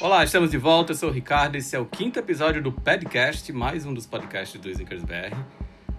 Olá, 0.00 0.22
estamos 0.22 0.52
de 0.52 0.58
volta. 0.58 0.92
Eu 0.92 0.96
sou 0.96 1.08
o 1.08 1.12
Ricardo. 1.12 1.56
Esse 1.56 1.74
é 1.74 1.78
o 1.78 1.84
quinto 1.84 2.20
episódio 2.20 2.62
do 2.62 2.70
Podcast, 2.70 3.52
mais 3.52 3.84
um 3.84 3.92
dos 3.92 4.06
podcasts 4.06 4.60
do 4.60 4.70
Snickers 4.70 5.02
BR. 5.02 5.36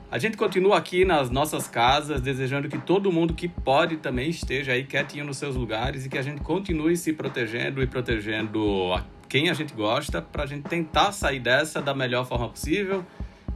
A 0.09 0.17
gente 0.17 0.37
continua 0.37 0.77
aqui 0.77 1.03
nas 1.03 1.29
nossas 1.29 1.67
casas, 1.67 2.21
desejando 2.21 2.69
que 2.69 2.77
todo 2.77 3.11
mundo 3.11 3.33
que 3.33 3.49
pode 3.49 3.97
também 3.97 4.29
esteja 4.29 4.71
aí 4.71 4.85
quietinho 4.85 5.25
nos 5.25 5.35
seus 5.35 5.53
lugares 5.53 6.05
e 6.05 6.09
que 6.09 6.17
a 6.17 6.21
gente 6.21 6.39
continue 6.39 6.95
se 6.95 7.11
protegendo 7.11 7.83
e 7.83 7.87
protegendo 7.87 8.93
a 8.93 9.03
quem 9.27 9.49
a 9.49 9.53
gente 9.53 9.73
gosta, 9.73 10.21
para 10.21 10.43
a 10.43 10.47
gente 10.47 10.69
tentar 10.69 11.11
sair 11.11 11.41
dessa 11.41 11.81
da 11.81 11.93
melhor 11.93 12.25
forma 12.25 12.47
possível. 12.47 13.05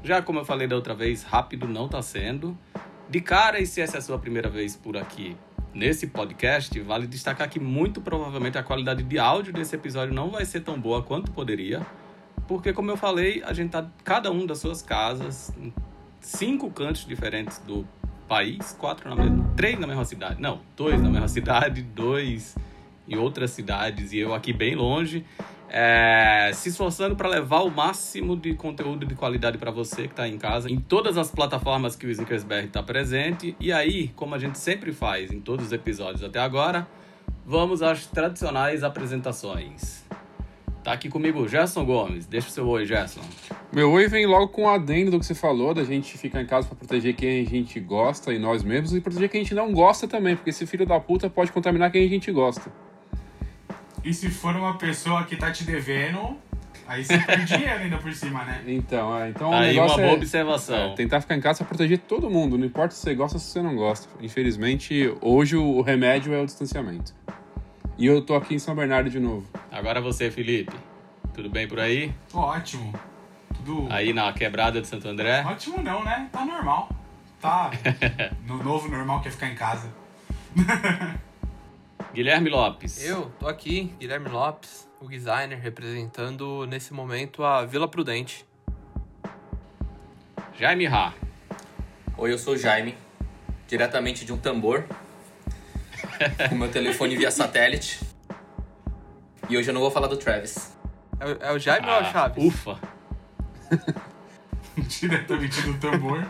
Já 0.03 0.21
como 0.21 0.39
eu 0.39 0.45
falei 0.45 0.67
da 0.67 0.75
outra 0.75 0.93
vez, 0.93 1.23
rápido 1.23 1.69
não 1.69 1.85
está 1.85 2.01
sendo. 2.01 2.57
De 3.09 3.21
cara, 3.21 3.61
e 3.61 3.65
se 3.65 3.79
essa 3.79 3.95
é 3.95 3.99
a 3.99 4.01
sua 4.01 4.19
primeira 4.19 4.49
vez 4.49 4.75
por 4.75 4.97
aqui, 4.97 5.37
Nesse 5.73 6.05
podcast, 6.05 6.79
vale 6.81 7.07
destacar 7.07 7.49
que 7.49 7.59
muito 7.59 7.99
provavelmente 7.99 8.59
a 8.59 8.63
qualidade 8.63 9.01
de 9.01 9.17
áudio 9.17 9.51
desse 9.51 9.75
episódio 9.75 10.13
não 10.13 10.29
vai 10.29 10.45
ser 10.45 10.59
tão 10.59 10.79
boa 10.79 11.01
quanto 11.01 11.31
poderia, 11.31 11.81
porque 12.47 12.71
como 12.71 12.91
eu 12.91 12.97
falei, 12.97 13.41
a 13.43 13.53
gente 13.53 13.71
tá 13.71 13.89
cada 14.03 14.31
um 14.31 14.45
das 14.45 14.59
suas 14.59 14.83
casas, 14.83 15.51
em 15.57 15.73
cinco 16.21 16.69
cantos 16.69 17.07
diferentes 17.07 17.57
do 17.59 17.87
país, 18.27 18.75
quatro 18.79 19.09
na 19.09 19.15
mesma, 19.15 19.51
três 19.55 19.79
na 19.79 19.87
mesma 19.87 20.05
cidade, 20.05 20.39
não, 20.39 20.61
dois 20.77 21.01
na 21.01 21.09
mesma 21.09 21.27
cidade, 21.29 21.81
dois 21.81 22.55
em 23.07 23.17
outras 23.17 23.49
cidades 23.49 24.13
e 24.13 24.19
eu 24.19 24.33
aqui 24.33 24.53
bem 24.53 24.75
longe 24.75 25.25
é, 25.75 26.51
se 26.53 26.69
esforçando 26.69 27.15
para 27.15 27.27
levar 27.27 27.63
o 27.63 27.71
máximo 27.71 28.37
de 28.37 28.53
conteúdo 28.53 29.07
de 29.07 29.15
qualidade 29.15 29.57
para 29.57 29.71
você 29.71 30.03
que 30.03 30.13
está 30.13 30.27
em 30.27 30.37
casa, 30.37 30.69
em 30.69 30.77
todas 30.77 31.17
as 31.17 31.31
plataformas 31.31 31.95
que 31.95 32.05
o 32.05 32.11
Snickersberg 32.11 32.67
está 32.67 32.83
presente. 32.83 33.55
E 33.59 33.73
aí, 33.73 34.09
como 34.09 34.35
a 34.35 34.39
gente 34.39 34.59
sempre 34.59 34.93
faz 34.93 35.31
em 35.31 35.41
todos 35.41 35.65
os 35.65 35.71
episódios 35.71 36.23
até 36.23 36.39
agora, 36.39 36.87
vamos 37.43 37.81
às 37.81 38.05
tradicionais 38.05 38.83
apresentações. 38.83 40.03
Tá 40.83 40.91
aqui 40.91 41.09
comigo 41.09 41.47
Gerson 41.47 41.83
Gomes. 41.85 42.27
Deixa 42.27 42.49
o 42.49 42.51
seu 42.51 42.67
oi, 42.67 42.85
Gerson. 42.85 43.21
Meu 43.71 43.89
oi 43.93 44.07
vem 44.07 44.27
logo 44.27 44.49
com 44.49 44.65
o 44.65 44.69
adendo 44.69 45.09
do 45.09 45.19
que 45.19 45.25
você 45.25 45.33
falou, 45.33 45.73
da 45.73 45.83
gente 45.83 46.19
ficar 46.19 46.41
em 46.41 46.45
casa 46.45 46.67
para 46.67 46.75
proteger 46.75 47.15
quem 47.15 47.41
a 47.41 47.49
gente 47.49 47.79
gosta 47.79 48.31
e 48.31 48.37
nós 48.37 48.61
mesmos, 48.61 48.93
e 48.93 49.01
proteger 49.01 49.27
quem 49.27 49.41
a 49.41 49.43
gente 49.43 49.55
não 49.55 49.71
gosta 49.71 50.07
também, 50.07 50.35
porque 50.35 50.51
esse 50.51 50.67
filho 50.67 50.85
da 50.85 50.99
puta 50.99 51.31
pode 51.31 51.51
contaminar 51.51 51.91
quem 51.91 52.05
a 52.05 52.09
gente 52.09 52.31
gosta. 52.31 52.71
E 54.03 54.13
se 54.13 54.29
for 54.29 54.55
uma 54.55 54.77
pessoa 54.77 55.23
que 55.23 55.35
tá 55.37 55.51
te 55.51 55.63
devendo, 55.63 56.37
aí 56.85 57.05
você 57.05 57.17
perde 57.19 57.45
dinheiro 57.45 57.79
ainda 57.79 57.97
por 57.97 58.13
cima, 58.13 58.43
né? 58.43 58.61
Então, 58.67 59.17
é, 59.17 59.29
então 59.29 59.49
o 59.49 59.53
aí 59.53 59.77
uma 59.79 59.87
boa 59.87 60.01
é, 60.01 60.13
observação. 60.13 60.91
é 60.91 60.95
tentar 60.95 61.21
ficar 61.21 61.35
em 61.35 61.41
casa 61.41 61.59
pra 61.59 61.67
proteger 61.67 61.99
todo 61.99 62.29
mundo, 62.29 62.57
não 62.57 62.65
importa 62.65 62.93
se 62.93 63.01
você 63.01 63.15
gosta 63.15 63.37
ou 63.37 63.39
se 63.39 63.51
você 63.51 63.61
não 63.61 63.75
gosta. 63.75 64.09
Infelizmente, 64.21 65.15
hoje 65.21 65.55
o 65.55 65.81
remédio 65.81 66.33
é 66.33 66.41
o 66.41 66.45
distanciamento. 66.45 67.13
E 67.97 68.05
eu 68.05 68.21
tô 68.21 68.35
aqui 68.35 68.55
em 68.55 68.59
São 68.59 68.75
Bernardo 68.75 69.09
de 69.09 69.19
novo. 69.19 69.47
Agora 69.71 70.01
você, 70.01 70.29
Felipe. 70.29 70.75
Tudo 71.33 71.49
bem 71.49 71.67
por 71.67 71.79
aí? 71.79 72.13
Tô 72.29 72.39
ótimo. 72.39 72.93
Tudo. 73.55 73.87
Aí 73.89 74.11
na 74.11 74.33
quebrada 74.33 74.81
de 74.81 74.87
Santo 74.87 75.07
André? 75.07 75.43
Ótimo 75.45 75.81
não, 75.81 76.03
né? 76.03 76.27
Tá 76.31 76.43
normal. 76.43 76.89
Tá 77.39 77.71
no 78.45 78.61
novo 78.61 78.89
normal 78.89 79.21
que 79.21 79.29
é 79.29 79.31
ficar 79.31 79.47
em 79.47 79.55
casa. 79.55 79.89
Guilherme 82.13 82.49
Lopes. 82.49 83.03
Eu 83.03 83.31
tô 83.39 83.47
aqui, 83.47 83.93
Guilherme 83.99 84.29
Lopes, 84.29 84.87
o 85.01 85.07
designer, 85.07 85.57
representando 85.59 86.65
nesse 86.67 86.93
momento 86.93 87.43
a 87.43 87.65
Vila 87.65 87.87
Prudente. 87.87 88.45
Jaime 90.57 90.85
Ra. 90.85 91.13
Oi, 92.17 92.31
eu 92.31 92.37
sou 92.37 92.53
o 92.53 92.57
Jaime, 92.57 92.95
diretamente 93.67 94.23
de 94.25 94.31
um 94.31 94.37
tambor, 94.37 94.85
com 96.49 96.55
meu 96.55 96.69
telefone 96.71 97.15
via 97.17 97.31
satélite. 97.31 97.99
E 99.49 99.57
hoje 99.57 99.69
eu 99.69 99.73
não 99.73 99.81
vou 99.81 99.89
falar 99.91 100.07
do 100.07 100.15
Travis. 100.17 100.71
É, 101.19 101.25
o- 101.25 101.37
é 101.45 101.51
o 101.53 101.59
Jaime 101.59 101.87
ou 101.87 101.93
é 101.93 101.97
o 101.97 102.01
Ah, 102.05 102.11
Chaves? 102.11 102.43
ufa. 102.43 102.79
Diretamente 104.77 105.61
do 105.61 105.73
tambor. 105.79 106.23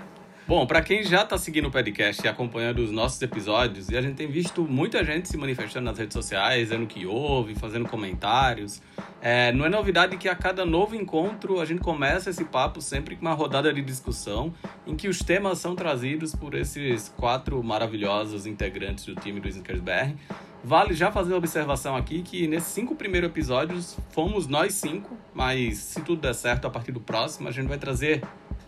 Bom, 0.45 0.67
para 0.67 0.81
quem 0.81 1.01
já 1.05 1.23
tá 1.23 1.37
seguindo 1.37 1.69
o 1.69 1.71
podcast 1.71 2.21
e 2.21 2.27
acompanhando 2.27 2.79
os 2.79 2.91
nossos 2.91 3.21
episódios, 3.21 3.89
e 3.89 3.95
a 3.95 4.01
gente 4.01 4.15
tem 4.15 4.27
visto 4.27 4.63
muita 4.63 5.01
gente 5.01 5.29
se 5.29 5.37
manifestando 5.37 5.85
nas 5.85 5.97
redes 5.97 6.13
sociais, 6.13 6.67
dizendo 6.67 6.85
que 6.85 7.05
ouve, 7.05 7.55
fazendo 7.55 7.87
comentários. 7.87 8.81
É, 9.21 9.53
não 9.53 9.65
é 9.65 9.69
novidade 9.69 10.17
que 10.17 10.27
a 10.27 10.35
cada 10.35 10.65
novo 10.65 10.97
encontro 10.97 11.61
a 11.61 11.65
gente 11.65 11.79
começa 11.79 12.29
esse 12.29 12.43
papo 12.43 12.81
sempre 12.81 13.15
com 13.15 13.21
uma 13.21 13.33
rodada 13.33 13.73
de 13.73 13.81
discussão 13.81 14.53
em 14.85 14.97
que 14.97 15.07
os 15.07 15.19
temas 15.19 15.59
são 15.59 15.77
trazidos 15.77 16.35
por 16.35 16.55
esses 16.55 17.07
quatro 17.07 17.63
maravilhosos 17.63 18.45
integrantes 18.45 19.05
do 19.05 19.15
time 19.15 19.39
do 19.39 19.47
Snickers 19.47 19.79
BR. 19.79 20.13
Vale 20.61 20.93
já 20.93 21.09
fazer 21.09 21.31
uma 21.31 21.37
observação 21.37 21.95
aqui 21.95 22.21
que 22.21 22.47
nesses 22.49 22.73
cinco 22.73 22.95
primeiros 22.95 23.29
episódios 23.29 23.97
fomos 24.09 24.45
nós 24.45 24.73
cinco, 24.73 25.17
mas 25.33 25.77
se 25.77 26.01
tudo 26.01 26.21
der 26.21 26.35
certo 26.35 26.67
a 26.67 26.69
partir 26.69 26.91
do 26.91 26.99
próximo 26.99 27.47
a 27.47 27.51
gente 27.51 27.67
vai 27.67 27.77
trazer 27.77 28.21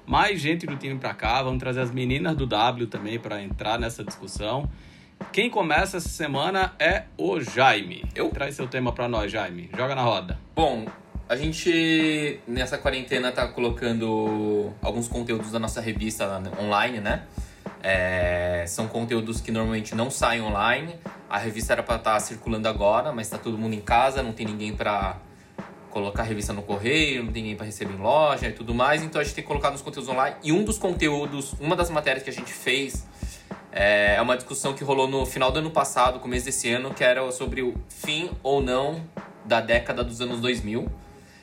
mais 0.05 0.39
gente 0.39 0.65
do 0.65 0.75
time 0.75 0.99
pra 0.99 1.13
cá, 1.13 1.41
vamos 1.41 1.59
trazer 1.59 1.81
as 1.81 1.91
meninas 1.91 2.35
do 2.35 2.45
W 2.45 2.87
também 2.87 3.19
para 3.19 3.41
entrar 3.41 3.79
nessa 3.79 4.03
discussão. 4.03 4.69
Quem 5.31 5.49
começa 5.49 5.97
essa 5.97 6.09
semana 6.09 6.73
é 6.79 7.03
o 7.17 7.39
Jaime. 7.39 8.05
Eu? 8.13 8.29
Traz 8.29 8.55
seu 8.55 8.67
tema 8.67 8.91
pra 8.91 9.07
nós, 9.07 9.31
Jaime. 9.31 9.69
Joga 9.75 9.95
na 9.95 10.01
roda. 10.01 10.37
Bom, 10.55 10.85
a 11.27 11.35
gente 11.35 12.39
nessa 12.47 12.77
quarentena 12.77 13.31
tá 13.31 13.47
colocando 13.47 14.73
alguns 14.81 15.07
conteúdos 15.07 15.51
da 15.51 15.59
nossa 15.59 15.81
revista 15.81 16.41
online, 16.61 16.99
né? 16.99 17.23
É, 17.81 18.65
são 18.67 18.87
conteúdos 18.87 19.41
que 19.41 19.51
normalmente 19.51 19.95
não 19.95 20.11
saem 20.11 20.41
online. 20.41 20.95
A 21.29 21.37
revista 21.37 21.73
era 21.73 21.83
pra 21.83 21.95
estar 21.95 22.19
circulando 22.19 22.67
agora, 22.67 23.11
mas 23.11 23.29
tá 23.29 23.37
todo 23.37 23.57
mundo 23.57 23.73
em 23.73 23.81
casa, 23.81 24.21
não 24.21 24.33
tem 24.33 24.45
ninguém 24.45 24.75
pra 24.75 25.17
colocar 25.95 26.23
a 26.23 26.25
revista 26.25 26.51
no 26.51 26.61
correio, 26.61 27.23
não 27.23 27.31
tem 27.31 27.41
ninguém 27.41 27.55
pra 27.55 27.65
receber 27.65 27.93
em 27.93 27.97
loja 27.97 28.49
e 28.49 28.51
tudo 28.51 28.75
mais. 28.75 29.01
Então 29.01 29.21
a 29.21 29.23
gente 29.23 29.33
tem 29.33 29.43
colocado 29.45 29.71
nos 29.71 29.81
conteúdos 29.81 30.09
online. 30.09 30.35
E 30.43 30.51
um 30.51 30.61
dos 30.61 30.77
conteúdos, 30.77 31.53
uma 31.57 31.73
das 31.73 31.89
matérias 31.89 32.21
que 32.21 32.29
a 32.29 32.33
gente 32.33 32.51
fez 32.51 33.07
é 33.71 34.21
uma 34.21 34.35
discussão 34.35 34.73
que 34.73 34.83
rolou 34.83 35.07
no 35.07 35.25
final 35.25 35.53
do 35.53 35.59
ano 35.59 35.71
passado, 35.71 36.19
começo 36.19 36.47
desse 36.47 36.69
ano, 36.69 36.93
que 36.93 37.01
era 37.01 37.31
sobre 37.31 37.61
o 37.61 37.73
fim 37.87 38.29
ou 38.43 38.61
não 38.61 39.05
da 39.45 39.61
década 39.61 40.03
dos 40.03 40.19
anos 40.19 40.41
2000. 40.41 40.85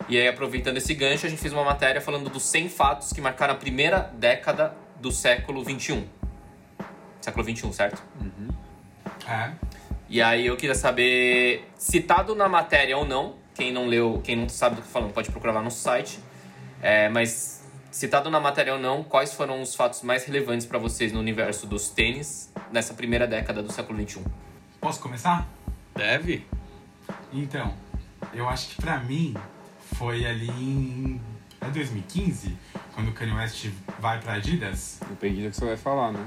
E 0.06 0.18
aí, 0.18 0.28
aproveitando 0.28 0.76
esse 0.76 0.92
gancho, 0.92 1.24
a 1.24 1.30
gente 1.30 1.40
fez 1.40 1.54
uma 1.54 1.64
matéria 1.64 2.02
falando 2.02 2.28
dos 2.28 2.43
100 2.43 2.69
fatos 2.69 3.10
que 3.10 3.22
marcaram 3.22 3.55
a 3.55 3.56
primeira 3.56 4.10
década 4.19 4.75
do 5.00 5.10
século 5.10 5.64
21. 5.64 6.05
Século 7.22 7.43
21, 7.43 7.72
certo? 7.72 8.02
É. 9.26 9.52
E 10.10 10.20
aí 10.20 10.46
eu 10.46 10.58
queria 10.58 10.75
saber, 10.75 11.66
citado 11.78 12.34
na 12.34 12.50
matéria 12.50 12.98
ou 12.98 13.06
não, 13.06 13.40
quem 13.54 13.72
não 13.72 13.87
leu, 13.87 14.20
quem 14.25 14.37
não 14.37 14.49
sabe 14.49 14.76
do 14.76 14.82
que 14.82 14.88
falando, 14.88 15.12
pode 15.12 15.31
procurar 15.31 15.52
lá 15.52 15.62
no 15.62 15.70
site. 15.70 16.19
É, 16.81 17.08
mas 17.08 17.62
citado 17.90 18.31
na 18.31 18.40
matéria 18.40 18.75
ou 18.75 18.81
não, 18.81 19.04
quais 19.04 19.32
foram 19.34 19.60
os 19.60 19.75
fatos 19.75 20.02
mais 20.02 20.25
relevantes 20.25 20.66
para 20.66 20.78
vocês 20.78 21.12
no 21.12 21.20
universo 21.20 21.66
dos 21.66 21.90
tênis 21.90 22.50
nessa 22.72 22.94
primeira 22.94 23.26
década 23.26 23.62
do 23.62 23.70
século 23.70 23.99
21? 23.99 24.25
Posso 24.81 25.00
começar? 25.00 25.46
Deve? 25.94 26.46
Então, 27.32 27.75
eu 28.32 28.49
acho 28.49 28.69
que 28.70 28.82
pra 28.82 28.99
mim 28.99 29.37
foi 29.94 30.26
ali 30.26 30.48
em. 30.48 31.20
É 31.60 31.66
2015? 31.66 32.56
Quando 32.94 33.08
o 33.08 33.12
Kanye 33.12 33.32
West 33.32 33.69
vai 34.00 34.20
pra 34.20 34.34
Adidas? 34.34 34.98
Depende 35.08 35.44
do 35.44 35.50
que 35.50 35.56
você 35.56 35.66
vai 35.66 35.76
falar, 35.76 36.12
né? 36.12 36.25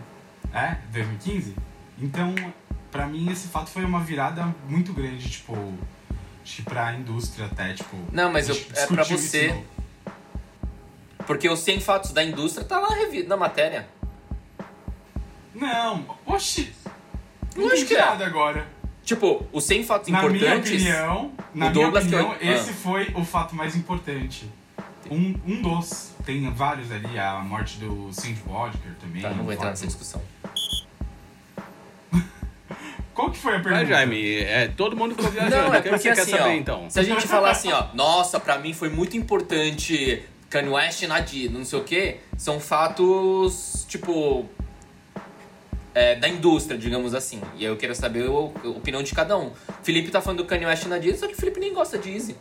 É? 0.53 0.75
2015? 0.91 1.55
Então, 1.99 2.33
pra 2.91 3.05
mim 3.05 3.29
esse 3.29 3.49
fato 3.49 3.69
foi 3.69 3.83
uma 3.83 3.99
virada 3.99 4.55
muito 4.69 4.93
grande, 4.93 5.29
tipo. 5.29 5.53
Acho 6.45 6.57
que 6.57 6.61
pra 6.61 6.93
indústria 6.93 7.47
até, 7.47 7.73
tipo. 7.73 7.97
Não, 8.11 8.31
mas 8.31 8.47
eu- 8.47 8.55
é 8.75 8.85
pra 8.85 9.03
você. 9.03 9.47
isso 9.47 9.63
Porque 11.25 11.49
os 11.49 11.59
100 11.61 11.79
fatos 11.79 12.11
da 12.11 12.23
indústria 12.23 12.63
tá 12.63 12.79
lá 12.79 12.89
na 13.27 13.35
matéria. 13.35 13.87
Não, 15.55 16.05
oxi. 16.23 16.71
Não 17.55 17.65
entendi 17.65 17.85
que 17.85 17.95
é. 17.95 17.99
nada 18.05 18.27
agora. 18.27 18.67
Tipo, 19.03 19.43
os 19.51 19.63
100 19.63 19.83
fatos 19.83 20.09
Na 20.09 20.21
minha 20.21 20.35
importantes. 20.35 20.71
opinião, 20.71 21.31
na 21.53 21.69
minha 21.69 21.71
Douglas 21.71 22.05
que 22.05 22.15
opinião, 22.15 22.35
eu- 22.39 22.53
esse 22.53 22.69
ah. 22.69 22.73
foi 22.73 23.11
o 23.15 23.25
fato 23.25 23.55
mais 23.55 23.75
importante. 23.75 24.47
Um, 25.09 25.35
um 25.47 25.61
dos. 25.63 26.11
Tem 26.25 26.47
vários 26.51 26.91
ali, 26.91 27.17
a 27.17 27.39
morte 27.39 27.79
do 27.79 28.11
Cindy 28.13 28.41
Vodker 28.45 28.91
também. 29.01 29.21
Tá, 29.23 29.29
não 29.31 29.43
vou 29.45 29.53
entrar 29.53 29.69
nessa 29.69 29.87
discussão. 29.87 30.21
Qual 33.15 33.31
que 33.31 33.37
foi 33.37 33.53
a 33.55 33.59
pergunta? 33.59 33.75
Vai, 33.75 33.85
Jaime, 33.85 34.39
é, 34.41 34.67
todo 34.67 34.95
mundo 34.95 35.15
ficou 35.15 35.31
viajando. 35.31 35.55
Não, 35.55 35.73
é 35.73 35.81
que 35.81 35.89
porque 35.89 36.03
você 36.03 36.09
assim, 36.09 36.31
quer 36.31 36.37
saber, 36.37 36.49
ó, 36.51 36.53
então? 36.53 36.89
se 36.89 36.99
a 36.99 37.03
gente 37.03 37.25
falar 37.27 37.51
assim, 37.51 37.71
ó, 37.71 37.85
nossa, 37.93 38.39
pra 38.39 38.59
mim 38.59 38.73
foi 38.73 38.89
muito 38.89 39.15
importante 39.17 40.21
Kanye 40.49 40.69
West 40.69 41.01
na 41.03 41.15
Adidas, 41.15 41.57
não 41.57 41.63
sei 41.65 41.79
o 41.79 41.83
quê, 41.83 42.17
são 42.37 42.59
fatos, 42.59 43.85
tipo, 43.87 44.45
é, 45.93 46.15
da 46.15 46.27
indústria, 46.27 46.77
digamos 46.77 47.15
assim. 47.15 47.41
E 47.55 47.59
aí 47.65 47.71
eu 47.71 47.77
quero 47.77 47.95
saber 47.95 48.27
o- 48.29 48.51
a 48.63 48.67
opinião 48.67 49.01
de 49.01 49.15
cada 49.15 49.37
um. 49.37 49.51
Felipe 49.81 50.11
tá 50.11 50.19
falando 50.21 50.39
do 50.39 50.45
Kanye 50.45 50.65
West 50.65 50.85
na 50.87 50.97
Adidas, 50.97 51.19
só 51.21 51.27
que 51.27 51.33
o 51.33 51.37
Felipe 51.37 51.59
nem 51.59 51.73
gosta 51.73 51.97
de 51.97 52.11
Easy. 52.13 52.35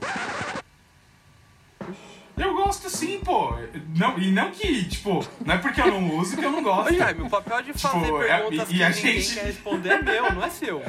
Eu 2.37 2.55
gosto 2.55 2.91
sim, 2.91 3.21
pô. 3.25 3.55
Não, 3.97 4.19
e 4.19 4.31
não 4.33 4.51
que, 4.51 4.85
tipo, 4.89 5.25
não 5.45 5.55
é 5.55 5.59
porque 5.59 5.81
eu 5.81 5.87
não 5.87 6.17
uso 6.17 6.37
que 6.37 6.45
eu 6.45 6.51
não 6.51 6.63
gosto. 6.63 6.93
Ô, 6.93 6.97
Jaime, 6.97 7.23
o 7.23 7.31
papel 7.31 7.63
de 7.63 7.73
fazer 7.75 8.05
Tipo, 8.05 8.23
é- 8.23 8.27
perguntas 8.39 8.71
e- 8.71 8.73
e 8.75 8.77
que 8.77 8.83
a 8.83 8.89
ninguém 8.91 9.21
gente- 9.21 9.35
quer 9.35 9.45
responder 9.47 9.89
é 9.91 10.03
meu, 10.03 10.33
não 10.33 10.45
é 10.45 10.51
seu. 10.51 10.83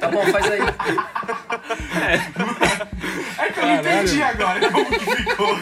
Tá 0.00 0.08
bom, 0.08 0.26
faz 0.26 0.50
aí. 0.50 0.60
É 3.38 3.48
que 3.52 3.60
eu 3.60 3.66
não 3.66 3.74
entendi 3.76 4.22
agora 4.22 4.70
como 4.70 4.86
que 4.86 4.98
ficou. 4.98 5.56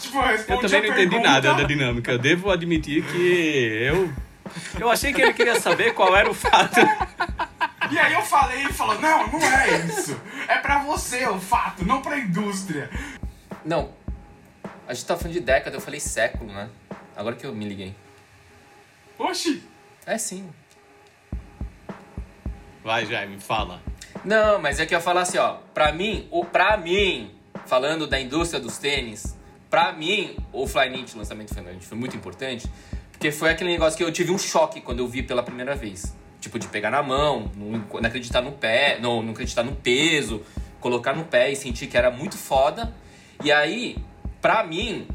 tipo, 0.00 0.16
eu 0.18 0.22
Eu 0.22 0.28
respondi 0.28 0.62
também 0.62 0.78
a 0.78 0.82
não 0.82 0.88
entendi 0.88 0.92
pergunta, 1.10 1.20
nada 1.30 1.54
da 1.54 1.62
dinâmica. 1.64 2.12
Eu 2.12 2.18
devo 2.18 2.50
admitir 2.50 3.02
que 3.04 3.78
eu. 3.82 4.10
Eu 4.78 4.90
achei 4.90 5.12
que 5.12 5.20
ele 5.20 5.32
queria 5.32 5.60
saber 5.60 5.92
qual 5.94 6.16
era 6.16 6.30
o 6.30 6.34
fato. 6.34 6.80
E 7.90 7.98
aí 7.98 8.12
eu 8.12 8.22
falei, 8.22 8.60
ele 8.60 8.72
falou, 8.72 9.00
não, 9.00 9.26
não 9.28 9.40
é 9.42 9.78
isso. 9.86 10.20
É 10.46 10.56
pra 10.56 10.78
você 10.82 11.26
o 11.26 11.38
fato, 11.38 11.84
não 11.84 12.02
pra 12.02 12.18
indústria. 12.18 12.90
Não, 13.68 13.90
a 14.86 14.94
gente 14.94 15.04
tá 15.04 15.14
falando 15.14 15.34
de 15.34 15.40
década, 15.40 15.76
eu 15.76 15.80
falei 15.82 16.00
século, 16.00 16.50
né? 16.50 16.70
Agora 17.14 17.36
que 17.36 17.44
eu 17.44 17.54
me 17.54 17.66
liguei. 17.66 17.94
Oxi. 19.18 19.62
É 20.06 20.16
sim. 20.16 20.48
Vai, 22.82 23.04
Jaime, 23.04 23.38
fala. 23.38 23.82
Não, 24.24 24.58
mas 24.58 24.80
é 24.80 24.86
que 24.86 24.94
eu 24.94 24.98
ia 24.98 25.02
falar 25.02 25.20
assim, 25.20 25.36
ó. 25.36 25.58
Pra 25.74 25.92
mim, 25.92 26.26
o, 26.30 26.46
pra 26.46 26.78
mim, 26.78 27.30
falando 27.66 28.06
da 28.06 28.18
indústria 28.18 28.58
dos 28.58 28.78
tênis, 28.78 29.36
pra 29.68 29.92
mim, 29.92 30.34
o 30.50 30.66
Flyknit, 30.66 31.14
o 31.14 31.18
lançamento 31.18 31.50
do 31.50 31.54
Flyknit 31.54 31.84
foi 31.84 31.98
muito 31.98 32.16
importante, 32.16 32.66
porque 33.12 33.30
foi 33.30 33.50
aquele 33.50 33.70
negócio 33.70 33.98
que 33.98 34.02
eu 34.02 34.10
tive 34.10 34.32
um 34.32 34.38
choque 34.38 34.80
quando 34.80 35.00
eu 35.00 35.06
vi 35.06 35.22
pela 35.22 35.42
primeira 35.42 35.74
vez. 35.74 36.16
Tipo, 36.40 36.58
de 36.58 36.68
pegar 36.68 36.90
na 36.90 37.02
mão, 37.02 37.52
não, 37.54 37.84
não 38.00 38.08
acreditar 38.08 38.40
no 38.40 38.52
pé, 38.52 38.98
não, 38.98 39.22
não 39.22 39.32
acreditar 39.32 39.62
no 39.62 39.76
peso, 39.76 40.42
colocar 40.80 41.12
no 41.12 41.26
pé 41.26 41.50
e 41.50 41.54
sentir 41.54 41.86
que 41.86 41.98
era 41.98 42.10
muito 42.10 42.38
foda. 42.38 42.94
E 43.42 43.52
aí, 43.52 43.96
pra 44.40 44.64
mim, 44.64 45.06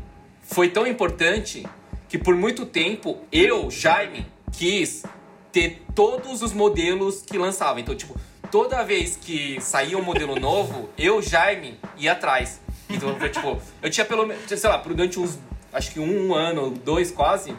foi 0.42 0.70
tão 0.70 0.88
importante 0.88 1.66
que 2.08 2.18
por 2.18 2.36
muito 2.36 2.66
tempo 2.66 3.18
eu, 3.32 3.70
Jaime, 3.70 4.26
quis 4.52 5.04
ter 5.52 5.82
todos 5.94 6.42
os 6.42 6.54
modelos 6.54 7.22
que 7.22 7.38
lançavam. 7.38 7.80
Então, 7.80 7.96
tipo, 7.96 8.16
toda 8.52 8.84
vez 8.84 9.18
que 9.18 9.60
saía 9.60 9.98
um 9.98 10.04
modelo 10.04 10.40
novo, 10.40 10.90
eu, 10.98 11.22
Jaime, 11.22 11.80
ia 11.98 12.14
atrás. 12.14 12.62
Então, 12.90 13.18
foi, 13.18 13.30
tipo, 13.30 13.60
eu 13.82 13.90
tinha 13.90 14.06
pelo 14.06 14.26
menos, 14.26 14.44
sei 14.48 14.70
lá, 14.70 14.78
durante 14.78 15.20
uns, 15.20 15.40
acho 15.72 15.92
que 15.92 16.00
um 16.00 16.34
ano, 16.34 16.70
dois 16.70 17.12
quase, 17.12 17.56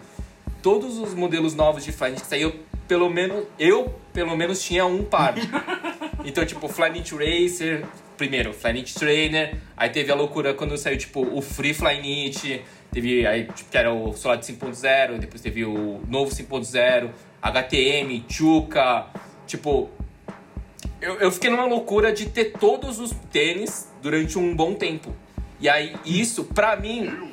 todos 0.63 0.99
os 0.99 1.15
modelos 1.15 1.55
novos 1.55 1.85
de 1.85 1.93
Flyknit 1.93 2.23
que 2.23 2.29
saíam, 2.29 2.53
pelo 2.87 3.11
menos, 3.11 3.45
eu, 3.59 3.95
pelo 4.13 4.37
menos, 4.37 4.63
tinha 4.63 4.87
um 4.87 5.05
par. 5.05 5.35
Então, 6.25 6.47
tipo, 6.47 6.69
Flyknit 6.69 7.13
Racer, 7.15 7.85
primeiro, 8.17 8.53
Flyknit 8.53 8.95
Trainer, 8.95 9.57
aí 9.77 9.91
teve 9.91 10.11
a 10.11 10.15
loucura 10.15 10.55
quando 10.55 10.77
saiu, 10.77 10.97
tipo, 10.97 11.21
o 11.21 11.41
Free 11.41 11.75
Flyknit, 11.75 12.63
teve, 12.93 13.27
aí, 13.27 13.45
tipo, 13.45 13.71
que 13.71 13.77
era 13.77 13.93
o 13.93 14.13
Solar 14.15 14.39
5.0, 14.39 15.19
depois 15.19 15.43
teve 15.43 15.65
o 15.65 16.01
novo 16.09 16.31
5.0, 16.31 17.11
HTM, 17.43 18.25
Chuka, 18.29 19.07
tipo... 19.47 19.91
Eu, 21.01 21.21
eu 21.21 21.31
fiquei 21.31 21.51
numa 21.51 21.67
loucura 21.67 22.13
de 22.13 22.31
ter 22.31 22.53
todos 22.53 22.99
os 22.99 23.11
tênis 23.31 23.93
durante 24.01 24.39
um 24.39 24.55
bom 24.57 24.75
tempo. 24.75 25.15
E 25.61 25.69
aí, 25.69 25.95
isso, 26.05 26.45
pra 26.45 26.77
mim, 26.77 27.33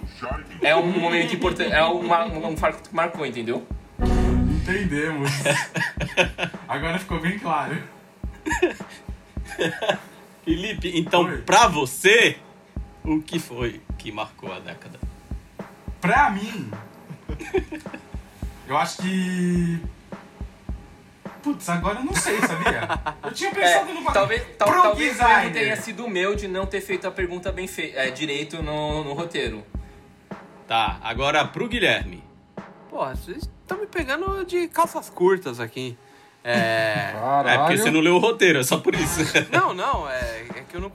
é 0.62 0.76
um 0.76 0.88
momento 1.00 1.34
importante, 1.34 1.72
é 1.72 1.84
uma, 1.84 2.26
um 2.26 2.58
fato 2.58 2.88
que 2.88 2.94
marcou, 2.96 3.26
entendeu? 3.26 3.66
Entendemos. 4.62 5.32
Agora 6.68 7.00
ficou 7.00 7.20
bem 7.20 7.40
claro. 7.40 7.82
Felipe, 10.44 10.92
então, 10.98 11.26
Oi. 11.26 11.42
pra 11.44 11.68
você, 11.68 12.38
o 13.04 13.22
que 13.22 13.40
foi 13.40 13.82
que 13.98 14.12
marcou 14.12 14.52
a 14.52 14.60
década? 14.60 15.00
Pra 16.00 16.32
mim, 16.32 16.72
eu 18.68 18.78
acho 18.78 19.02
que. 19.02 19.80
Putz, 21.44 21.70
agora 21.70 22.00
eu 22.00 22.06
não 22.06 22.14
sei, 22.14 22.40
sabia? 22.42 22.88
Eu 23.24 23.32
tinha 23.32 23.50
pensado 23.54 23.94
no 23.94 24.02
É, 24.08 24.14
talvez 24.14 24.44
tal, 24.58 24.68
talvez 24.68 25.20
o 25.20 25.24
erro 25.24 25.52
tenha 25.52 25.76
sido 25.76 26.08
meu 26.08 26.36
de 26.36 26.48
não 26.48 26.66
ter 26.66 26.82
feito 26.82 27.08
a 27.08 27.12
pergunta 27.12 27.52
bem 27.52 27.68
feita, 27.68 28.00
é, 28.00 28.10
direito 28.12 28.62
no, 28.64 29.04
no 29.04 29.14
roteiro. 29.14 29.64
Tá, 30.68 31.00
agora 31.04 31.46
pro 31.46 31.68
Guilherme. 31.68 32.24
Porra, 32.90 33.16
vocês 33.16 33.50
estão 33.62 33.80
me 33.80 33.88
pegando 33.88 34.44
de 34.46 34.68
calças 34.68 35.10
curtas 35.10 35.60
aqui. 35.60 35.98
É. 36.44 37.12
Caralho. 37.14 37.50
É 37.50 37.58
porque 37.60 37.78
você 37.78 37.92
não 37.92 38.00
leu 38.00 38.16
o 38.16 38.20
roteiro, 38.20 38.60
é 38.60 38.64
só 38.64 38.78
por 38.78 38.96
isso. 38.96 39.20
Não, 39.52 39.74
não, 39.74 40.10
é, 40.10 40.46
é 40.56 40.64
que 40.68 40.76
eu 40.76 40.82
não. 40.82 40.92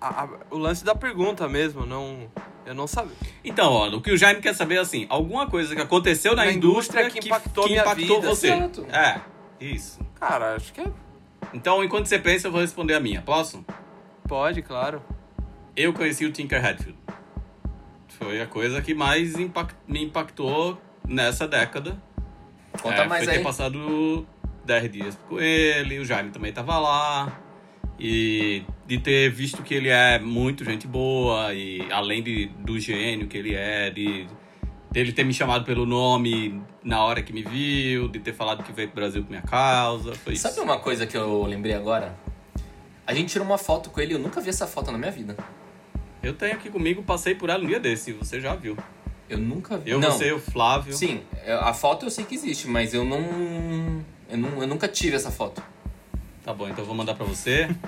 a- 0.00 0.22
a- 0.24 0.28
o 0.50 0.56
lance 0.56 0.82
da 0.84 0.94
pergunta 0.94 1.46
mesmo, 1.48 1.84
não. 1.84 2.26
Eu 2.64 2.74
não 2.74 2.86
sabia. 2.86 3.14
Então, 3.44 3.70
ó, 3.72 3.88
o 3.88 4.00
que 4.00 4.10
o 4.10 4.16
Jaime 4.16 4.40
quer 4.40 4.54
saber 4.54 4.76
é 4.76 4.78
assim, 4.80 5.06
alguma 5.08 5.46
coisa 5.46 5.74
que 5.74 5.80
aconteceu 5.82 6.34
na, 6.36 6.44
Na 6.44 6.52
indústria, 6.52 7.00
indústria 7.02 7.10
que 7.22 7.26
impactou 7.28 7.66
minha 7.66 7.80
impactou 7.82 8.16
vida, 8.20 8.28
você. 8.28 8.48
certo. 8.48 8.86
É, 8.90 9.20
isso. 9.60 10.00
Cara, 10.18 10.54
acho 10.54 10.72
que 10.72 10.80
é- 10.80 10.92
Então, 11.54 11.82
enquanto 11.84 12.06
você 12.06 12.18
pensa, 12.18 12.46
eu 12.48 12.52
vou 12.52 12.60
responder 12.60 12.94
a 12.94 13.00
minha. 13.00 13.20
Posso? 13.22 13.64
pode, 14.26 14.60
claro. 14.62 15.02
Eu 15.74 15.92
conheci 15.94 16.24
o 16.26 16.32
Tinker 16.32 16.62
Hatfield. 16.64 16.98
Foi 18.18 18.40
a 18.40 18.46
coisa 18.46 18.82
que 18.82 18.94
mais 18.94 19.38
impact- 19.38 19.76
me 19.86 20.04
impactou 20.04 20.78
nessa 21.06 21.46
década. 21.48 21.96
Conta 22.82 23.02
É, 23.02 23.06
mais 23.08 23.24
foi 23.24 23.32
aí. 23.32 23.38
ter 23.38 23.44
passado 23.44 24.26
10 24.68 24.92
dias 24.92 25.18
com 25.28 25.40
ele, 25.40 25.98
o 25.98 26.04
Jaime 26.04 26.30
também 26.30 26.52
tava 26.52 26.78
lá. 26.78 27.40
E 27.98 28.62
de 28.86 28.98
ter 28.98 29.30
visto 29.30 29.62
que 29.62 29.74
ele 29.74 29.88
é 29.88 30.20
muito 30.20 30.64
gente 30.64 30.86
boa, 30.86 31.52
e 31.52 31.90
além 31.90 32.22
de, 32.22 32.46
do 32.60 32.78
gênio 32.78 33.26
que 33.26 33.36
ele 33.36 33.54
é, 33.54 33.90
de 33.90 34.28
dele 34.90 35.12
ter 35.12 35.24
me 35.24 35.34
chamado 35.34 35.64
pelo 35.64 35.84
nome 35.84 36.62
na 36.82 37.02
hora 37.02 37.22
que 37.22 37.32
me 37.32 37.42
viu, 37.42 38.08
de 38.08 38.20
ter 38.20 38.32
falado 38.32 38.62
que 38.62 38.72
veio 38.72 38.88
pro 38.88 38.96
Brasil 38.96 39.22
por 39.22 39.30
minha 39.30 39.42
causa. 39.42 40.14
Foi 40.14 40.34
isso. 40.34 40.48
Sabe 40.48 40.60
uma 40.60 40.78
coisa 40.78 41.06
que 41.06 41.16
eu 41.16 41.42
lembrei 41.44 41.74
agora? 41.74 42.16
A 43.06 43.12
gente 43.12 43.30
tirou 43.30 43.46
uma 43.46 43.58
foto 43.58 43.90
com 43.90 44.00
ele, 44.00 44.14
eu 44.14 44.18
nunca 44.18 44.40
vi 44.40 44.50
essa 44.50 44.66
foto 44.66 44.92
na 44.92 44.98
minha 44.98 45.10
vida. 45.10 45.36
Eu 46.22 46.34
tenho 46.34 46.54
aqui 46.54 46.70
comigo, 46.70 47.02
passei 47.02 47.34
por 47.34 47.50
ela 47.50 47.64
um 47.64 47.66
dia 47.66 47.80
desse, 47.80 48.12
você 48.12 48.40
já 48.40 48.54
viu. 48.54 48.76
Eu 49.28 49.38
nunca 49.38 49.76
vi. 49.76 49.90
Eu, 49.90 50.00
não, 50.00 50.10
você, 50.10 50.32
o 50.32 50.38
Flávio. 50.38 50.94
sim, 50.94 51.20
é, 51.44 51.52
a 51.52 51.74
foto 51.74 52.06
eu 52.06 52.10
sei 52.10 52.24
que 52.24 52.34
existe, 52.34 52.66
mas 52.68 52.94
eu 52.94 53.04
não, 53.04 54.04
eu 54.28 54.38
não, 54.38 54.62
eu 54.62 54.68
nunca 54.68 54.86
tive 54.86 55.16
essa 55.16 55.30
foto. 55.30 55.62
Tá 56.44 56.52
bom, 56.52 56.68
então 56.68 56.80
eu 56.80 56.86
vou 56.86 56.94
mandar 56.94 57.14
pra 57.14 57.24
você. 57.24 57.68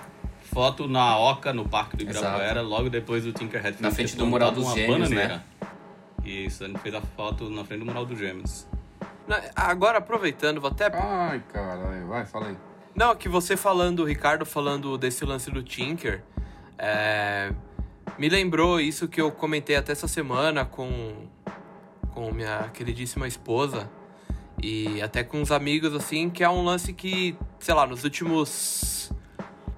Foto 0.53 0.89
na 0.89 1.17
Oca, 1.17 1.53
no 1.53 1.69
Parque 1.69 1.97
do 1.97 2.03
Exato. 2.03 2.19
Ibirapuera, 2.27 2.61
logo 2.61 2.91
depois 2.91 3.23
do 3.23 3.33
Tinkerhead. 3.33 3.81
Na 3.81 3.93
frente 3.93 4.17
do 4.17 4.27
Mural 4.27 4.51
dos 4.51 4.65
uma 4.65 4.75
Gêmeos, 4.75 5.09
né? 5.09 5.17
bananeira. 5.17 5.45
Isso, 6.25 6.65
a 6.65 6.67
gente 6.67 6.81
fez 6.81 6.93
a 6.93 7.01
foto 7.01 7.49
na 7.49 7.65
frente 7.65 7.81
do 7.81 7.87
Mural 7.87 8.05
dos 8.05 8.19
Gêmeos. 8.19 8.67
Agora, 9.55 9.99
aproveitando, 9.99 10.61
vou 10.61 10.69
até. 10.69 10.91
Ai, 10.93 11.41
caralho. 11.53 12.09
Vai, 12.09 12.27
fala 12.27 12.49
aí. 12.49 12.57
Não, 12.97 13.15
que 13.15 13.29
você 13.29 13.57
falando, 13.57 14.01
o 14.01 14.05
Ricardo 14.05 14.45
falando 14.45 14.99
desse 14.99 15.25
lance 15.25 15.53
do 15.53 15.63
Tinker, 15.63 16.25
é, 16.77 17.53
me 18.19 18.29
lembrou 18.29 18.81
isso 18.81 19.07
que 19.07 19.21
eu 19.21 19.31
comentei 19.31 19.77
até 19.77 19.93
essa 19.93 20.09
semana 20.09 20.65
com, 20.65 21.29
com 22.13 22.33
minha 22.33 22.69
queridíssima 22.75 23.29
esposa 23.29 23.89
e 24.63 25.01
até 25.03 25.23
com 25.23 25.41
uns 25.41 25.51
amigos, 25.51 25.95
assim, 25.95 26.31
que 26.31 26.45
é 26.45 26.49
um 26.49 26.63
lance 26.63 26.93
que, 26.93 27.37
sei 27.59 27.75
lá, 27.75 27.87
nos 27.87 28.05
últimos 28.05 29.11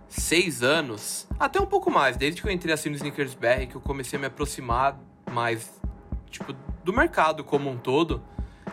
seis 0.09 0.63
anos, 0.63 1.27
até 1.39 1.61
um 1.61 1.67
pouco 1.67 1.91
mais, 1.91 2.17
desde 2.17 2.43
que 2.43 2.49
eu 2.49 2.53
entrei 2.53 2.75
assim 2.75 2.91
no 2.91 2.97
Sneakers 2.97 3.35
BR, 3.35 3.67
que 3.69 3.75
eu 3.75 3.81
comecei 3.81 4.19
a 4.19 4.21
me 4.21 4.27
aproximar 4.27 4.99
mais, 5.31 5.71
tipo, 6.31 6.53
do 6.85 6.93
mercado 6.93 7.43
como 7.43 7.71
um 7.71 7.79
todo, 7.79 8.23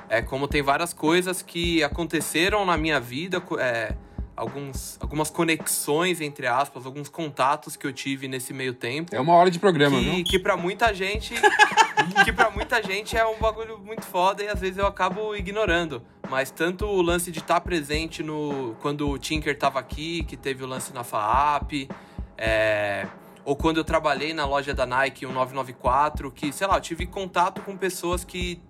é 0.10 0.22
como 0.22 0.48
tem 0.48 0.62
várias 0.62 0.92
coisas 0.92 1.42
que 1.42 1.84
aconteceram 1.84 2.66
na 2.66 2.76
minha 2.76 3.00
vida, 3.00 3.42
é, 3.60 3.96
alguns, 4.40 4.98
algumas 5.02 5.30
conexões, 5.30 6.22
entre 6.22 6.48
aspas, 6.48 6.86
alguns 6.86 7.10
contatos 7.10 7.76
que 7.76 7.86
eu 7.86 7.92
tive 7.92 8.28
nesse 8.28 8.54
meio 8.54 8.74
tempo. 8.74 9.14
É 9.14 9.20
uma 9.20 9.34
hora 9.34 9.52
de 9.52 9.60
programa, 9.60 10.00
que, 10.00 10.10
viu? 10.10 10.24
que 10.24 10.40
para 10.40 10.56
muita 10.56 10.94
gente. 10.94 11.34
que 12.24 12.32
pra 12.32 12.50
muita 12.50 12.82
gente 12.82 13.18
é 13.18 13.26
um 13.26 13.38
bagulho 13.38 13.78
muito 13.78 14.06
foda 14.06 14.42
e 14.42 14.48
às 14.48 14.60
vezes 14.60 14.78
eu 14.78 14.88
acabo 14.88 15.36
ignorando. 15.36 16.02
Mas 16.30 16.52
tanto 16.52 16.86
o 16.86 17.02
lance 17.02 17.32
de 17.32 17.40
estar 17.40 17.56
tá 17.56 17.62
presente 17.62 18.24
no 18.24 18.76
quando 18.82 19.10
o 19.10 19.18
Tinker 19.18 19.58
tava 19.58 19.80
aqui, 19.80 20.24
que 20.24 20.38
teve 20.38 20.64
o 20.64 20.68
lance 20.68 20.94
na 20.94 21.04
FAAP, 21.04 21.90
é, 22.38 23.06
ou 23.44 23.58
quando 23.58 23.78
eu 23.78 23.84
trabalhei 23.84 24.34
na 24.34 24.46
loja 24.46 24.74
da 24.74 24.86
Nike 24.86 25.26
1994, 25.26 26.32
que, 26.32 26.54
sei 26.54 26.66
lá, 26.66 26.78
eu 26.78 26.82
tive 26.82 27.06
contato 27.06 27.62
com 27.62 27.76
pessoas 27.76 28.24
que 28.24 28.62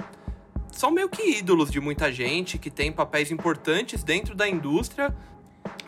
são 0.71 0.91
meio 0.91 1.09
que 1.09 1.37
ídolos 1.37 1.69
de 1.69 1.79
muita 1.79 2.11
gente, 2.11 2.57
que 2.57 2.69
tem 2.69 2.91
papéis 2.91 3.31
importantes 3.31 4.03
dentro 4.03 4.33
da 4.33 4.47
indústria. 4.47 5.13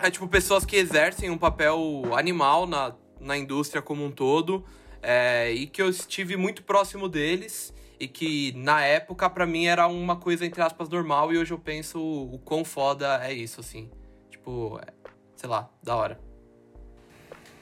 É 0.02 0.10
tipo 0.10 0.28
pessoas 0.28 0.66
que 0.66 0.76
exercem 0.76 1.30
um 1.30 1.38
papel 1.38 2.04
animal 2.16 2.66
na, 2.66 2.94
na 3.20 3.38
indústria 3.38 3.82
como 3.82 4.04
um 4.04 4.12
todo. 4.12 4.66
É, 5.04 5.52
e 5.52 5.66
que 5.66 5.82
eu 5.82 5.90
estive 5.90 6.38
muito 6.38 6.64
próximo 6.64 7.10
deles 7.10 7.74
e 8.00 8.08
que 8.08 8.52
na 8.56 8.84
época 8.84 9.30
para 9.30 9.46
mim 9.46 9.66
era 9.66 9.88
uma 9.88 10.16
coisa 10.16 10.46
entre 10.46 10.62
aspas 10.62 10.90
normal 10.90 11.34
e 11.34 11.38
hoje 11.38 11.54
eu 11.54 11.60
penso 11.60 12.00
o 12.00 12.40
quão 12.40 12.66
foda 12.66 13.20
é 13.24 13.34
isso 13.34 13.60
assim. 13.60 13.90
Tipo, 14.30 14.80
é, 14.80 14.92
sei 15.36 15.50
lá, 15.50 15.70
da 15.84 15.96
hora. 15.96 16.20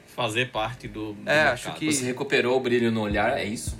Fazer 0.06 0.50
parte 0.50 0.88
do, 0.88 1.12
do 1.12 1.20
é, 1.22 1.34
mercado. 1.34 1.52
acho 1.52 1.74
que 1.74 1.92
você 1.92 2.04
recuperou 2.04 2.56
o 2.56 2.60
brilho 2.60 2.90
no 2.90 3.00
olhar, 3.02 3.38
é 3.38 3.44
isso? 3.44 3.78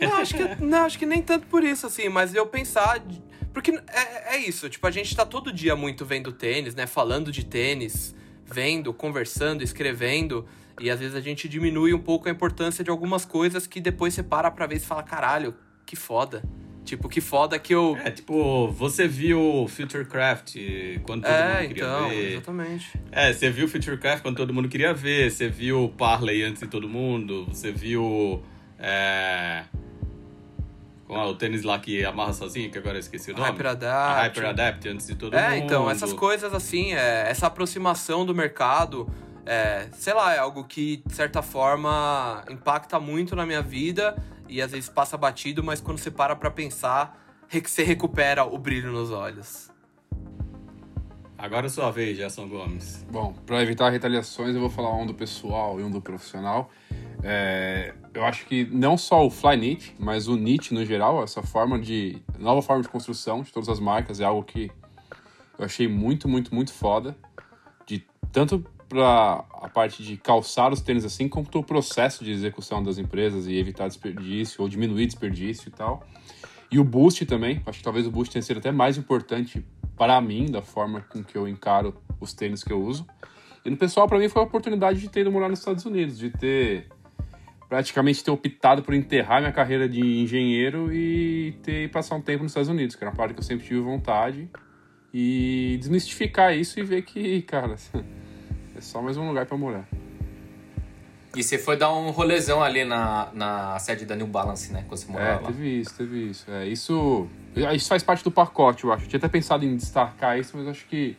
Não, 0.00 0.16
acho 0.16 0.34
que 0.34 0.62
não, 0.62 0.84
acho 0.84 0.98
que 0.98 1.06
nem 1.06 1.22
tanto 1.22 1.46
por 1.46 1.62
isso 1.62 1.86
assim, 1.86 2.08
mas 2.08 2.34
eu 2.34 2.46
pensar 2.46 3.00
porque 3.52 3.70
é, 3.70 4.34
é 4.34 4.36
isso, 4.38 4.68
tipo, 4.68 4.86
a 4.86 4.90
gente 4.90 5.14
tá 5.14 5.24
todo 5.26 5.52
dia 5.52 5.76
muito 5.76 6.04
vendo 6.04 6.32
tênis, 6.32 6.74
né, 6.74 6.86
falando 6.86 7.30
de 7.30 7.44
tênis, 7.44 8.14
vendo, 8.44 8.92
conversando, 8.92 9.62
escrevendo. 9.62 10.46
E 10.80 10.90
às 10.90 10.98
vezes 10.98 11.14
a 11.14 11.20
gente 11.20 11.48
diminui 11.48 11.92
um 11.92 11.98
pouco 11.98 12.28
a 12.28 12.32
importância 12.32 12.82
de 12.82 12.90
algumas 12.90 13.24
coisas 13.24 13.66
que 13.66 13.80
depois 13.80 14.14
você 14.14 14.22
para 14.22 14.50
pra 14.50 14.66
ver 14.66 14.76
e 14.76 14.80
fala, 14.80 15.02
caralho, 15.02 15.54
que 15.84 15.94
foda. 15.94 16.42
Tipo, 16.84 17.08
que 17.08 17.20
foda 17.20 17.58
que 17.58 17.72
eu. 17.72 17.96
É, 18.02 18.10
tipo, 18.10 18.68
você 18.72 19.06
viu 19.06 19.66
Futurecraft 19.68 20.56
quando 21.04 21.22
todo 21.22 21.32
é, 21.32 21.60
mundo 21.60 21.68
queria 21.68 21.84
então, 21.84 22.08
ver. 22.08 22.32
Exatamente. 22.32 23.00
É, 23.12 23.32
você 23.32 23.50
viu 23.50 23.68
Futurecraft 23.68 24.22
quando 24.22 24.36
todo 24.36 24.52
mundo 24.52 24.68
queria 24.68 24.92
ver. 24.92 25.30
Você 25.30 25.48
viu 25.48 25.92
Parley 25.96 26.42
antes 26.42 26.60
de 26.60 26.68
todo 26.68 26.88
mundo. 26.88 27.46
Você 27.46 27.70
viu. 27.70 28.42
É... 28.78 29.64
Com 31.12 31.26
o 31.26 31.34
tênis 31.34 31.62
lá 31.62 31.78
que 31.78 32.04
amarra 32.04 32.32
sozinho, 32.32 32.70
que 32.70 32.78
agora 32.78 32.96
eu 32.96 33.00
esqueci 33.00 33.32
o 33.32 33.34
nome. 33.36 33.50
Hyper 33.50 33.66
Adapt. 33.66 34.20
A 34.20 34.22
Hyper 34.22 34.46
Adapt 34.46 34.88
antes 34.88 35.06
de 35.06 35.14
todo 35.14 35.34
é, 35.34 35.42
mundo. 35.42 35.52
É, 35.52 35.58
então, 35.58 35.90
essas 35.90 36.12
coisas 36.12 36.54
assim, 36.54 36.94
é, 36.94 37.28
essa 37.28 37.46
aproximação 37.46 38.24
do 38.24 38.34
mercado 38.34 39.06
é, 39.44 39.88
sei 39.92 40.14
lá, 40.14 40.34
é 40.34 40.38
algo 40.38 40.64
que, 40.64 41.02
de 41.04 41.14
certa 41.14 41.42
forma, 41.42 42.44
impacta 42.50 42.98
muito 43.00 43.34
na 43.34 43.44
minha 43.44 43.62
vida 43.62 44.16
e 44.48 44.62
às 44.62 44.70
vezes 44.70 44.88
passa 44.88 45.16
batido, 45.16 45.62
mas 45.62 45.80
quando 45.80 45.98
você 45.98 46.10
para 46.10 46.36
pra 46.36 46.50
pensar, 46.50 47.18
você 47.50 47.82
recupera 47.82 48.44
o 48.44 48.56
brilho 48.58 48.92
nos 48.92 49.10
olhos. 49.10 49.70
Agora 51.36 51.66
é 51.66 51.68
sua 51.68 51.90
vez, 51.90 52.16
Gerson 52.16 52.48
Gomes. 52.48 53.04
Bom, 53.10 53.34
para 53.44 53.60
evitar 53.62 53.90
retaliações, 53.90 54.54
eu 54.54 54.60
vou 54.60 54.70
falar 54.70 54.94
um 54.94 55.04
do 55.04 55.12
pessoal 55.12 55.80
e 55.80 55.82
um 55.82 55.90
do 55.90 56.00
profissional. 56.00 56.70
É, 57.22 57.94
eu 58.12 58.24
acho 58.24 58.44
que 58.46 58.64
não 58.64 58.98
só 58.98 59.24
o 59.24 59.30
Flyknit, 59.30 59.94
mas 59.98 60.26
o 60.26 60.36
Knit 60.36 60.74
no 60.74 60.84
geral, 60.84 61.22
essa 61.22 61.42
forma 61.42 61.78
de 61.78 62.20
nova 62.38 62.60
forma 62.60 62.82
de 62.82 62.88
construção 62.88 63.42
de 63.42 63.52
todas 63.52 63.68
as 63.68 63.78
marcas 63.78 64.20
é 64.20 64.24
algo 64.24 64.42
que 64.42 64.70
eu 65.58 65.64
achei 65.64 65.86
muito, 65.86 66.28
muito, 66.28 66.54
muito 66.54 66.72
foda. 66.72 67.16
De 67.86 68.04
tanto 68.32 68.64
para 68.88 69.44
a 69.52 69.68
parte 69.68 70.02
de 70.02 70.16
calçar 70.16 70.72
os 70.72 70.80
tênis 70.80 71.04
assim, 71.04 71.28
como 71.28 71.46
o 71.54 71.62
processo 71.62 72.24
de 72.24 72.30
execução 72.30 72.82
das 72.82 72.98
empresas 72.98 73.46
e 73.46 73.56
evitar 73.56 73.86
desperdício 73.86 74.60
ou 74.60 74.68
diminuir 74.68 75.06
desperdício 75.06 75.68
e 75.68 75.72
tal. 75.72 76.04
E 76.70 76.78
o 76.78 76.84
boost 76.84 77.24
também, 77.26 77.62
acho 77.66 77.78
que 77.78 77.84
talvez 77.84 78.06
o 78.06 78.10
boost 78.10 78.32
tenha 78.32 78.42
sido 78.42 78.58
até 78.58 78.72
mais 78.72 78.98
importante 78.98 79.64
para 79.96 80.20
mim, 80.20 80.50
da 80.50 80.62
forma 80.62 81.02
com 81.02 81.22
que 81.22 81.36
eu 81.36 81.46
encaro 81.46 81.94
os 82.20 82.32
tênis 82.32 82.64
que 82.64 82.72
eu 82.72 82.82
uso. 82.82 83.06
E 83.64 83.70
no 83.70 83.76
pessoal, 83.76 84.08
para 84.08 84.18
mim, 84.18 84.28
foi 84.28 84.42
a 84.42 84.44
oportunidade 84.44 85.00
de 85.00 85.08
ter 85.08 85.20
ido 85.20 85.30
morar 85.30 85.48
nos 85.48 85.60
Estados 85.60 85.84
Unidos, 85.84 86.18
de 86.18 86.30
ter 86.30 86.88
praticamente 87.72 88.22
ter 88.22 88.30
optado 88.30 88.82
por 88.82 88.92
enterrar 88.92 89.40
minha 89.40 89.50
carreira 89.50 89.88
de 89.88 89.98
engenheiro 89.98 90.92
e 90.92 91.54
ter 91.62 91.90
passar 91.90 92.16
um 92.16 92.20
tempo 92.20 92.42
nos 92.42 92.52
Estados 92.52 92.68
Unidos, 92.68 92.94
que 92.94 93.02
era 93.02 93.10
uma 93.10 93.16
parte 93.16 93.32
que 93.32 93.40
eu 93.40 93.42
sempre 93.42 93.66
tive 93.66 93.80
vontade. 93.80 94.46
E 95.14 95.78
desmistificar 95.80 96.54
isso 96.54 96.78
e 96.78 96.82
ver 96.82 97.00
que, 97.00 97.40
cara, 97.40 97.76
só 98.78 99.00
mais 99.00 99.16
um 99.16 99.26
lugar 99.26 99.46
para 99.46 99.56
morar. 99.56 99.88
E 101.34 101.42
você 101.42 101.56
foi 101.56 101.78
dar 101.78 101.90
um 101.94 102.10
rolezão 102.10 102.62
ali 102.62 102.84
na, 102.84 103.30
na 103.32 103.78
sede 103.78 104.04
da 104.04 104.14
New 104.14 104.26
Balance, 104.26 104.70
né? 104.70 104.84
Quando 104.86 104.98
você 104.98 105.10
morava 105.10 105.30
é, 105.30 105.40
lá. 105.40 105.46
teve 105.46 105.80
isso, 105.80 105.94
teve 105.96 106.28
isso. 106.28 106.50
É, 106.50 106.66
isso. 106.66 107.26
Isso 107.74 107.88
faz 107.88 108.02
parte 108.02 108.22
do 108.22 108.30
pacote, 108.30 108.84
eu 108.84 108.92
acho. 108.92 109.06
Eu 109.06 109.08
tinha 109.08 109.18
até 109.18 109.28
pensado 109.28 109.64
em 109.64 109.74
destacar 109.76 110.38
isso, 110.38 110.54
mas 110.58 110.68
acho 110.68 110.84
que. 110.84 111.16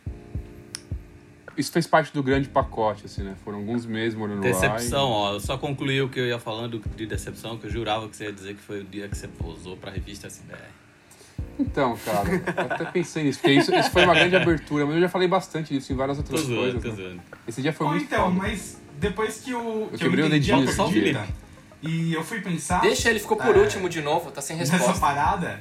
Isso 1.56 1.70
fez 1.72 1.86
parte 1.86 2.12
do 2.12 2.22
grande 2.22 2.48
pacote, 2.48 3.06
assim, 3.06 3.22
né? 3.22 3.34
Foram 3.44 3.58
alguns 3.58 3.86
meses 3.86 4.16
morando 4.16 4.40
decepção, 4.40 4.68
lá. 4.68 4.76
Decepção, 4.76 5.08
e... 5.08 5.12
ó. 5.12 5.32
Eu 5.34 5.40
só 5.40 5.58
concluí 5.58 6.02
o 6.02 6.08
que 6.08 6.18
eu 6.18 6.26
ia 6.26 6.38
falando 6.38 6.82
de 6.96 7.06
decepção, 7.06 7.56
que 7.58 7.66
eu 7.66 7.70
jurava 7.70 8.08
que 8.08 8.16
você 8.16 8.24
ia 8.24 8.32
dizer 8.32 8.54
que 8.54 8.60
foi 8.60 8.80
o 8.80 8.84
dia 8.84 9.08
que 9.08 9.16
você 9.16 9.28
posou 9.28 9.76
pra 9.76 9.90
revista 9.90 10.26
SBR. 10.26 10.58
Então, 11.58 11.96
cara, 12.04 12.28
eu 12.28 12.74
até 12.74 12.84
pensei 12.86 13.22
nisso, 13.24 13.40
porque 13.40 13.54
isso, 13.54 13.72
isso 13.74 13.90
foi 13.90 14.04
uma 14.04 14.14
grande 14.14 14.34
abertura, 14.34 14.84
mas 14.86 14.96
eu 14.96 15.00
já 15.02 15.08
falei 15.08 15.28
bastante 15.28 15.72
disso 15.72 15.92
em 15.92 15.96
várias 15.96 16.18
outras 16.18 16.40
tô 16.40 16.46
zoando, 16.46 16.72
coisas. 16.72 16.82
Tô 16.82 16.88
né? 16.88 16.96
zoando. 16.96 17.22
Esse 17.46 17.62
dia 17.62 17.72
foi 17.72 17.86
Ou 17.86 17.92
muito 17.92 18.06
então, 18.06 18.24
foda. 18.24 18.34
mas 18.36 18.80
depois 18.98 19.40
que, 19.40 19.54
o, 19.54 19.82
Eu 19.82 19.88
que 19.88 19.94
eu 19.94 19.98
quebrei 19.98 20.24
o 20.24 20.26
entendi 20.26 20.50
dedinho, 20.52 20.72
só 20.72 20.88
o 20.88 20.92
perdida, 20.92 21.24
e 21.82 22.14
eu 22.14 22.24
fui 22.24 22.40
pensar 22.40 22.80
Deixa, 22.80 23.10
ele 23.10 23.20
ficou 23.20 23.36
por 23.36 23.54
É. 23.54 23.58
último 23.60 23.88
de 23.88 24.00
novo, 24.00 24.30
tá 24.30 24.40
sem 24.40 24.56
nessa 24.56 24.76
resposta. 24.76 25.00
parada, 25.00 25.60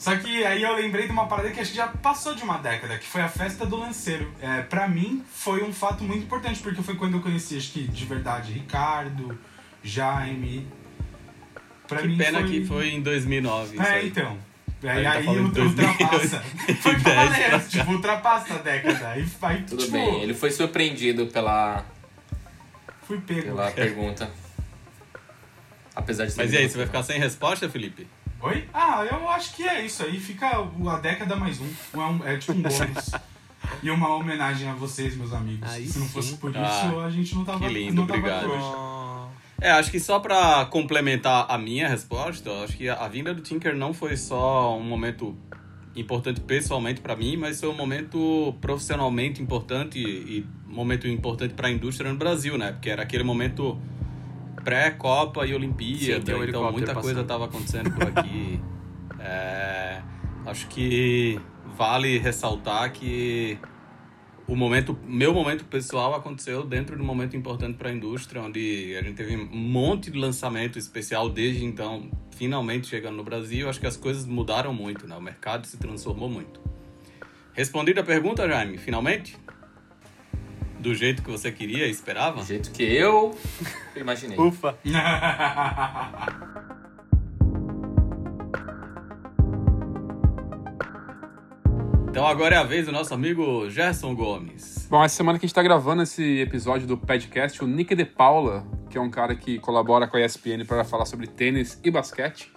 só 0.00 0.16
que 0.16 0.42
aí 0.44 0.62
eu 0.62 0.74
lembrei 0.74 1.04
de 1.06 1.12
uma 1.12 1.26
parada 1.26 1.50
que 1.50 1.60
acho 1.60 1.70
que 1.72 1.76
já 1.76 1.86
passou 1.88 2.34
de 2.34 2.42
uma 2.42 2.56
década, 2.56 2.96
que 2.98 3.06
foi 3.06 3.20
a 3.20 3.28
festa 3.28 3.66
do 3.66 3.76
lanceiro. 3.76 4.32
É, 4.40 4.62
pra 4.62 4.88
mim, 4.88 5.22
foi 5.30 5.62
um 5.62 5.72
fato 5.72 6.02
muito 6.02 6.24
importante, 6.24 6.58
porque 6.60 6.82
foi 6.82 6.94
quando 6.96 7.18
eu 7.18 7.20
conheci, 7.20 7.56
acho 7.58 7.70
que 7.70 7.86
de 7.86 8.04
verdade, 8.06 8.52
Ricardo, 8.52 9.38
Jaime. 9.84 10.66
Pra 11.86 11.98
Que 12.02 12.08
mim 12.08 12.16
pena 12.16 12.40
foi... 12.40 12.48
que 12.48 12.64
foi 12.64 12.88
em 12.90 13.02
2009. 13.02 13.74
isso 13.74 13.82
É, 13.82 13.92
aí. 13.96 14.08
então. 14.08 14.38
Aí, 14.82 14.88
Aí 14.88 15.04
tá 15.04 15.12
aí 15.12 15.24
falando 15.24 15.44
ultra- 15.46 15.62
2000, 15.64 15.88
ultrapassa. 15.90 16.40
Foi 16.80 17.00
pra 17.00 17.14
10 17.14 17.30
valer, 17.30 17.50
pra 17.50 17.58
tipo, 17.60 17.92
ultrapassa 17.92 18.54
a 18.54 18.58
década. 18.58 19.08
Aí, 19.10 19.26
aí 19.42 19.62
Tudo 19.64 19.76
tipo, 19.82 19.92
bem, 19.92 20.22
ele 20.22 20.32
foi 20.32 20.50
surpreendido 20.50 21.26
pela, 21.26 21.84
fui 23.06 23.18
pego. 23.20 23.42
pela 23.42 23.70
pergunta. 23.72 24.30
Apesar 25.94 26.24
de 26.24 26.32
ser. 26.32 26.42
Mas 26.42 26.52
e 26.54 26.56
aí, 26.56 26.68
você 26.70 26.78
vai 26.78 26.86
ficar 26.86 27.02
sem 27.02 27.18
resposta, 27.18 27.68
Felipe? 27.68 28.06
Oi? 28.42 28.68
Ah, 28.72 29.04
eu 29.10 29.28
acho 29.28 29.54
que 29.54 29.62
é 29.62 29.84
isso 29.84 30.02
aí. 30.02 30.18
Fica 30.18 30.48
a 30.48 30.96
década 30.98 31.36
mais 31.36 31.60
um. 31.60 31.66
É, 31.94 31.98
um- 31.98 32.24
é 32.26 32.36
tipo 32.38 32.52
um 32.52 32.62
bônus. 32.62 33.10
e 33.82 33.90
uma 33.90 34.14
homenagem 34.14 34.68
a 34.68 34.74
vocês, 34.74 35.14
meus 35.16 35.32
amigos. 35.32 35.68
Aí 35.70 35.86
Se 35.86 35.98
não 35.98 36.06
sim. 36.06 36.12
fosse 36.12 36.36
por 36.36 36.50
isso, 36.50 36.58
Ah, 36.60 37.04
a 37.04 37.10
gente 37.10 37.34
não 37.34 37.44
tava, 37.44 37.58
que 37.58 37.68
lindo, 37.68 37.94
não 37.94 38.06
tava 38.06 38.18
obrigado. 38.18 39.30
É, 39.60 39.70
acho 39.72 39.90
que 39.90 40.00
só 40.00 40.18
pra 40.18 40.64
complementar 40.66 41.44
a 41.50 41.58
minha 41.58 41.86
resposta, 41.86 42.48
eu 42.48 42.64
acho 42.64 42.76
que 42.78 42.88
a 42.88 43.06
vinda 43.08 43.34
do 43.34 43.42
Tinker 43.42 43.76
não 43.76 43.92
foi 43.92 44.16
só 44.16 44.74
um 44.76 44.82
momento 44.82 45.36
importante 45.94 46.40
pessoalmente 46.40 47.02
pra 47.02 47.14
mim, 47.14 47.36
mas 47.36 47.60
foi 47.60 47.68
um 47.68 47.74
momento 47.74 48.54
profissionalmente 48.58 49.42
importante 49.42 49.98
e 49.98 50.46
um 50.66 50.72
momento 50.74 51.06
importante 51.06 51.52
pra 51.52 51.70
indústria 51.70 52.10
no 52.10 52.16
Brasil, 52.18 52.56
né? 52.56 52.72
Porque 52.72 52.88
era 52.88 53.02
aquele 53.02 53.22
momento 53.24 53.78
pré-Copa 54.64 55.44
e 55.44 55.48
Sim, 55.48 55.54
Olimpíada, 55.54 56.36
um 56.36 56.44
então 56.44 56.72
muita 56.72 56.94
coisa 56.94 56.94
passando. 56.94 57.20
estava 57.22 57.44
acontecendo 57.46 57.90
por 57.92 58.04
aqui. 58.04 58.60
É, 59.22 60.00
acho 60.46 60.66
que 60.68 61.38
vale 61.76 62.16
ressaltar 62.16 62.90
que 62.90 63.58
o 64.50 64.56
momento, 64.56 64.98
meu 65.06 65.32
momento 65.32 65.64
pessoal 65.64 66.12
aconteceu 66.12 66.64
dentro 66.64 66.96
de 66.96 67.02
um 67.02 67.04
momento 67.04 67.36
importante 67.36 67.76
para 67.76 67.88
a 67.88 67.92
indústria, 67.92 68.42
onde 68.42 68.96
a 68.98 69.02
gente 69.02 69.14
teve 69.14 69.36
um 69.36 69.56
monte 69.56 70.10
de 70.10 70.18
lançamento 70.18 70.76
especial 70.76 71.28
desde 71.28 71.64
então, 71.64 72.10
finalmente 72.32 72.88
chegando 72.88 73.16
no 73.16 73.22
Brasil. 73.22 73.68
Acho 73.68 73.78
que 73.78 73.86
as 73.86 73.96
coisas 73.96 74.26
mudaram 74.26 74.74
muito, 74.74 75.06
né? 75.06 75.14
O 75.16 75.22
mercado 75.22 75.66
se 75.68 75.76
transformou 75.76 76.28
muito. 76.28 76.60
Respondida 77.52 78.00
a 78.00 78.04
pergunta, 78.04 78.48
Jaime, 78.48 78.76
finalmente? 78.76 79.38
Do 80.80 80.94
jeito 80.94 81.22
que 81.22 81.30
você 81.30 81.52
queria 81.52 81.86
e 81.86 81.90
esperava? 81.90 82.40
Do 82.40 82.46
jeito 82.46 82.70
que 82.70 82.82
eu 82.82 83.36
imaginei. 83.94 84.38
Ufa. 84.38 84.78
Então 92.10 92.26
agora 92.26 92.56
é 92.56 92.58
a 92.58 92.64
vez 92.64 92.86
do 92.86 92.92
nosso 92.92 93.14
amigo 93.14 93.70
Gerson 93.70 94.16
Gomes. 94.16 94.88
Bom, 94.90 95.02
essa 95.02 95.14
semana 95.14 95.38
que 95.38 95.44
a 95.44 95.46
gente 95.46 95.54
tá 95.54 95.62
gravando 95.62 96.02
esse 96.02 96.40
episódio 96.40 96.84
do 96.84 96.98
podcast, 96.98 97.62
o 97.62 97.68
Nick 97.68 97.94
De 97.94 98.04
Paula, 98.04 98.66
que 98.90 98.98
é 98.98 99.00
um 99.00 99.08
cara 99.08 99.36
que 99.36 99.60
colabora 99.60 100.08
com 100.08 100.16
a 100.16 100.20
ESPN 100.20 100.64
para 100.66 100.82
falar 100.82 101.06
sobre 101.06 101.28
tênis 101.28 101.78
e 101.84 101.90
basquete, 101.90 102.50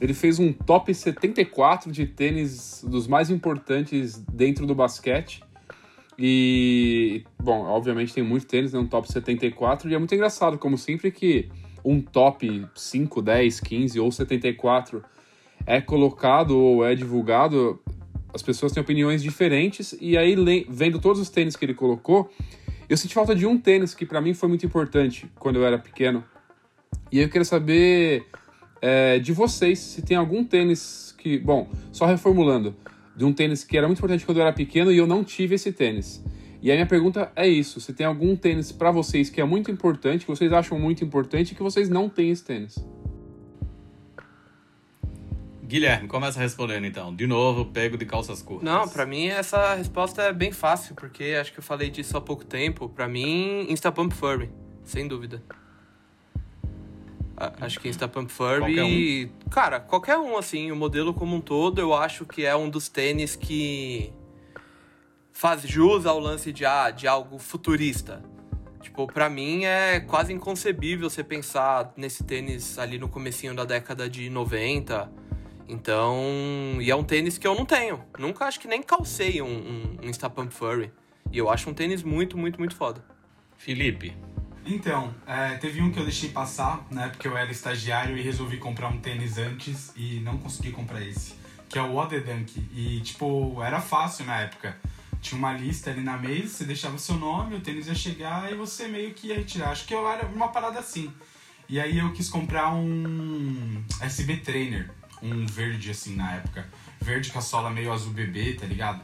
ele 0.00 0.14
fez 0.14 0.38
um 0.38 0.54
top 0.54 0.94
74 0.94 1.92
de 1.92 2.06
tênis 2.06 2.82
dos 2.82 3.06
mais 3.06 3.28
importantes 3.28 4.18
dentro 4.32 4.64
do 4.64 4.74
basquete. 4.74 5.44
E, 6.18 7.22
bom, 7.40 7.60
obviamente 7.60 8.12
tem 8.12 8.24
muito 8.24 8.46
tênis, 8.46 8.72
né, 8.72 8.78
um 8.80 8.86
top 8.86 9.10
74, 9.10 9.88
e 9.88 9.94
é 9.94 9.98
muito 9.98 10.14
engraçado, 10.14 10.58
como 10.58 10.76
sempre, 10.76 11.12
que 11.12 11.48
um 11.84 12.00
top 12.00 12.66
5, 12.74 13.22
10, 13.22 13.60
15 13.60 14.00
ou 14.00 14.10
74 14.10 15.02
é 15.64 15.80
colocado 15.80 16.58
ou 16.58 16.84
é 16.84 16.94
divulgado, 16.94 17.80
as 18.34 18.42
pessoas 18.42 18.72
têm 18.72 18.80
opiniões 18.80 19.22
diferentes. 19.22 19.96
E 20.00 20.16
aí, 20.16 20.34
vendo 20.68 20.98
todos 20.98 21.20
os 21.20 21.30
tênis 21.30 21.54
que 21.54 21.64
ele 21.64 21.74
colocou, 21.74 22.30
eu 22.88 22.96
senti 22.96 23.14
falta 23.14 23.34
de 23.34 23.46
um 23.46 23.56
tênis 23.56 23.94
que 23.94 24.04
para 24.04 24.20
mim 24.20 24.34
foi 24.34 24.48
muito 24.48 24.66
importante 24.66 25.30
quando 25.38 25.56
eu 25.56 25.66
era 25.66 25.78
pequeno. 25.78 26.24
E 27.12 27.20
eu 27.20 27.28
queria 27.28 27.44
saber 27.44 28.26
é, 28.82 29.18
de 29.18 29.32
vocês 29.32 29.78
se 29.78 30.02
tem 30.02 30.16
algum 30.16 30.44
tênis 30.44 31.14
que. 31.16 31.38
Bom, 31.38 31.68
só 31.92 32.06
reformulando. 32.06 32.74
De 33.18 33.24
um 33.24 33.32
tênis 33.32 33.64
que 33.64 33.76
era 33.76 33.88
muito 33.88 33.98
importante 33.98 34.24
quando 34.24 34.38
eu 34.38 34.44
era 34.44 34.52
pequeno 34.52 34.92
e 34.92 34.96
eu 34.96 35.04
não 35.04 35.24
tive 35.24 35.56
esse 35.56 35.72
tênis. 35.72 36.24
E 36.62 36.70
a 36.70 36.74
minha 36.74 36.86
pergunta 36.86 37.32
é 37.34 37.48
isso: 37.48 37.80
se 37.80 37.92
tem 37.92 38.06
algum 38.06 38.36
tênis 38.36 38.70
para 38.70 38.92
vocês 38.92 39.28
que 39.28 39.40
é 39.40 39.44
muito 39.44 39.72
importante, 39.72 40.24
que 40.24 40.30
vocês 40.30 40.52
acham 40.52 40.78
muito 40.78 41.04
importante 41.04 41.50
e 41.50 41.54
que 41.56 41.62
vocês 41.62 41.88
não 41.88 42.08
têm 42.08 42.30
esse 42.30 42.44
tênis? 42.44 42.78
Guilherme, 45.64 46.06
começa 46.06 46.38
respondendo 46.38 46.86
então. 46.86 47.12
De 47.12 47.26
novo, 47.26 47.66
pego 47.66 47.98
de 47.98 48.06
calças 48.06 48.40
curtas. 48.40 48.64
Não, 48.64 48.88
para 48.88 49.04
mim 49.04 49.26
essa 49.26 49.74
resposta 49.74 50.22
é 50.22 50.32
bem 50.32 50.52
fácil, 50.52 50.94
porque 50.94 51.36
acho 51.40 51.52
que 51.52 51.58
eu 51.58 51.62
falei 51.62 51.90
disso 51.90 52.16
há 52.16 52.20
pouco 52.20 52.44
tempo. 52.44 52.88
Para 52.88 53.08
mim, 53.08 53.66
Instapump 53.68 54.14
Furry, 54.14 54.48
sem 54.84 55.08
dúvida. 55.08 55.42
Acho 57.60 57.80
que 57.80 57.88
Instapump. 57.88 58.32
Qualquer 58.32 58.84
um. 58.84 59.28
Cara, 59.50 59.80
qualquer 59.80 60.18
um, 60.18 60.36
assim, 60.36 60.70
o 60.72 60.76
modelo 60.76 61.14
como 61.14 61.36
um 61.36 61.40
todo, 61.40 61.80
eu 61.80 61.94
acho 61.94 62.24
que 62.24 62.44
é 62.44 62.56
um 62.56 62.68
dos 62.68 62.88
tênis 62.88 63.36
que 63.36 64.12
faz 65.32 65.62
jus 65.62 66.04
ao 66.04 66.18
lance 66.18 66.52
de, 66.52 66.64
ah, 66.64 66.90
de 66.90 67.06
algo 67.06 67.38
futurista. 67.38 68.22
Tipo, 68.80 69.06
pra 69.06 69.28
mim 69.28 69.64
é 69.64 70.00
quase 70.00 70.32
inconcebível 70.32 71.08
você 71.08 71.22
pensar 71.22 71.92
nesse 71.96 72.24
tênis 72.24 72.78
ali 72.78 72.98
no 72.98 73.08
comecinho 73.08 73.54
da 73.54 73.64
década 73.64 74.08
de 74.08 74.28
90 74.30 75.28
então, 75.68 76.78
e 76.80 76.90
é 76.90 76.96
um 76.96 77.04
tênis 77.04 77.36
que 77.36 77.46
eu 77.46 77.54
não 77.54 77.66
tenho. 77.66 78.02
Nunca 78.18 78.46
acho 78.46 78.58
que 78.58 78.66
nem 78.66 78.82
calcei 78.82 79.42
um, 79.42 79.46
um, 79.46 79.96
um 80.02 80.08
Instapump 80.08 80.52
Furry. 80.52 80.90
E 81.30 81.36
eu 81.36 81.50
acho 81.50 81.68
um 81.68 81.74
tênis 81.74 82.02
muito, 82.02 82.38
muito, 82.38 82.58
muito 82.58 82.74
foda. 82.74 83.04
Felipe. 83.58 84.16
Então, 84.70 85.14
é, 85.26 85.54
teve 85.54 85.80
um 85.80 85.90
que 85.90 85.98
eu 85.98 86.04
deixei 86.04 86.28
passar, 86.28 86.86
né? 86.90 87.08
Porque 87.08 87.26
eu 87.26 87.34
era 87.34 87.50
estagiário 87.50 88.18
e 88.18 88.20
resolvi 88.20 88.58
comprar 88.58 88.88
um 88.88 88.98
tênis 88.98 89.38
antes 89.38 89.92
e 89.96 90.20
não 90.20 90.36
consegui 90.36 90.70
comprar 90.72 91.00
esse. 91.00 91.32
Que 91.70 91.78
é 91.78 91.82
o 91.82 91.96
Odedunk. 91.96 92.68
E, 92.74 93.00
tipo, 93.00 93.62
era 93.62 93.80
fácil 93.80 94.26
na 94.26 94.40
época. 94.40 94.76
Tinha 95.22 95.38
uma 95.38 95.54
lista 95.54 95.90
ali 95.90 96.02
na 96.02 96.18
mesa, 96.18 96.48
você 96.48 96.64
deixava 96.64 96.98
seu 96.98 97.16
nome, 97.16 97.56
o 97.56 97.60
tênis 97.60 97.86
ia 97.86 97.94
chegar 97.94 98.52
e 98.52 98.54
você 98.54 98.86
meio 98.86 99.14
que 99.14 99.28
ia 99.28 99.36
retirar. 99.36 99.70
Acho 99.70 99.86
que 99.86 99.94
eu 99.94 100.06
era 100.06 100.26
uma 100.26 100.48
parada 100.48 100.78
assim. 100.78 101.10
E 101.66 101.80
aí 101.80 101.98
eu 101.98 102.12
quis 102.12 102.28
comprar 102.28 102.72
um 102.74 103.82
SB 104.02 104.36
Trainer 104.38 104.90
um 105.22 105.46
verde 105.46 105.90
assim 105.90 106.14
na 106.14 106.34
época. 106.34 106.68
Verde 107.00 107.30
com 107.30 107.38
a 107.38 107.42
sola 107.42 107.70
meio 107.70 107.92
azul 107.92 108.12
bebê, 108.12 108.52
tá 108.54 108.66
ligado? 108.66 109.02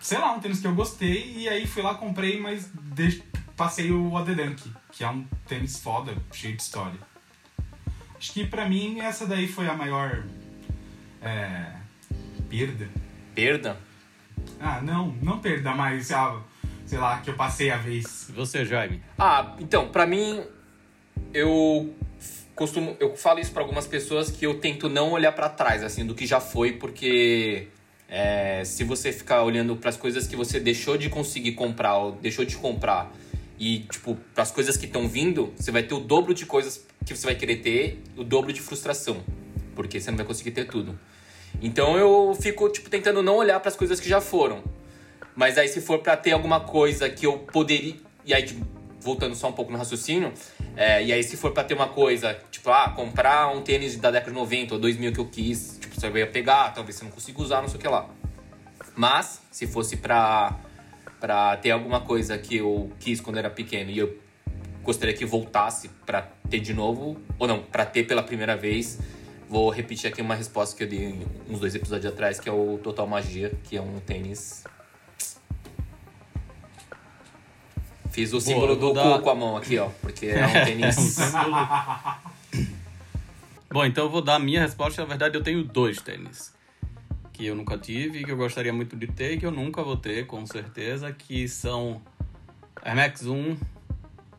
Sei 0.00 0.18
lá, 0.18 0.32
um 0.32 0.40
tênis 0.40 0.60
que 0.60 0.66
eu 0.66 0.74
gostei 0.74 1.34
e 1.36 1.48
aí 1.48 1.66
fui 1.66 1.82
lá, 1.82 1.94
comprei, 1.94 2.40
mas 2.40 2.70
de... 2.72 3.22
passei 3.58 3.90
o 3.90 4.16
Adedunk, 4.16 4.62
que 4.92 5.02
é 5.02 5.10
um 5.10 5.26
tênis 5.48 5.80
foda, 5.80 6.14
cheio 6.32 6.56
de 6.56 6.62
história. 6.62 6.98
Acho 8.16 8.32
que 8.32 8.46
pra 8.46 8.68
mim 8.68 9.00
essa 9.00 9.26
daí 9.26 9.48
foi 9.48 9.66
a 9.66 9.74
maior 9.74 10.24
é... 11.20 11.72
perda. 12.48 12.88
Perda? 13.34 13.76
Ah, 14.60 14.80
não, 14.80 15.08
não 15.20 15.40
perda, 15.40 15.72
mas 15.74 16.12
ah, 16.12 16.40
sei 16.86 16.98
lá, 16.98 17.18
que 17.18 17.30
eu 17.30 17.34
passei 17.34 17.70
a 17.70 17.76
vez. 17.76 18.30
Você, 18.32 18.64
Jaime? 18.64 19.02
Ah, 19.18 19.56
então, 19.58 19.88
pra 19.88 20.06
mim, 20.06 20.40
eu 21.34 21.92
costumo, 22.54 22.96
eu 23.00 23.16
falo 23.16 23.40
isso 23.40 23.50
para 23.50 23.62
algumas 23.62 23.88
pessoas 23.88 24.30
que 24.30 24.46
eu 24.46 24.60
tento 24.60 24.88
não 24.88 25.10
olhar 25.10 25.32
para 25.32 25.48
trás 25.48 25.82
assim 25.82 26.06
do 26.06 26.14
que 26.14 26.26
já 26.26 26.38
foi, 26.38 26.72
porque 26.72 27.66
é, 28.08 28.62
se 28.64 28.84
você 28.84 29.12
ficar 29.12 29.42
olhando 29.42 29.74
para 29.74 29.90
as 29.90 29.96
coisas 29.96 30.28
que 30.28 30.36
você 30.36 30.60
deixou 30.60 30.96
de 30.96 31.08
conseguir 31.08 31.52
comprar 31.52 31.98
ou 31.98 32.12
deixou 32.12 32.44
de 32.44 32.56
comprar 32.56 33.12
e 33.58 33.80
tipo 33.80 34.16
para 34.34 34.42
as 34.42 34.50
coisas 34.50 34.76
que 34.76 34.86
estão 34.86 35.08
vindo, 35.08 35.52
você 35.56 35.70
vai 35.70 35.82
ter 35.82 35.94
o 35.94 36.00
dobro 36.00 36.32
de 36.34 36.46
coisas 36.46 36.86
que 37.04 37.16
você 37.16 37.26
vai 37.26 37.34
querer 37.34 37.56
ter, 37.56 38.02
o 38.16 38.24
dobro 38.24 38.52
de 38.52 38.60
frustração, 38.60 39.22
porque 39.74 40.00
você 40.00 40.10
não 40.10 40.16
vai 40.16 40.26
conseguir 40.26 40.52
ter 40.52 40.66
tudo. 40.66 40.98
Então 41.60 41.96
eu 41.96 42.36
fico 42.40 42.68
tipo 42.68 42.88
tentando 42.88 43.22
não 43.22 43.36
olhar 43.36 43.58
para 43.60 43.68
as 43.68 43.76
coisas 43.76 43.98
que 44.00 44.08
já 44.08 44.20
foram. 44.20 44.62
Mas 45.34 45.56
aí 45.56 45.68
se 45.68 45.80
for 45.80 46.00
para 46.00 46.16
ter 46.16 46.32
alguma 46.32 46.60
coisa 46.60 47.08
que 47.08 47.26
eu 47.26 47.38
poderia 47.38 47.96
e 48.24 48.34
aí 48.34 48.42
tipo, 48.42 48.66
voltando 49.00 49.34
só 49.34 49.48
um 49.48 49.52
pouco 49.52 49.72
no 49.72 49.78
raciocínio, 49.78 50.32
é, 50.76 51.02
e 51.02 51.12
aí 51.12 51.22
se 51.22 51.36
for 51.36 51.52
para 51.52 51.64
ter 51.64 51.74
uma 51.74 51.88
coisa, 51.88 52.38
tipo, 52.50 52.70
ah, 52.70 52.90
comprar 52.90 53.48
um 53.48 53.62
tênis 53.62 53.96
da 53.96 54.10
década 54.10 54.30
de 54.30 54.36
90 54.36 54.74
ou 54.74 54.80
2000 54.80 55.12
que 55.12 55.18
eu 55.18 55.26
quis, 55.26 55.78
tipo, 55.80 55.98
você 55.98 56.10
vai 56.10 56.26
pegar, 56.26 56.70
talvez 56.74 56.96
você 56.96 57.04
não 57.04 57.10
consiga 57.10 57.40
usar, 57.40 57.62
não 57.62 57.68
sei 57.68 57.78
o 57.78 57.80
que 57.80 57.88
lá. 57.88 58.08
Mas, 58.94 59.40
se 59.50 59.66
fosse 59.66 59.96
pra, 59.96 60.56
pra 61.20 61.56
ter 61.56 61.70
alguma 61.70 62.00
coisa 62.00 62.38
que 62.38 62.56
eu 62.56 62.90
quis 62.98 63.20
quando 63.20 63.38
era 63.38 63.50
pequeno 63.50 63.90
e 63.90 63.98
eu 63.98 64.16
gostaria 64.82 65.14
que 65.14 65.24
voltasse 65.24 65.88
para 66.06 66.22
ter 66.48 66.60
de 66.60 66.72
novo, 66.72 67.20
ou 67.38 67.46
não, 67.46 67.62
para 67.62 67.84
ter 67.84 68.04
pela 68.04 68.22
primeira 68.22 68.56
vez, 68.56 68.98
vou 69.48 69.70
repetir 69.70 70.10
aqui 70.10 70.22
uma 70.22 70.34
resposta 70.34 70.76
que 70.76 70.84
eu 70.84 70.88
dei 70.88 71.26
uns 71.48 71.60
dois 71.60 71.74
episódios 71.74 72.10
atrás, 72.10 72.40
que 72.40 72.48
é 72.48 72.52
o 72.52 72.78
Total 72.82 73.06
Magia, 73.06 73.52
que 73.64 73.76
é 73.76 73.82
um 73.82 74.00
tênis 74.00 74.64
Fiz 78.10 78.32
o 78.32 78.40
símbolo 78.40 78.74
Boa, 78.74 78.94
do 78.94 78.94
dar... 78.94 79.18
cu 79.18 79.22
com 79.22 79.30
a 79.30 79.34
mão 79.34 79.56
aqui, 79.56 79.78
ó, 79.78 79.90
porque 80.00 80.26
é 80.26 80.44
um 80.44 80.52
tênis. 80.64 81.18
Bom, 83.70 83.84
então 83.84 84.06
eu 84.06 84.10
vou 84.10 84.22
dar 84.22 84.36
a 84.36 84.38
minha 84.40 84.62
resposta. 84.62 85.02
Na 85.02 85.08
verdade, 85.08 85.36
eu 85.36 85.42
tenho 85.42 85.62
dois 85.62 86.00
tênis 86.00 86.52
que 87.38 87.46
eu 87.46 87.54
nunca 87.54 87.78
tive, 87.78 88.24
que 88.24 88.32
eu 88.32 88.36
gostaria 88.36 88.72
muito 88.72 88.96
de 88.96 89.06
ter 89.06 89.34
e 89.34 89.38
que 89.38 89.46
eu 89.46 89.52
nunca 89.52 89.80
vou 89.80 89.96
ter, 89.96 90.26
com 90.26 90.44
certeza, 90.44 91.12
que 91.12 91.46
são 91.46 92.02
Air 92.82 92.96
Max 92.96 93.24
1 93.24 93.56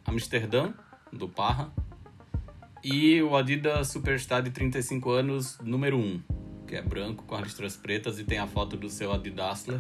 Amsterdã, 0.05 0.73
do 1.13 1.29
Parra, 1.29 1.71
e 2.83 3.21
o 3.21 3.37
Adidas 3.37 3.87
Superstar 3.87 4.43
de 4.43 4.49
35 4.51 5.11
anos, 5.11 5.57
número 5.63 5.97
1, 5.97 6.21
que 6.67 6.75
é 6.75 6.81
branco 6.81 7.23
com 7.23 7.35
as 7.35 7.43
listras 7.43 7.77
pretas 7.77 8.19
e 8.19 8.25
tem 8.25 8.37
a 8.37 8.47
foto 8.47 8.75
do 8.75 8.89
seu 8.89 9.13
Adidasler 9.13 9.79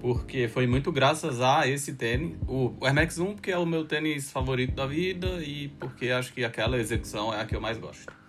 porque 0.00 0.48
foi 0.48 0.66
muito 0.66 0.90
graças 0.90 1.40
a 1.40 1.68
esse 1.68 1.94
tênis, 1.94 2.38
o 2.48 2.74
Air 2.80 2.94
Max 2.94 3.18
1, 3.18 3.34
porque 3.34 3.50
é 3.50 3.58
o 3.58 3.66
meu 3.66 3.84
tênis 3.84 4.30
favorito 4.30 4.74
da 4.74 4.86
vida 4.86 5.44
e 5.44 5.68
porque 5.68 6.08
acho 6.08 6.32
que 6.32 6.44
aquela 6.44 6.78
execução 6.78 7.32
é 7.32 7.42
a 7.42 7.44
que 7.44 7.54
eu 7.54 7.60
mais 7.60 7.76
gosto. 7.76 8.21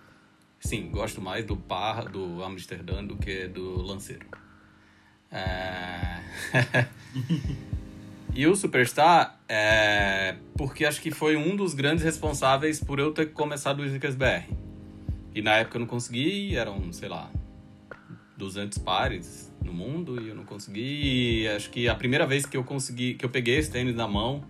Sim, 0.64 0.88
gosto 0.90 1.20
mais 1.20 1.44
do 1.44 1.58
Parra, 1.58 2.04
do 2.04 2.42
Amsterdã 2.42 3.04
do 3.04 3.16
que 3.16 3.46
do 3.46 3.82
Lanceiro. 3.82 4.26
É... 5.30 6.20
e 8.34 8.46
o 8.46 8.56
Superstar, 8.56 9.38
é... 9.46 10.36
porque 10.56 10.86
acho 10.86 11.02
que 11.02 11.10
foi 11.10 11.36
um 11.36 11.54
dos 11.54 11.74
grandes 11.74 12.02
responsáveis 12.02 12.82
por 12.82 12.98
eu 12.98 13.12
ter 13.12 13.32
começado 13.32 13.80
o 13.80 13.84
Snickers 13.84 14.14
BR. 14.14 14.50
E 15.34 15.42
na 15.42 15.56
época 15.56 15.76
eu 15.76 15.80
não 15.80 15.86
consegui, 15.86 16.56
eram, 16.56 16.90
sei 16.94 17.10
lá, 17.10 17.30
200 18.38 18.78
pares 18.78 19.52
no 19.62 19.72
mundo 19.72 20.18
e 20.22 20.28
eu 20.28 20.34
não 20.34 20.46
consegui. 20.46 21.42
E 21.42 21.48
acho 21.48 21.68
que 21.68 21.90
a 21.90 21.94
primeira 21.94 22.26
vez 22.26 22.46
que 22.46 22.56
eu 22.56 22.64
consegui, 22.64 23.14
que 23.14 23.24
eu 23.26 23.28
peguei 23.28 23.58
esse 23.58 23.70
tênis 23.70 23.94
na 23.94 24.08
mão, 24.08 24.42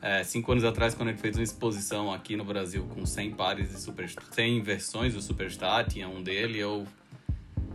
é, 0.00 0.22
cinco 0.24 0.52
anos 0.52 0.64
atrás, 0.64 0.94
quando 0.94 1.08
ele 1.08 1.18
fez 1.18 1.36
uma 1.36 1.42
exposição 1.42 2.12
aqui 2.12 2.36
no 2.36 2.44
Brasil 2.44 2.84
com 2.94 3.04
100 3.04 3.32
pares 3.32 3.70
de 3.70 3.80
Super, 3.80 4.08
100 4.08 4.62
versões 4.62 5.14
do 5.14 5.20
Superstar, 5.20 5.86
tinha 5.88 6.08
um 6.08 6.22
dele, 6.22 6.58
eu 6.58 6.86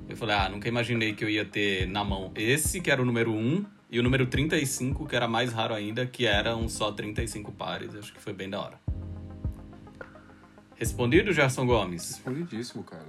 eu 0.08 0.18
falei, 0.18 0.36
ah, 0.36 0.50
nunca 0.50 0.68
imaginei 0.68 1.14
que 1.14 1.24
eu 1.24 1.30
ia 1.30 1.46
ter 1.46 1.88
na 1.88 2.04
mão 2.04 2.32
esse, 2.36 2.82
que 2.82 2.92
era 2.92 3.02
o 3.02 3.06
número 3.06 3.32
1, 3.34 3.66
e 3.90 4.00
o 4.00 4.04
número 4.04 4.26
35, 4.26 5.08
que 5.08 5.16
era 5.16 5.28
mais 5.28 5.54
raro 5.54 5.74
ainda, 5.74 6.06
que 6.06 6.26
era 6.26 6.56
um 6.56 6.68
só 6.68 6.92
35 6.92 7.52
pares. 7.52 7.96
Acho 7.96 8.14
que 8.14 8.20
foi 8.20 8.34
bem 8.34 8.50
da 8.50 8.60
hora. 8.60 8.80
Respondido, 10.76 11.32
Gerson 11.32 11.66
Gomes? 11.66 12.10
Respondidíssimo, 12.10 12.84
cara. 12.84 13.06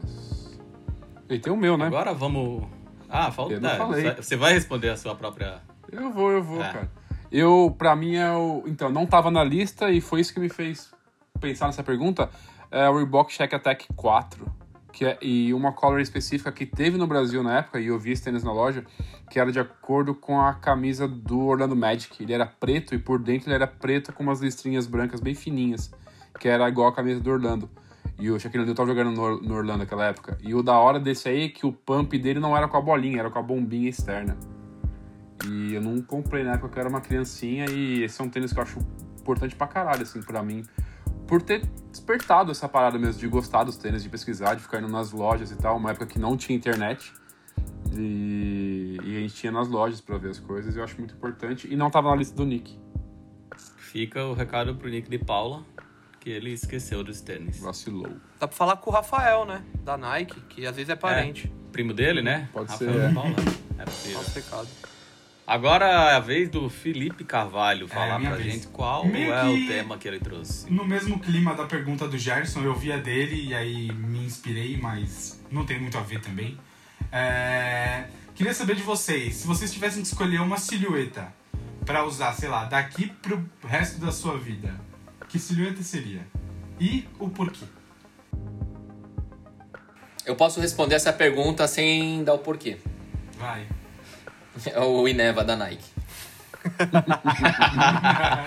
E 1.29 1.39
tem 1.39 1.53
o 1.53 1.57
meu, 1.57 1.77
né? 1.77 1.87
Agora 1.87 2.15
vamos 2.15 2.69
ah, 3.09 3.31
falta. 3.31 3.55
É, 3.55 4.15
você 4.17 4.37
vai 4.37 4.53
responder 4.53 4.89
a 4.89 4.97
sua 4.97 5.15
própria. 5.15 5.63
Eu 5.91 6.11
vou, 6.11 6.33
eu 6.33 6.43
vou, 6.43 6.63
é. 6.63 6.73
cara. 6.73 6.91
Eu, 7.37 7.75
pra 7.77 7.97
mim, 7.97 8.15
é 8.15 8.31
o. 8.31 8.63
Então, 8.65 8.89
não 8.89 9.07
tava 9.07 9.29
na 9.29 9.43
lista 9.43 9.91
e 9.91 10.01
foi 10.01 10.21
isso 10.21 10.33
que 10.33 10.39
me 10.39 10.49
fez 10.49 10.93
pensar 11.41 11.67
nessa 11.67 11.83
pergunta. 11.83 12.31
É 12.71 12.89
o 12.89 12.97
Reebok 12.97 13.35
Check 13.35 13.53
Attack 13.53 13.89
4. 13.97 14.47
Que 14.93 15.05
é, 15.05 15.19
e 15.21 15.53
uma 15.53 15.73
color 15.73 16.01
específica 16.01 16.53
que 16.53 16.65
teve 16.65 16.97
no 16.97 17.09
Brasil 17.09 17.43
na 17.43 17.59
época, 17.59 17.81
e 17.81 17.89
eu 17.89 17.99
vi 17.99 18.13
esse 18.13 18.23
tênis 18.23 18.45
na 18.45 18.53
loja, 18.53 18.85
que 19.29 19.41
era 19.41 19.51
de 19.51 19.59
acordo 19.59 20.15
com 20.15 20.41
a 20.41 20.55
camisa 20.55 21.09
do 21.09 21.41
Orlando 21.41 21.75
Magic. 21.75 22.23
Ele 22.23 22.33
era 22.33 22.47
preto 22.47 22.95
e 22.95 23.01
por 23.01 23.19
dentro 23.19 23.49
ele 23.49 23.57
era 23.57 23.67
preto 23.67 24.13
com 24.13 24.23
umas 24.23 24.41
listrinhas 24.41 24.87
brancas 24.87 25.19
bem 25.19 25.35
fininhas, 25.35 25.93
que 26.39 26.47
era 26.47 26.69
igual 26.69 26.87
a 26.87 26.95
camisa 26.95 27.19
do 27.19 27.33
Orlando. 27.33 27.69
E 28.17 28.31
o 28.31 28.39
Shaquille 28.39 28.63
O'Neal 28.63 28.77
tava 28.77 28.91
jogando 28.91 29.11
no, 29.11 29.43
no, 29.43 29.57
Orlando 29.57 29.81
naquela 29.81 30.07
época. 30.07 30.39
E 30.41 30.55
o 30.55 30.63
da 30.63 30.79
hora 30.79 31.01
desse 31.01 31.29
aí 31.29 31.47
é 31.47 31.49
que 31.49 31.67
o 31.67 31.73
pump 31.73 32.17
dele 32.17 32.39
não 32.39 32.57
era 32.57 32.69
com 32.69 32.77
a 32.77 32.81
bolinha, 32.81 33.19
era 33.19 33.29
com 33.29 33.41
a 33.41 33.43
bombinha 33.43 33.91
externa. 33.91 34.37
E 35.47 35.75
eu 35.75 35.81
não 35.83 36.01
comprei 36.01 36.43
na 36.45 36.53
época 36.53 36.69
que 36.71 36.79
eu 36.79 36.81
era 36.81 36.89
uma 36.89 37.01
criancinha 37.01 37.67
e 37.71 38.03
esse 38.03 38.21
é 38.21 38.25
um 38.25 38.29
tênis 38.29 38.53
que 38.53 38.59
eu 38.59 38.63
acho 38.63 38.79
importante 39.21 39.55
pra 39.57 39.67
caralho, 39.67 40.03
assim, 40.03 40.23
pra 40.23 40.43
mim. 40.43 40.65
por 41.27 41.43
ter 41.43 41.67
despertado 41.91 42.51
essa 42.51 42.69
parada 42.69 42.99
mesmo 42.99 43.21
de 43.21 43.29
gostar 43.29 43.65
dos 43.65 43.77
tênis, 43.77 44.03
de 44.03 44.09
pesquisar, 44.09 44.55
de 44.55 44.63
ficar 44.63 44.79
indo 44.79 44.89
nas 44.89 45.11
lojas 45.13 45.51
e 45.51 45.57
tal. 45.57 45.77
Uma 45.77 45.91
época 45.91 46.07
que 46.07 46.19
não 46.19 46.37
tinha 46.37 46.57
internet. 46.57 47.13
E, 47.93 48.99
e 49.03 49.17
a 49.17 49.21
gente 49.21 49.35
tinha 49.35 49.53
nas 49.53 49.69
lojas 49.69 50.01
pra 50.01 50.19
ver 50.19 50.31
as 50.31 50.39
coisas. 50.39 50.75
E 50.75 50.79
eu 50.79 50.85
acho 50.85 50.97
muito 50.99 51.15
importante. 51.15 51.69
E 51.71 51.77
não 51.77 51.91
tava 51.91 52.11
na 52.11 52.17
lista 52.17 52.35
do 52.35 52.45
Nick. 52.45 52.79
Fica 53.77 54.25
o 54.25 54.35
recado 54.35 54.75
pro 54.75 54.89
Nick 54.89 55.09
de 55.09 55.19
Paula, 55.19 55.63
que 56.19 56.29
ele 56.29 56.51
esqueceu 56.51 57.05
dos 57.05 57.21
tênis. 57.21 57.61
Vacilou. 57.61 58.09
Dá 58.41 58.49
pra 58.49 58.57
falar 58.57 58.77
com 58.79 58.91
o 58.91 58.93
Rafael, 58.93 59.45
né? 59.45 59.63
Da 59.85 59.97
Nike, 59.97 60.41
que 60.49 60.67
às 60.67 60.75
vezes 60.75 60.91
é 60.91 60.97
parente. 60.97 61.53
Primo 61.71 61.93
dele, 61.95 62.21
né? 62.21 62.49
Pode 62.53 62.71
Rafael 62.71 62.93
ser, 62.93 63.01
de 63.01 63.07
é. 63.07 63.15
Paula. 63.15 63.37
É 63.79 63.85
possível. 63.85 64.19
Nosso 64.19 64.31
pecado. 64.33 64.69
Agora 65.47 65.85
é 65.87 66.15
a 66.15 66.21
vez 66.21 66.49
do 66.49 66.71
Felipe 66.71 67.23
Carvalho 67.23 67.87
falar 67.87 68.19
minha 68.19 68.31
pra 68.31 68.39
vez. 68.39 68.55
gente 68.55 68.67
qual 68.69 69.07
Meio 69.07 69.33
é 69.33 69.45
o 69.45 69.67
tema 69.67 69.99
que 69.99 70.09
ele 70.09 70.19
trouxe. 70.19 70.73
No 70.73 70.87
mesmo 70.87 71.19
clima 71.19 71.55
da 71.55 71.67
pergunta 71.67 72.09
do 72.09 72.17
Gerson, 72.17 72.63
eu 72.63 72.75
vi 72.75 72.91
a 72.91 72.97
dele 72.97 73.49
e 73.49 73.55
aí 73.55 73.93
me 73.93 74.25
inspirei, 74.25 74.79
mas 74.79 75.39
não 75.51 75.67
tem 75.67 75.79
muito 75.79 75.99
a 75.99 76.01
ver 76.01 76.21
também. 76.21 76.59
É, 77.13 78.05
Queria 78.35 78.53
saber 78.53 78.75
de 78.75 78.83
vocês, 78.83 79.37
se 79.37 79.47
vocês 79.47 79.73
tivessem 79.73 80.03
que 80.03 80.09
escolher 80.09 80.41
uma 80.41 80.57
silhueta 80.57 81.33
pra 81.85 82.05
usar, 82.05 82.33
sei 82.33 82.49
lá, 82.49 82.65
daqui 82.65 83.07
pro 83.23 83.45
resto 83.65 84.01
da 84.01 84.11
sua 84.11 84.37
vida, 84.37 84.75
que 85.29 85.39
silhueta 85.39 85.83
seria? 85.85 86.27
E 86.81 87.07
o 87.21 87.29
porquê? 87.29 87.65
Eu 90.27 90.35
posso 90.35 90.61
responder 90.61 90.97
essa 90.97 91.13
pergunta 91.13 91.69
sem 91.69 92.25
dar 92.25 92.35
o 92.35 92.39
porquê. 92.39 92.79
Vai. 93.39 93.67
É 94.73 94.79
o 94.81 95.07
Ineva 95.09 95.43
da 95.45 95.57
Nike. 95.57 95.85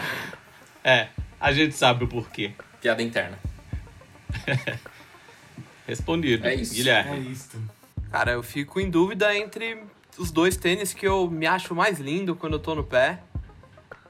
É, 0.83 1.09
a 1.39 1.51
gente 1.51 1.75
sabe 1.75 2.05
o 2.05 2.07
porquê. 2.07 2.53
Piada 2.81 3.03
interna. 3.03 3.37
Respondido. 5.85 6.47
É 6.47 6.55
isso. 6.55 6.73
É 6.73 6.75
Guilherme. 6.77 7.31
isto. 7.31 7.61
Cara, 8.11 8.31
eu 8.31 8.41
fico 8.43 8.79
em 8.79 8.89
dúvida 8.89 9.35
entre 9.37 9.83
os 10.17 10.31
dois 10.31 10.55
tênis 10.55 10.93
que 10.93 11.05
eu 11.05 11.29
me 11.29 11.45
acho 11.45 11.75
mais 11.75 11.99
lindo 11.99 12.35
quando 12.35 12.53
eu 12.53 12.59
tô 12.59 12.73
no 12.73 12.83
pé. 12.85 13.19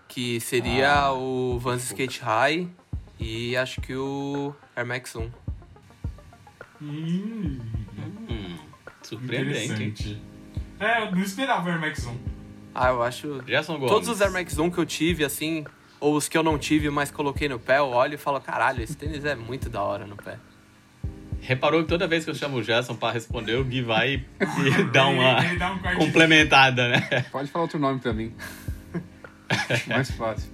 Que 0.08 0.40
seria 0.40 0.94
Ah. 0.94 1.14
o 1.14 1.58
Vans 1.60 1.84
Skate 1.86 2.22
High 2.22 2.68
e 3.20 3.58
acho 3.58 3.82
que 3.82 3.96
o 3.96 4.54
Air 4.76 4.86
Max 4.86 5.16
1. 5.16 5.32
Hum, 6.82 7.60
Hum, 8.30 8.58
surpreendente. 9.02 10.22
É, 10.80 11.02
eu 11.04 11.12
não 11.12 11.22
esperava 11.22 11.68
o 11.68 11.72
Air 11.72 11.80
Max 11.82 12.06
1. 12.06 12.18
Ah, 12.76 12.90
eu 12.90 13.02
acho. 13.02 13.42
Gerson 13.48 13.76
Gomes. 13.78 13.92
Todos 13.92 14.08
os 14.10 14.22
Air 14.22 14.32
Max 14.32 14.58
1 14.58 14.70
que 14.70 14.78
eu 14.78 14.86
tive, 14.86 15.24
assim, 15.26 15.66
ou 16.00 16.16
os 16.16 16.28
que 16.30 16.38
eu 16.38 16.44
não 16.44 16.58
tive, 16.60 16.90
mas 16.90 17.10
coloquei 17.10 17.50
no 17.50 17.58
pé, 17.60 17.80
eu 17.80 17.88
olho 17.88 18.13
e 18.13 18.18
falo, 18.18 18.40
caralho, 18.40 18.84
esse 18.84 18.96
tênis 18.96 19.26
é 19.26 19.36
muito 19.36 19.70
da 19.70 19.82
hora 19.82 20.06
no 20.06 20.16
pé. 20.16 20.38
Reparou 21.42 21.82
que 21.84 21.88
toda 21.88 22.08
vez 22.08 22.24
que 22.26 22.30
eu 22.32 22.36
chamo 22.36 22.58
o 22.58 22.63
Gerson 22.63 22.96
pra 22.96 23.12
responder, 23.12 23.56
o 23.56 23.63
Gui 23.63 23.82
vai 23.82 24.16
e 24.40 24.84
dá 24.92 25.08
uma 25.08 25.38
Ele- 25.40 25.48
ele 25.50 25.58
dá 25.58 25.72
um 25.72 25.80
complementada, 25.98 26.90
né? 26.90 27.26
Pode 27.32 27.50
falar 27.50 27.63
outro 27.63 27.80
nome 27.80 28.00
pra 28.00 28.12
mim. 28.13 28.34
Mais 29.88 30.12
fácil. 30.12 30.52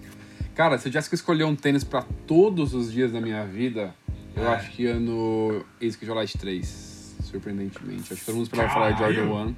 Cara, 0.56 0.78
se 0.78 0.88
eu 0.88 0.92
tivesse 0.92 1.10
que 1.10 1.16
escolher 1.16 1.46
um 1.46 1.56
tênis 1.56 1.84
pra 1.84 2.04
todos 2.28 2.74
os 2.74 2.92
dias 2.92 3.12
da 3.12 3.20
minha 3.20 3.44
vida, 3.46 3.94
eu 4.36 4.44
É. 4.48 4.56
acho 4.56 4.72
que 4.72 4.84
ia 4.84 4.96
no 5.00 5.66
Ace 5.82 6.06
Light 6.06 6.38
3. 6.38 7.16
Surpreendentemente. 7.24 8.14
Acho 8.14 8.20
que 8.20 8.26
todo 8.26 8.36
mundo 8.36 8.44
esperava 8.46 8.72
falar 8.74 8.92
de. 8.92 9.00
Jordan 9.00 9.24
1. 9.34 9.56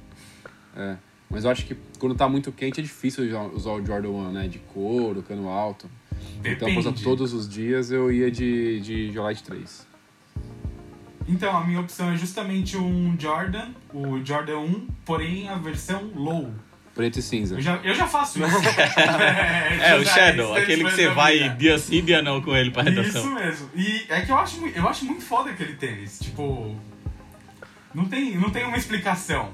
É. 0.76 0.96
Mas 1.28 1.44
eu 1.44 1.50
acho 1.50 1.64
que 1.66 1.76
quando 1.98 2.14
tá 2.14 2.28
muito 2.28 2.52
quente 2.52 2.78
é 2.78 2.82
difícil 2.82 3.24
usar- 3.52 3.72
o 3.72 3.84
Jordan 3.84 4.10
1, 4.10 4.30
né? 4.32 4.48
De 4.48 4.58
couro, 4.58 5.22
cano 5.22 5.48
alto. 5.48 5.88
Então, 6.44 6.68
pra 6.68 6.78
usar 6.78 6.90
Depende. 6.90 7.02
todos 7.02 7.32
os 7.32 7.48
dias, 7.48 7.90
eu 7.90 8.12
ia 8.12 8.30
de, 8.30 8.80
de 9.10 9.18
Light 9.18 9.42
3. 9.42 9.86
Então, 11.28 11.56
a 11.56 11.64
minha 11.64 11.80
opção 11.80 12.12
é 12.12 12.16
justamente 12.16 12.76
um 12.76 13.16
Jordan, 13.18 13.70
o 13.92 14.24
Jordan 14.24 14.58
1, 14.58 14.86
porém 15.04 15.48
a 15.48 15.56
versão 15.56 16.10
low. 16.14 16.52
Preto 16.94 17.18
e 17.18 17.22
cinza. 17.22 17.56
Eu 17.56 17.60
já, 17.60 17.76
eu 17.82 17.94
já 17.94 18.06
faço 18.06 18.38
isso. 18.42 18.48
É, 19.82 19.96
o 19.98 20.04
já- 20.04 20.14
Shadow, 20.14 20.52
isso 20.52 20.62
aquele 20.62 20.84
que 20.84 20.90
você 20.92 21.08
vai 21.08 21.38
vida. 21.38 21.54
dia 21.56 21.78
sim, 21.78 22.02
dia 22.04 22.22
não 22.22 22.40
com 22.40 22.56
ele 22.56 22.70
pra 22.70 22.82
Isso 22.84 22.90
redação. 23.02 23.34
mesmo. 23.34 23.68
E 23.74 24.06
é 24.08 24.20
que 24.22 24.30
eu 24.30 24.38
acho, 24.38 24.64
eu 24.68 24.88
acho 24.88 25.04
muito 25.04 25.22
foda 25.22 25.50
aquele 25.50 25.74
tênis. 25.74 26.18
Tipo. 26.20 26.74
Não 27.92 28.04
tem, 28.06 28.36
não 28.38 28.48
tem 28.50 28.64
uma 28.64 28.76
explicação. 28.78 29.50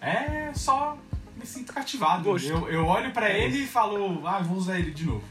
É 0.00 0.52
só 0.54 0.96
me 1.36 1.46
sinto 1.46 1.72
cativado. 1.72 2.24
Gosto. 2.24 2.48
Eu, 2.48 2.68
eu 2.68 2.86
olho 2.86 3.10
pra 3.12 3.28
É 3.28 3.44
ele 3.44 3.64
e 3.64 3.66
falo, 3.66 4.26
ah, 4.26 4.40
vou 4.40 4.56
usar 4.56 4.78
ele 4.78 4.90
de 4.90 5.04
novo. 5.04 5.24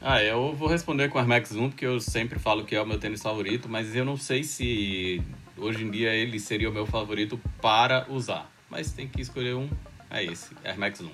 Ah, 0.00 0.22
eu 0.22 0.54
vou 0.54 0.68
responder 0.68 1.08
com 1.08 1.16
o 1.16 1.20
Air 1.20 1.28
Max 1.28 1.52
1, 1.52 1.70
porque 1.70 1.86
eu 1.86 1.98
sempre 1.98 2.38
falo 2.38 2.64
que 2.64 2.76
é 2.76 2.82
o 2.82 2.86
meu 2.86 2.98
tênis 2.98 3.22
favorito, 3.22 3.68
mas 3.70 3.96
eu 3.96 4.04
não 4.04 4.18
sei 4.18 4.44
se 4.44 5.22
hoje 5.56 5.82
em 5.82 5.90
dia 5.90 6.12
ele 6.12 6.38
seria 6.38 6.68
o 6.68 6.72
meu 6.72 6.84
favorito 6.84 7.40
para 7.62 8.06
usar. 8.10 8.50
Mas 8.68 8.92
tem 8.92 9.08
que 9.08 9.22
escolher 9.22 9.54
um, 9.54 9.68
é 10.10 10.22
esse, 10.22 10.50
Air 10.62 10.78
Max 10.78 11.00
1. 11.00 11.10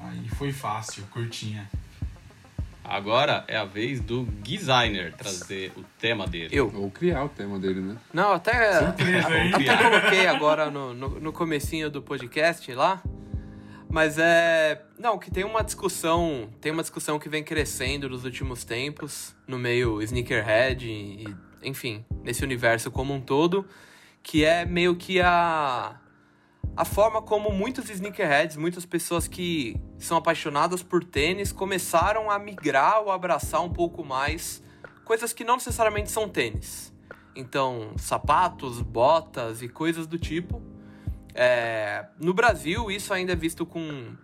Aí 0.00 0.28
foi 0.36 0.52
fácil, 0.52 1.02
curtinha. 1.10 1.68
Agora 2.88 3.44
é 3.46 3.56
a 3.56 3.66
vez 3.66 4.00
do 4.00 4.24
designer 4.24 5.12
trazer 5.12 5.72
o 5.76 5.84
tema 6.00 6.26
dele. 6.26 6.48
Eu. 6.50 6.72
Ou 6.74 6.90
criar 6.90 7.24
o 7.24 7.28
tema 7.28 7.58
dele, 7.58 7.80
né? 7.80 7.96
Não, 8.14 8.32
até, 8.32 8.78
Surpresa, 8.78 9.38
hein? 9.38 9.52
até 9.54 9.76
coloquei 9.76 10.26
agora 10.26 10.70
no, 10.70 10.94
no, 10.94 11.20
no 11.20 11.32
comecinho 11.32 11.90
do 11.90 12.00
podcast 12.00 12.72
lá. 12.72 13.02
Mas 13.90 14.16
é. 14.18 14.82
Não, 14.98 15.18
que 15.18 15.30
tem 15.30 15.44
uma 15.44 15.62
discussão. 15.62 16.48
Tem 16.62 16.72
uma 16.72 16.82
discussão 16.82 17.18
que 17.18 17.28
vem 17.28 17.44
crescendo 17.44 18.08
nos 18.08 18.24
últimos 18.24 18.64
tempos, 18.64 19.36
no 19.46 19.58
meio 19.58 20.00
sneakerhead 20.00 20.86
e, 20.86 21.26
enfim, 21.62 22.04
nesse 22.22 22.42
universo 22.42 22.90
como 22.90 23.12
um 23.12 23.20
todo, 23.20 23.66
que 24.22 24.44
é 24.44 24.64
meio 24.64 24.96
que 24.96 25.20
a. 25.20 25.96
A 26.78 26.84
forma 26.84 27.20
como 27.20 27.50
muitos 27.50 27.90
sneakerheads, 27.90 28.56
muitas 28.56 28.86
pessoas 28.86 29.26
que 29.26 29.74
são 29.98 30.16
apaixonadas 30.16 30.80
por 30.80 31.02
tênis, 31.02 31.50
começaram 31.50 32.30
a 32.30 32.38
migrar 32.38 33.00
ou 33.00 33.10
abraçar 33.10 33.60
um 33.64 33.68
pouco 33.68 34.04
mais 34.04 34.62
coisas 35.04 35.32
que 35.32 35.42
não 35.42 35.56
necessariamente 35.56 36.08
são 36.08 36.28
tênis. 36.28 36.94
Então, 37.34 37.94
sapatos, 37.96 38.80
botas 38.80 39.60
e 39.60 39.68
coisas 39.68 40.06
do 40.06 40.20
tipo. 40.20 40.62
É, 41.34 42.06
no 42.16 42.32
Brasil, 42.32 42.92
isso 42.92 43.12
ainda 43.12 43.32
é 43.32 43.36
visto 43.36 43.66
com, 43.66 44.14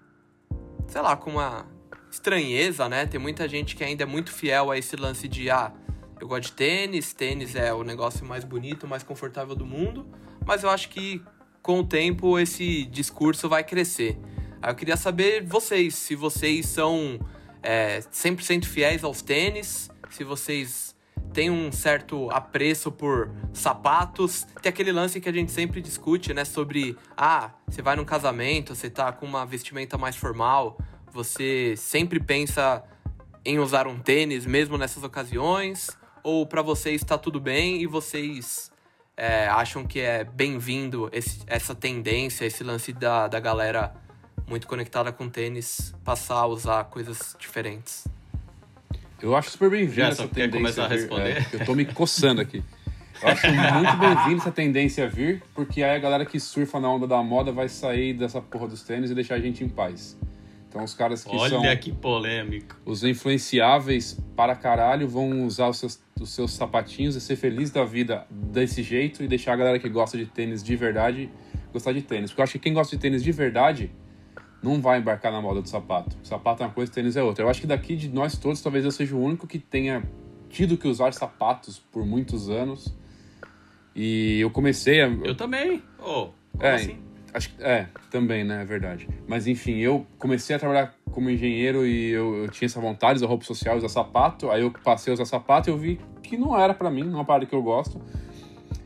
sei 0.86 1.00
lá, 1.00 1.16
com 1.16 1.30
uma 1.30 1.66
estranheza, 2.08 2.88
né? 2.88 3.04
Tem 3.04 3.18
muita 3.18 3.48
gente 3.48 3.74
que 3.74 3.82
ainda 3.82 4.04
é 4.04 4.06
muito 4.06 4.30
fiel 4.30 4.70
a 4.70 4.78
esse 4.78 4.94
lance 4.94 5.26
de, 5.26 5.50
ah, 5.50 5.72
eu 6.20 6.28
gosto 6.28 6.44
de 6.44 6.52
tênis, 6.52 7.12
tênis 7.12 7.56
é 7.56 7.74
o 7.74 7.82
negócio 7.82 8.24
mais 8.24 8.44
bonito, 8.44 8.86
mais 8.86 9.02
confortável 9.02 9.56
do 9.56 9.66
mundo, 9.66 10.06
mas 10.46 10.62
eu 10.62 10.70
acho 10.70 10.88
que 10.88 11.20
com 11.64 11.80
o 11.80 11.82
tempo 11.84 12.38
esse 12.38 12.84
discurso 12.84 13.48
vai 13.48 13.64
crescer. 13.64 14.18
Aí 14.60 14.70
eu 14.70 14.74
queria 14.74 14.98
saber 14.98 15.42
vocês, 15.42 15.94
se 15.94 16.14
vocês 16.14 16.66
são 16.66 17.18
é, 17.62 18.00
100% 18.00 18.66
fiéis 18.66 19.02
aos 19.02 19.22
tênis, 19.22 19.90
se 20.10 20.22
vocês 20.24 20.94
têm 21.32 21.50
um 21.50 21.72
certo 21.72 22.30
apreço 22.30 22.92
por 22.92 23.32
sapatos. 23.54 24.46
Tem 24.60 24.68
aquele 24.68 24.92
lance 24.92 25.18
que 25.22 25.28
a 25.28 25.32
gente 25.32 25.50
sempre 25.50 25.80
discute, 25.80 26.34
né? 26.34 26.44
Sobre, 26.44 26.98
ah, 27.16 27.50
você 27.66 27.80
vai 27.80 27.96
num 27.96 28.04
casamento, 28.04 28.74
você 28.74 28.90
tá 28.90 29.10
com 29.10 29.24
uma 29.24 29.46
vestimenta 29.46 29.96
mais 29.96 30.16
formal, 30.16 30.78
você 31.10 31.74
sempre 31.78 32.20
pensa 32.20 32.84
em 33.42 33.58
usar 33.58 33.86
um 33.86 33.98
tênis 33.98 34.44
mesmo 34.44 34.76
nessas 34.76 35.02
ocasiões? 35.02 35.88
Ou 36.22 36.46
pra 36.46 36.60
vocês 36.60 37.02
tá 37.02 37.16
tudo 37.16 37.40
bem 37.40 37.80
e 37.80 37.86
vocês 37.86 38.70
é, 39.16 39.46
acham 39.46 39.86
que 39.86 40.00
é 40.00 40.24
bem-vindo 40.24 41.10
essa 41.46 41.74
tendência, 41.74 42.44
esse 42.44 42.64
lance 42.64 42.92
da, 42.92 43.28
da 43.28 43.38
galera 43.40 43.94
muito 44.46 44.66
conectada 44.66 45.12
com 45.12 45.28
tênis 45.28 45.94
passar 46.04 46.36
a 46.36 46.46
usar 46.46 46.84
coisas 46.84 47.36
diferentes? 47.38 48.06
Eu 49.22 49.34
acho 49.34 49.50
super 49.50 49.70
bem-vindo 49.70 50.08
essa 50.08 50.28
quer 50.28 50.50
tendência. 50.50 50.58
começar 50.58 50.84
a 50.84 50.88
vir. 50.88 50.98
responder? 50.98 51.30
É, 51.30 51.46
eu 51.52 51.64
tô 51.64 51.74
me 51.74 51.84
coçando 51.84 52.40
aqui. 52.40 52.62
Eu 53.22 53.28
acho 53.28 53.46
muito 53.46 53.96
bem-vindo 53.96 54.40
essa 54.42 54.52
tendência 54.52 55.04
a 55.04 55.08
vir, 55.08 55.42
porque 55.54 55.82
aí 55.82 55.96
a 55.96 55.98
galera 55.98 56.26
que 56.26 56.38
surfa 56.38 56.78
na 56.78 56.90
onda 56.90 57.06
da 57.06 57.22
moda 57.22 57.52
vai 57.52 57.68
sair 57.68 58.12
dessa 58.12 58.40
porra 58.40 58.68
dos 58.68 58.82
tênis 58.82 59.10
e 59.10 59.14
deixar 59.14 59.36
a 59.36 59.40
gente 59.40 59.64
em 59.64 59.68
paz. 59.68 60.16
Então 60.74 60.82
os 60.82 60.92
caras 60.92 61.22
que 61.22 61.36
Olha 61.36 61.50
são 61.50 61.76
que 61.76 61.92
polêmico. 61.92 62.74
os 62.84 63.04
influenciáveis 63.04 64.18
para 64.34 64.56
caralho 64.56 65.06
vão 65.06 65.46
usar 65.46 65.68
os 65.68 65.78
seus, 65.78 66.02
os 66.20 66.30
seus 66.30 66.50
sapatinhos 66.52 67.14
e 67.14 67.20
ser 67.20 67.36
feliz 67.36 67.70
da 67.70 67.84
vida 67.84 68.26
desse 68.28 68.82
jeito 68.82 69.22
e 69.22 69.28
deixar 69.28 69.52
a 69.52 69.56
galera 69.56 69.78
que 69.78 69.88
gosta 69.88 70.18
de 70.18 70.26
tênis 70.26 70.64
de 70.64 70.74
verdade 70.74 71.30
gostar 71.72 71.92
de 71.92 72.02
tênis. 72.02 72.30
Porque 72.32 72.40
eu 72.40 72.42
acho 72.42 72.52
que 72.54 72.58
quem 72.58 72.74
gosta 72.74 72.96
de 72.96 73.00
tênis 73.00 73.22
de 73.22 73.30
verdade 73.30 73.92
não 74.60 74.80
vai 74.82 74.98
embarcar 74.98 75.30
na 75.30 75.40
moda 75.40 75.62
do 75.62 75.68
sapato. 75.68 76.16
O 76.20 76.26
sapato 76.26 76.64
é 76.64 76.66
uma 76.66 76.72
coisa, 76.72 76.90
tênis 76.90 77.14
é 77.14 77.22
outra. 77.22 77.44
Eu 77.44 77.48
acho 77.48 77.60
que 77.60 77.68
daqui 77.68 77.94
de 77.94 78.08
nós 78.08 78.36
todos, 78.36 78.60
talvez 78.60 78.84
eu 78.84 78.90
seja 78.90 79.14
o 79.14 79.22
único 79.22 79.46
que 79.46 79.60
tenha 79.60 80.02
tido 80.50 80.76
que 80.76 80.88
usar 80.88 81.12
sapatos 81.12 81.78
por 81.78 82.04
muitos 82.04 82.50
anos. 82.50 82.92
E 83.94 84.40
eu 84.40 84.50
comecei 84.50 85.00
a. 85.02 85.06
Eu 85.06 85.36
também. 85.36 85.80
Oh, 86.00 86.30
como 86.50 86.64
É, 86.64 86.74
assim? 86.74 86.98
Acho 87.34 87.50
é, 87.58 87.88
também, 88.12 88.44
né? 88.44 88.62
É 88.62 88.64
verdade. 88.64 89.08
Mas 89.26 89.48
enfim, 89.48 89.78
eu 89.78 90.06
comecei 90.18 90.54
a 90.54 90.58
trabalhar 90.58 90.94
como 91.10 91.28
engenheiro 91.28 91.84
e 91.84 92.10
eu, 92.10 92.44
eu 92.44 92.48
tinha 92.48 92.66
essa 92.66 92.80
vontade 92.80 93.14
de 93.14 93.24
usar 93.24 93.26
roupa 93.26 93.44
social, 93.44 93.76
usar 93.76 93.88
sapato. 93.88 94.52
Aí 94.52 94.62
eu 94.62 94.70
passei 94.70 95.10
a 95.10 95.14
usar 95.14 95.24
sapato 95.24 95.68
e 95.68 95.72
eu 95.72 95.76
vi 95.76 96.00
que 96.22 96.36
não 96.36 96.56
era 96.56 96.72
para 96.72 96.88
mim, 96.90 97.02
não 97.02 97.12
é 97.12 97.14
uma 97.16 97.24
parada 97.24 97.44
que 97.44 97.52
eu 97.52 97.62
gosto. 97.62 98.00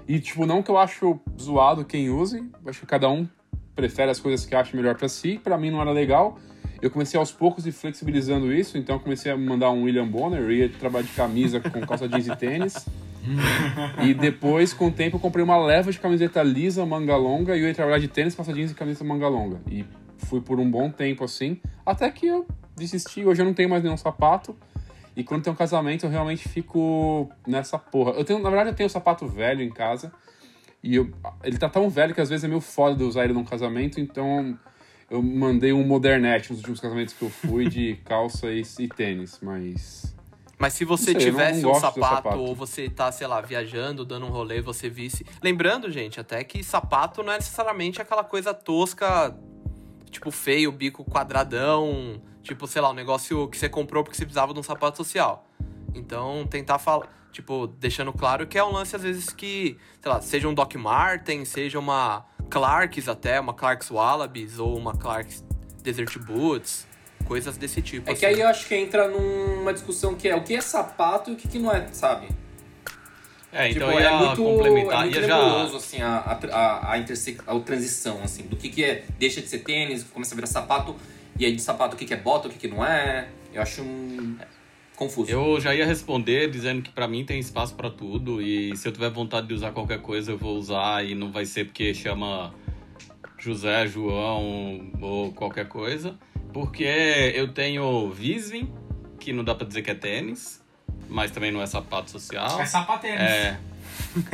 E, 0.09 0.19
tipo, 0.19 0.47
não 0.47 0.63
que 0.63 0.71
eu 0.71 0.79
acho 0.79 1.21
zoado 1.39 1.85
quem 1.85 2.09
use, 2.09 2.43
acho 2.67 2.81
que 2.81 2.87
cada 2.87 3.11
um 3.11 3.29
prefere 3.77 4.11
as 4.11 4.19
coisas 4.19 4.47
que 4.47 4.55
acha 4.55 4.75
melhor 4.75 4.97
para 4.97 5.09
si. 5.09 5.39
Para 5.45 5.59
mim 5.59 5.71
não 5.71 5.83
era 5.83 5.93
legal. 5.93 6.39
Eu 6.81 6.91
comecei 6.91 7.21
aos 7.21 7.31
poucos 7.31 7.67
e 7.67 7.73
flexibilizando 7.73 8.51
isso, 8.51 8.79
então 8.79 8.99
comecei 8.99 9.31
a 9.31 9.37
mandar 9.37 9.71
um 9.71 9.83
William 9.83 10.07
Bonner, 10.07 10.49
ia 10.51 10.69
trabalhar 10.69 11.05
de 11.05 11.13
camisa 11.13 11.61
com 11.61 11.81
calça 11.81 12.09
jeans 12.09 12.29
e 12.29 12.37
tênis. 12.37 12.87
e 14.05 14.15
depois, 14.15 14.73
com 14.73 14.89
o 14.89 14.93
tempo, 14.93 15.17
eu 15.17 15.21
comprei 15.21 15.45
uma 15.45 15.57
leva 15.57 15.91
de 15.91 15.99
camiseta 15.99 16.43
lisa, 16.43 16.85
manga 16.87 17.17
longa, 17.17 17.57
e 17.57 17.61
eu 17.61 17.69
ia 17.69 17.75
trabalhar 17.75 17.99
de 17.99 18.09
tênis, 18.09 18.37
jeans 18.37 18.71
e 18.71 18.75
camiseta 18.75 19.05
manga 19.05 19.29
longa. 19.29 19.61
E 19.71 19.85
fui 20.19 20.41
por 20.41 20.59
um 20.59 20.71
bom 20.71 20.91
tempo 20.91 21.25
assim, 21.25 21.61
até 21.85 22.11
que 22.11 22.27
eu 22.27 22.47
desisti, 22.77 23.25
hoje 23.25 23.43
eu 23.43 23.47
não 23.47 23.55
tenho 23.55 23.69
mais 23.69 23.83
nenhum 23.83 23.97
sapato. 23.97 24.57
E 25.17 25.25
quando 25.25 25.43
tem 25.43 25.53
um 25.53 25.57
casamento, 25.57 26.07
eu 26.07 26.11
realmente 26.11 26.49
fico 26.49 27.29
nessa 27.45 27.77
porra. 27.77 28.13
Eu 28.13 28.25
tenho, 28.25 28.39
na 28.39 28.49
verdade, 28.51 28.71
eu 28.71 28.75
tenho 28.75 28.87
um 28.87 28.91
sapato 28.91 29.27
velho 29.27 29.63
em 29.63 29.71
casa. 29.71 30.13
E 30.83 30.95
eu, 30.95 31.11
ele 31.43 31.59
tá 31.59 31.69
tão 31.69 31.91
velho 31.91 32.15
que 32.15 32.21
às 32.21 32.29
vezes 32.29 32.45
é 32.45 32.49
meio 32.49 32.61
foda 32.61 32.95
de 32.95 33.03
usar 33.03 33.25
ele 33.25 33.33
num 33.33 33.45
casamento, 33.45 34.01
então 34.01 34.57
eu 35.11 35.23
mandei 35.23 35.73
um 35.73 35.85
modernete 35.85 36.51
nos 36.51 36.59
últimos 36.59 36.81
casamentos 36.81 37.15
que 37.15 37.23
eu 37.23 37.31
fui 37.31 37.69
de 37.69 37.97
calça 38.05 38.47
e, 38.53 38.63
e 38.79 38.89
tênis, 38.89 39.41
mas. 39.43 40.17
Mas 40.59 40.75
se 40.75 40.85
você 40.85 41.13
sei, 41.13 41.15
tivesse 41.15 41.65
um 41.65 41.75
sapato, 41.75 42.01
sapato, 42.01 42.39
ou 42.39 42.55
você 42.55 42.91
tá, 42.91 43.13
sei 43.13 43.27
lá, 43.27 43.41
viajando, 43.41 44.05
dando 44.05 44.27
um 44.27 44.31
rolê, 44.31 44.61
você 44.61 44.91
visse. 44.91 45.25
Lembrando, 45.43 45.91
gente, 45.91 46.19
até 46.19 46.43
que 46.43 46.65
sapato 46.65 47.23
não 47.23 47.33
é 47.33 47.37
necessariamente 47.37 48.03
aquela 48.03 48.25
coisa 48.25 48.53
tosca, 48.53 49.37
tipo 50.11 50.31
feio, 50.33 50.73
bico 50.73 51.05
quadradão, 51.05 52.21
Tipo, 52.49 52.67
sei 52.67 52.81
lá, 52.81 52.89
um 52.89 52.95
negócio 52.95 53.47
que 53.49 53.59
você 53.59 53.69
comprou 53.69 54.03
porque 54.03 54.17
você 54.17 54.25
precisava 54.25 54.55
de 54.55 54.59
um 54.59 54.63
sapato 54.63 54.97
social. 54.97 55.47
Então, 55.95 56.47
tentar 56.47 56.79
falar, 56.79 57.07
tipo, 57.31 57.67
deixando 57.67 58.11
claro 58.11 58.47
que 58.47 58.57
é 58.57 58.65
um 58.65 58.73
lance 58.73 58.97
às 58.97 59.03
vezes 59.03 59.29
que, 59.29 59.77
sei 60.01 60.11
lá, 60.11 60.19
seja 60.23 60.49
um 60.49 60.55
Doc 60.55 60.75
Marten, 60.77 61.45
seja 61.45 61.79
uma 61.79 62.25
Clarks 62.49 63.07
até, 63.07 63.39
uma 63.39 63.53
Clarks 63.53 63.91
Wallabies 63.91 64.59
ou 64.59 64.75
uma 64.79 64.97
Clarks 64.97 65.45
Desert 65.83 66.19
Boots, 66.21 66.88
coisas 67.29 67.59
desse 67.59 67.83
tipo. 67.83 68.09
É 68.09 68.13
assim. 68.13 68.21
que 68.21 68.27
aí 68.27 68.41
eu 68.41 68.49
acho 68.49 68.67
que 68.67 68.75
entra 68.75 69.07
numa 69.07 69.73
discussão 69.73 70.15
que 70.15 70.27
é 70.27 70.35
o 70.35 70.43
que 70.43 70.55
é 70.55 70.61
sapato 70.63 71.31
e 71.31 71.35
o 71.35 71.37
que, 71.37 71.47
que 71.47 71.59
não 71.59 71.71
é, 71.71 71.87
sabe? 71.93 72.27
É, 73.53 73.71
então 73.71 73.89
tipo, 73.89 74.01
é 74.01 74.11
muito, 74.11 74.43
complementar. 74.43 75.01
É 75.01 75.03
muito 75.05 75.21
nebuloso, 75.21 75.73
já... 75.73 75.77
assim, 75.77 76.03
a, 76.03 76.17
a, 76.17 76.33
a, 76.33 76.95
a, 76.95 77.57
a 77.57 77.61
transição, 77.61 78.21
assim, 78.23 78.43
do 78.45 78.57
que, 78.57 78.69
que 78.71 78.83
é, 78.83 79.05
deixa 79.19 79.41
de 79.41 79.49
ser 79.49 79.59
tênis, 79.59 80.03
começa 80.05 80.35
a 80.35 80.37
virar 80.37 80.47
sapato 80.47 80.97
e 81.39 81.45
aí 81.45 81.55
de 81.55 81.63
sapato 81.63 81.95
o 81.95 81.99
que, 81.99 82.05
que 82.05 82.15
é 82.15 82.17
bota, 82.17 82.49
o 82.49 82.51
que, 82.51 82.59
que 82.59 82.69
não 82.69 82.85
é. 82.85 83.29
Eu 83.53 83.63
acho 83.63 83.83
um... 83.83 84.37
confuso. 84.97 85.31
Eu 85.31 85.61
já 85.61 85.75
ia 85.75 85.87
responder 85.87 86.51
dizendo 86.51 86.83
que 86.83 86.91
para 86.91 87.07
mim 87.07 87.25
tem 87.25 87.39
espaço 87.39 87.75
para 87.75 87.91
tudo 87.91 88.43
e 88.43 88.77
se 88.77 88.89
eu 88.89 88.93
tiver 88.93 89.11
vontade 89.11 89.47
de 89.47 89.55
usar 89.55 89.73
qualquer 89.73 90.01
coisa 90.01 90.33
eu 90.33 90.39
vou 90.39 90.57
usar 90.57 91.05
e 91.05 91.15
não 91.15 91.31
vai 91.31 91.47
ser 91.47 91.65
porque 91.65 91.95
chama 91.95 92.53
José, 93.39 93.87
João 93.87 94.91
ou 95.01 95.33
qualquer 95.33 95.69
coisa. 95.69 96.19
Porque 96.53 96.85
eu 97.35 97.49
tenho 97.49 98.11
Visvin, 98.11 98.73
que 99.19 99.33
não 99.33 99.45
dá 99.45 99.55
para 99.55 99.67
dizer 99.67 99.83
que 99.83 99.91
é 99.91 99.95
tênis, 99.95 100.63
mas 101.09 101.31
também 101.31 101.51
não 101.51 101.61
é 101.61 101.67
sapato 101.67 102.11
social. 102.11 102.61
É 102.61 102.67
sapatênis. 102.67 103.21
É. 103.21 103.59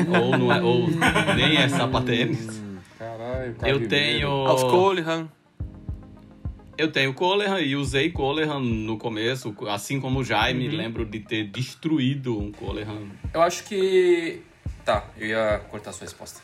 ou, 0.09 0.37
não 0.39 0.53
é, 0.53 0.63
ou 0.63 0.89
nem 1.37 1.57
é 1.57 1.69
sapatênis. 1.69 2.63
Caralho, 2.99 3.57
eu 3.65 3.89
tenho. 3.89 4.29
Aos 4.29 4.63
Colehan. 4.63 5.29
Eu 6.77 6.91
tenho 6.91 7.15
Colehan 7.15 7.61
e 7.61 7.77
usei 7.77 8.11
Colehan 8.11 8.59
no 8.59 8.99
começo, 8.99 9.55
assim 9.69 10.01
como 10.01 10.21
o 10.21 10.25
Jaime, 10.25 10.69
uhum. 10.69 10.77
lembro 10.77 11.05
de 11.05 11.21
ter 11.21 11.45
destruído 11.45 12.37
um 12.39 12.51
Colehan. 12.51 13.09
Eu 13.33 13.43
acho 13.43 13.65
que. 13.65 14.43
Tá, 14.85 15.05
eu 15.17 15.29
ia 15.29 15.61
cortar 15.71 15.91
a 15.91 15.93
sua 15.93 16.05
resposta. 16.05 16.41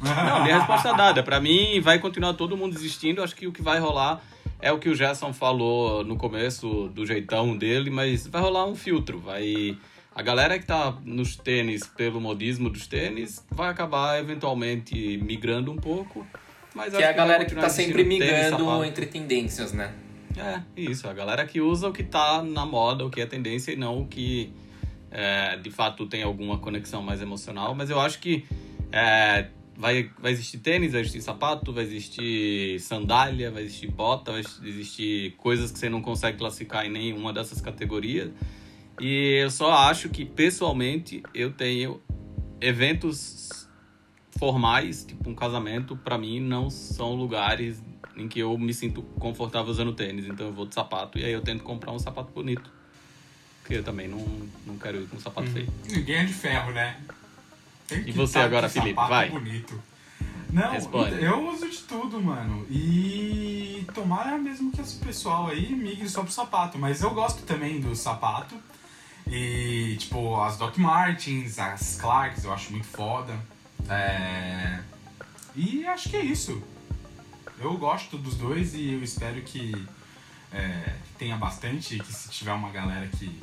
Não, 0.00 0.42
minha 0.42 0.58
resposta 0.58 0.90
é 0.90 0.96
dada. 0.96 1.22
Pra 1.22 1.40
mim, 1.40 1.80
vai 1.80 1.98
continuar 1.98 2.34
todo 2.34 2.56
mundo 2.56 2.74
existindo. 2.74 3.22
Acho 3.22 3.34
que 3.34 3.46
o 3.46 3.52
que 3.52 3.62
vai 3.62 3.78
rolar 3.78 4.20
é 4.60 4.72
o 4.72 4.78
que 4.78 4.88
o 4.88 4.94
Gerson 4.94 5.32
falou 5.32 6.04
no 6.04 6.16
começo, 6.16 6.90
do 6.94 7.06
jeitão 7.06 7.56
dele, 7.56 7.90
mas 7.90 8.26
vai 8.26 8.40
rolar 8.40 8.66
um 8.66 8.74
filtro. 8.74 9.18
Vai. 9.18 9.76
A 10.14 10.22
galera 10.22 10.58
que 10.58 10.66
tá 10.66 10.94
nos 11.04 11.36
tênis 11.36 11.86
pelo 11.86 12.20
modismo 12.20 12.68
dos 12.68 12.86
tênis 12.86 13.44
vai 13.50 13.70
acabar 13.70 14.18
eventualmente 14.18 15.18
migrando 15.18 15.70
um 15.70 15.76
pouco 15.76 16.26
mas 16.74 16.94
que 16.94 17.02
é 17.02 17.08
a 17.08 17.12
galera 17.12 17.44
que 17.44 17.54
tá 17.54 17.68
sempre 17.68 18.04
migrando 18.04 18.84
entre 18.84 19.06
tendências, 19.06 19.72
né? 19.72 19.92
É, 20.36 20.60
isso. 20.76 21.08
A 21.08 21.12
galera 21.12 21.44
que 21.44 21.60
usa 21.60 21.88
o 21.88 21.92
que 21.92 22.04
tá 22.04 22.42
na 22.42 22.64
moda, 22.64 23.04
o 23.04 23.10
que 23.10 23.20
é 23.20 23.26
tendência 23.26 23.72
e 23.72 23.76
não 23.76 24.02
o 24.02 24.06
que 24.06 24.52
é, 25.10 25.56
de 25.56 25.70
fato 25.70 26.06
tem 26.06 26.22
alguma 26.22 26.58
conexão 26.58 27.02
mais 27.02 27.20
emocional. 27.20 27.74
Mas 27.74 27.90
eu 27.90 28.00
acho 28.00 28.20
que 28.20 28.44
é, 28.92 29.48
vai, 29.76 30.10
vai 30.18 30.32
existir 30.32 30.58
tênis, 30.58 30.92
vai 30.92 31.00
existir 31.00 31.22
sapato, 31.22 31.72
vai 31.72 31.84
existir 31.84 32.78
sandália, 32.80 33.50
vai 33.50 33.62
existir 33.62 33.88
bota, 33.88 34.32
vai 34.32 34.42
existir 34.64 35.32
coisas 35.36 35.70
que 35.70 35.78
você 35.78 35.88
não 35.88 36.02
consegue 36.02 36.36
classificar 36.36 36.84
em 36.84 36.90
nenhuma 36.90 37.32
dessas 37.32 37.60
categorias. 37.60 38.30
E 39.00 39.40
eu 39.42 39.50
só 39.50 39.72
acho 39.72 40.10
que, 40.10 40.26
pessoalmente, 40.26 41.22
eu 41.34 41.50
tenho 41.50 42.00
eventos 42.60 43.68
formais, 44.38 45.04
tipo 45.04 45.28
um 45.28 45.34
casamento, 45.34 45.96
para 45.96 46.18
mim 46.18 46.40
não 46.40 46.68
são 46.68 47.14
lugares 47.14 47.82
em 48.16 48.28
que 48.28 48.38
eu 48.38 48.56
me 48.58 48.74
sinto 48.74 49.02
confortável 49.18 49.70
usando 49.70 49.92
tênis. 49.94 50.26
Então 50.26 50.48
eu 50.48 50.52
vou 50.52 50.66
de 50.66 50.74
sapato 50.74 51.18
e 51.18 51.24
aí 51.24 51.32
eu 51.32 51.40
tento 51.40 51.64
comprar 51.64 51.92
um 51.92 51.98
sapato 51.98 52.32
bonito. 52.32 52.70
Porque 53.60 53.74
eu 53.74 53.84
também 53.84 54.08
não, 54.08 54.26
não 54.66 54.76
quero 54.78 55.00
ir 55.00 55.06
com 55.06 55.16
um 55.16 55.20
sapato 55.20 55.48
hum. 55.48 55.52
feio. 55.52 55.68
Ninguém 55.88 56.16
é 56.16 56.24
de 56.24 56.32
ferro, 56.32 56.72
né? 56.72 57.00
E 57.96 58.12
você 58.12 58.38
agora, 58.38 58.68
Felipe? 58.68 58.94
Vai. 58.94 59.30
Bonito. 59.30 59.80
Não, 60.52 60.72
Responde. 60.72 61.22
eu 61.22 61.48
uso 61.48 61.68
de 61.68 61.78
tudo, 61.78 62.20
mano. 62.20 62.66
E 62.68 63.86
tomara 63.94 64.36
mesmo 64.36 64.72
que 64.72 64.80
esse 64.80 64.96
pessoal 64.96 65.46
aí 65.46 65.72
migre 65.72 66.08
só 66.08 66.22
pro 66.22 66.32
sapato. 66.32 66.78
Mas 66.78 67.02
eu 67.02 67.10
gosto 67.10 67.42
também 67.42 67.80
do 67.80 67.94
sapato. 67.94 68.54
E, 69.26 69.96
tipo, 69.98 70.40
as 70.40 70.56
Doc 70.56 70.76
Martens, 70.76 71.58
as 71.58 71.96
Clarks, 72.00 72.44
eu 72.44 72.52
acho 72.52 72.72
muito 72.72 72.86
foda. 72.88 73.38
É... 73.88 74.80
E 75.54 75.86
acho 75.86 76.08
que 76.08 76.16
é 76.16 76.24
isso. 76.24 76.62
Eu 77.60 77.76
gosto 77.76 78.18
dos 78.18 78.34
dois 78.36 78.74
e 78.74 78.92
eu 78.94 79.04
espero 79.04 79.40
que, 79.42 79.72
é, 80.52 80.94
tenha 81.18 81.36
bastante. 81.36 81.98
Que 81.98 82.12
se 82.12 82.28
tiver 82.30 82.52
uma 82.52 82.70
galera 82.70 83.06
que 83.06 83.40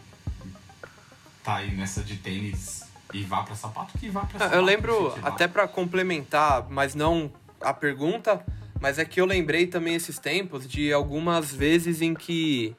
tá 1.44 1.58
aí 1.58 1.74
nessa 1.74 2.04
de 2.04 2.18
tênis 2.18 2.87
e 3.14 3.24
vá 3.24 3.44
para 3.44 3.56
sapato, 3.56 3.98
que 3.98 4.10
vá 4.10 4.22
para 4.22 4.40
sapato. 4.40 4.56
Eu 4.56 4.62
lembro, 4.62 5.16
até 5.24 5.48
para 5.48 5.68
complementar, 5.68 6.68
mas 6.70 6.94
não 6.94 7.32
a 7.62 7.74
pergunta, 7.74 8.44
mas 8.80 9.00
é 9.00 9.06
que 9.06 9.20
eu 9.20 9.26
lembrei 9.26 9.68
também 9.68 9.96
esses 9.96 10.20
tempos 10.20 10.68
de 10.68 10.92
algumas 10.94 11.54
vezes 11.54 12.02
em 12.02 12.14
que 12.14 12.76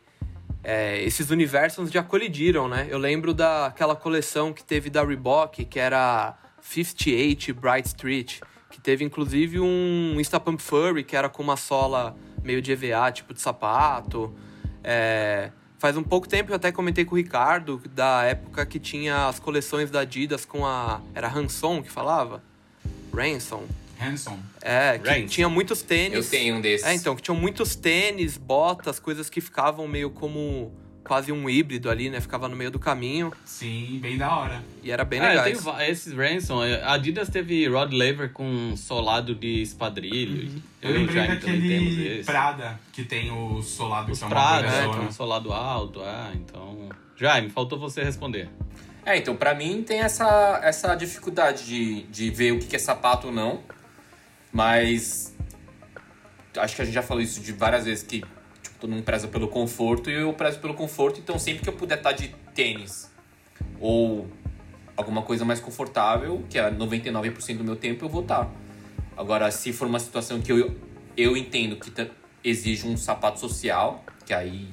é, 0.62 1.02
esses 1.02 1.30
universos 1.30 1.90
já 1.90 2.02
colidiram, 2.02 2.68
né? 2.68 2.86
Eu 2.90 2.98
lembro 2.98 3.32
daquela 3.32 3.96
coleção 3.96 4.52
que 4.52 4.62
teve 4.62 4.90
da 4.90 5.04
Reebok, 5.04 5.64
que 5.64 5.80
era 5.80 6.36
58 6.60 7.54
Bright 7.54 7.88
Street, 7.88 8.40
que 8.70 8.80
teve 8.80 9.04
inclusive 9.04 9.58
um 9.60 10.20
Instapump 10.20 10.60
Furry, 10.60 11.04
que 11.04 11.16
era 11.16 11.28
com 11.28 11.42
uma 11.42 11.56
sola 11.56 12.16
meio 12.42 12.60
de 12.60 12.72
EVA, 12.72 13.10
tipo 13.10 13.32
de 13.32 13.40
sapato. 13.40 14.34
É, 14.84 15.50
faz 15.78 15.96
um 15.96 16.02
pouco 16.02 16.28
tempo 16.28 16.50
eu 16.50 16.56
até 16.56 16.70
comentei 16.72 17.04
com 17.04 17.14
o 17.14 17.18
Ricardo, 17.18 17.80
da 17.94 18.24
época 18.24 18.66
que 18.66 18.78
tinha 18.78 19.28
as 19.28 19.38
coleções 19.38 19.90
da 19.90 20.00
Adidas 20.00 20.44
com 20.44 20.66
a... 20.66 21.00
Era 21.14 21.28
Hanson 21.28 21.82
que 21.82 21.90
falava? 21.90 22.42
Ransom. 23.14 23.64
Hanson. 24.00 24.38
É, 24.60 24.98
que 24.98 25.08
Ransom. 25.08 25.26
tinha 25.26 25.48
muitos 25.48 25.82
tênis. 25.82 26.24
Eu 26.24 26.30
tenho 26.30 26.56
um 26.56 26.60
desses. 26.60 26.86
É, 26.86 26.94
então, 26.94 27.16
que 27.16 27.22
tinham 27.22 27.36
muitos 27.36 27.74
tênis, 27.74 28.36
botas, 28.36 28.98
coisas 28.98 29.28
que 29.28 29.40
ficavam 29.40 29.88
meio 29.88 30.10
como 30.10 30.72
quase 31.08 31.32
um 31.32 31.48
híbrido 31.48 31.90
ali, 31.90 32.10
né? 32.10 32.20
Ficava 32.20 32.48
no 32.48 32.54
meio 32.54 32.70
do 32.70 32.78
caminho. 32.78 33.32
Sim, 33.44 33.98
bem 34.00 34.16
da 34.16 34.36
hora. 34.36 34.62
E 34.82 34.90
era 34.92 35.04
bem 35.04 35.20
legal. 35.20 35.46
É, 35.78 35.90
esses 35.90 36.12
Ransom, 36.12 36.60
a 36.62 36.92
Adidas 36.92 37.28
teve 37.28 37.66
Rod 37.66 37.92
Laver 37.92 38.32
com 38.32 38.76
solado 38.76 39.34
de 39.34 39.62
espadrilho. 39.62 40.48
Uhum. 40.48 40.62
Eu, 40.82 40.90
eu 40.90 41.00
lembrei 41.00 41.26
daquele 41.26 42.22
Prada, 42.24 42.78
que 42.92 43.02
tem 43.02 43.32
o 43.32 43.60
solado 43.62 44.12
Os 44.12 44.18
que 44.18 44.24
é 44.24 44.28
Prada, 44.28 44.68
é, 44.68 44.88
que 44.88 44.96
é 44.96 45.00
um 45.00 45.10
solado 45.10 45.52
alto, 45.52 46.02
é, 46.02 46.32
então... 46.34 46.88
Jaime, 47.16 47.50
faltou 47.50 47.78
você 47.78 48.04
responder. 48.04 48.48
É, 49.04 49.16
então 49.16 49.34
pra 49.34 49.54
mim 49.54 49.82
tem 49.82 50.00
essa, 50.00 50.60
essa 50.62 50.94
dificuldade 50.94 51.64
de, 51.64 52.02
de 52.02 52.30
ver 52.30 52.52
o 52.52 52.58
que 52.60 52.76
é 52.76 52.78
sapato 52.78 53.28
ou 53.28 53.32
não. 53.32 53.60
Mas 54.52 55.34
acho 56.56 56.76
que 56.76 56.82
a 56.82 56.84
gente 56.84 56.94
já 56.94 57.02
falou 57.02 57.22
isso 57.22 57.40
de 57.40 57.52
várias 57.52 57.84
vezes 57.84 58.04
que 58.04 58.22
todo 58.80 58.90
mundo 58.90 59.02
preza 59.02 59.28
pelo 59.28 59.48
conforto 59.48 60.10
e 60.10 60.14
eu 60.14 60.32
prezo 60.32 60.58
pelo 60.60 60.74
conforto, 60.74 61.20
então 61.20 61.38
sempre 61.38 61.62
que 61.62 61.68
eu 61.68 61.72
puder 61.72 61.98
estar 61.98 62.12
de 62.12 62.28
tênis 62.54 63.10
ou 63.80 64.28
alguma 64.96 65.22
coisa 65.22 65.44
mais 65.44 65.60
confortável, 65.60 66.44
que 66.48 66.58
é 66.58 66.70
99% 66.70 67.58
do 67.58 67.64
meu 67.64 67.76
tempo, 67.76 68.04
eu 68.04 68.08
vou 68.08 68.22
estar. 68.22 68.50
Agora, 69.16 69.50
se 69.50 69.72
for 69.72 69.86
uma 69.86 70.00
situação 70.00 70.40
que 70.40 70.52
eu, 70.52 70.76
eu 71.16 71.36
entendo 71.36 71.76
que 71.76 71.92
exige 72.42 72.86
um 72.86 72.96
sapato 72.96 73.38
social, 73.38 74.04
que 74.24 74.32
aí 74.32 74.68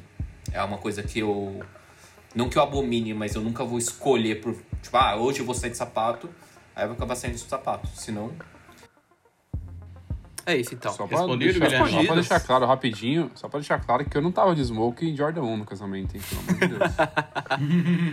é 0.51 0.63
uma 0.63 0.77
coisa 0.77 1.03
que 1.03 1.19
eu. 1.19 1.63
Não 2.33 2.49
que 2.49 2.57
eu 2.57 2.61
abomine, 2.61 3.13
mas 3.13 3.35
eu 3.35 3.41
nunca 3.41 3.63
vou 3.63 3.77
escolher 3.77 4.41
por. 4.41 4.55
Tipo, 4.81 4.97
ah, 4.97 5.15
hoje 5.15 5.39
eu 5.39 5.45
vou 5.45 5.55
sair 5.55 5.69
de 5.69 5.77
sapato, 5.77 6.29
aí 6.75 6.83
eu 6.83 6.89
vou 6.89 6.97
acabar 6.97 7.15
saindo 7.15 7.35
de 7.35 7.41
sapato. 7.41 7.87
Senão. 7.95 8.31
É 10.45 10.55
isso 10.55 10.75
então. 10.75 10.93
Só 10.93 11.07
pra, 11.07 11.25
deixar, 11.35 11.69
só 11.69 12.03
pra 12.05 12.15
deixar 12.15 12.39
claro 12.39 12.65
rapidinho, 12.65 13.31
só 13.33 13.49
pra 13.49 13.59
deixar 13.59 13.79
claro 13.79 14.05
que 14.05 14.15
eu 14.15 14.21
não 14.21 14.31
tava 14.31 14.53
de 14.53 14.63
smoke 14.63 15.03
em 15.03 15.15
Jordan 15.15 15.41
1 15.41 15.57
no 15.57 15.65
casamento, 15.65 16.15
hein? 16.15 16.21
Pelo 16.29 16.41
amor 16.41 16.53
de 16.53 16.67
Deus. 16.67 16.81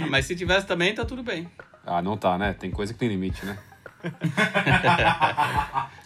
Mas 0.10 0.24
se 0.24 0.34
tivesse 0.34 0.66
também, 0.66 0.94
tá 0.94 1.04
tudo 1.04 1.22
bem. 1.22 1.50
Ah, 1.84 2.00
não 2.00 2.16
tá, 2.16 2.38
né? 2.38 2.54
Tem 2.54 2.70
coisa 2.70 2.94
que 2.94 2.98
tem 2.98 3.08
limite, 3.08 3.44
né? 3.44 3.58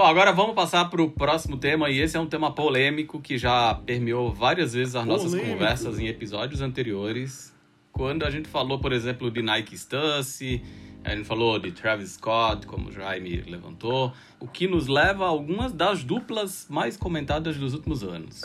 Bom, 0.00 0.06
agora 0.06 0.32
vamos 0.32 0.54
passar 0.54 0.88
para 0.88 1.02
o 1.02 1.10
próximo 1.10 1.58
tema, 1.58 1.90
e 1.90 2.00
esse 2.00 2.16
é 2.16 2.20
um 2.20 2.24
tema 2.24 2.50
polêmico 2.50 3.20
que 3.20 3.36
já 3.36 3.74
permeou 3.74 4.32
várias 4.32 4.72
vezes 4.72 4.96
as 4.96 5.04
nossas 5.04 5.32
polêmico. 5.32 5.52
conversas 5.52 5.98
em 5.98 6.06
episódios 6.06 6.62
anteriores. 6.62 7.54
Quando 7.92 8.24
a 8.24 8.30
gente 8.30 8.48
falou, 8.48 8.78
por 8.78 8.94
exemplo, 8.94 9.30
de 9.30 9.42
Nike 9.42 9.76
Stussy, 9.76 10.62
a 11.04 11.14
gente 11.14 11.26
falou 11.26 11.58
de 11.58 11.70
Travis 11.72 12.12
Scott, 12.12 12.66
como 12.66 12.88
o 12.88 12.90
Jaime 12.90 13.42
levantou, 13.42 14.14
o 14.40 14.48
que 14.48 14.66
nos 14.66 14.86
leva 14.86 15.26
a 15.26 15.28
algumas 15.28 15.70
das 15.70 16.02
duplas 16.02 16.66
mais 16.70 16.96
comentadas 16.96 17.58
dos 17.58 17.74
últimos 17.74 18.02
anos. 18.02 18.40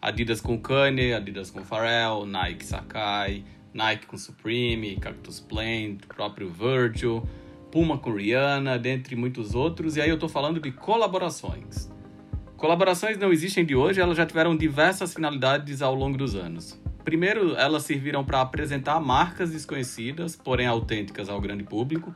Adidas 0.00 0.40
com 0.40 0.58
Kanye, 0.58 1.12
Adidas 1.12 1.50
com 1.50 1.62
Pharrell, 1.62 2.24
Nike 2.24 2.64
Sakai, 2.64 3.44
Nike 3.74 4.06
com 4.06 4.16
Supreme, 4.16 4.96
Cactus 4.96 5.38
Plant, 5.38 6.06
próprio 6.06 6.48
Virgil, 6.48 7.28
Puma 7.70 7.98
com 7.98 8.14
Rihanna, 8.14 8.78
dentre 8.78 9.14
muitos 9.14 9.54
outros, 9.54 9.96
e 9.96 10.00
aí 10.00 10.08
eu 10.08 10.14
estou 10.14 10.28
falando 10.28 10.58
de 10.58 10.72
colaborações. 10.72 11.90
Colaborações 12.56 13.18
não 13.18 13.32
existem 13.32 13.64
de 13.64 13.76
hoje, 13.76 14.00
elas 14.00 14.16
já 14.16 14.26
tiveram 14.26 14.56
diversas 14.56 15.14
finalidades 15.14 15.82
ao 15.82 15.94
longo 15.94 16.16
dos 16.16 16.34
anos. 16.34 16.80
Primeiro, 17.04 17.54
elas 17.56 17.84
serviram 17.84 18.24
para 18.24 18.40
apresentar 18.40 18.98
marcas 19.00 19.50
desconhecidas, 19.50 20.34
porém 20.34 20.66
autênticas 20.66 21.28
ao 21.28 21.40
grande 21.40 21.62
público, 21.62 22.14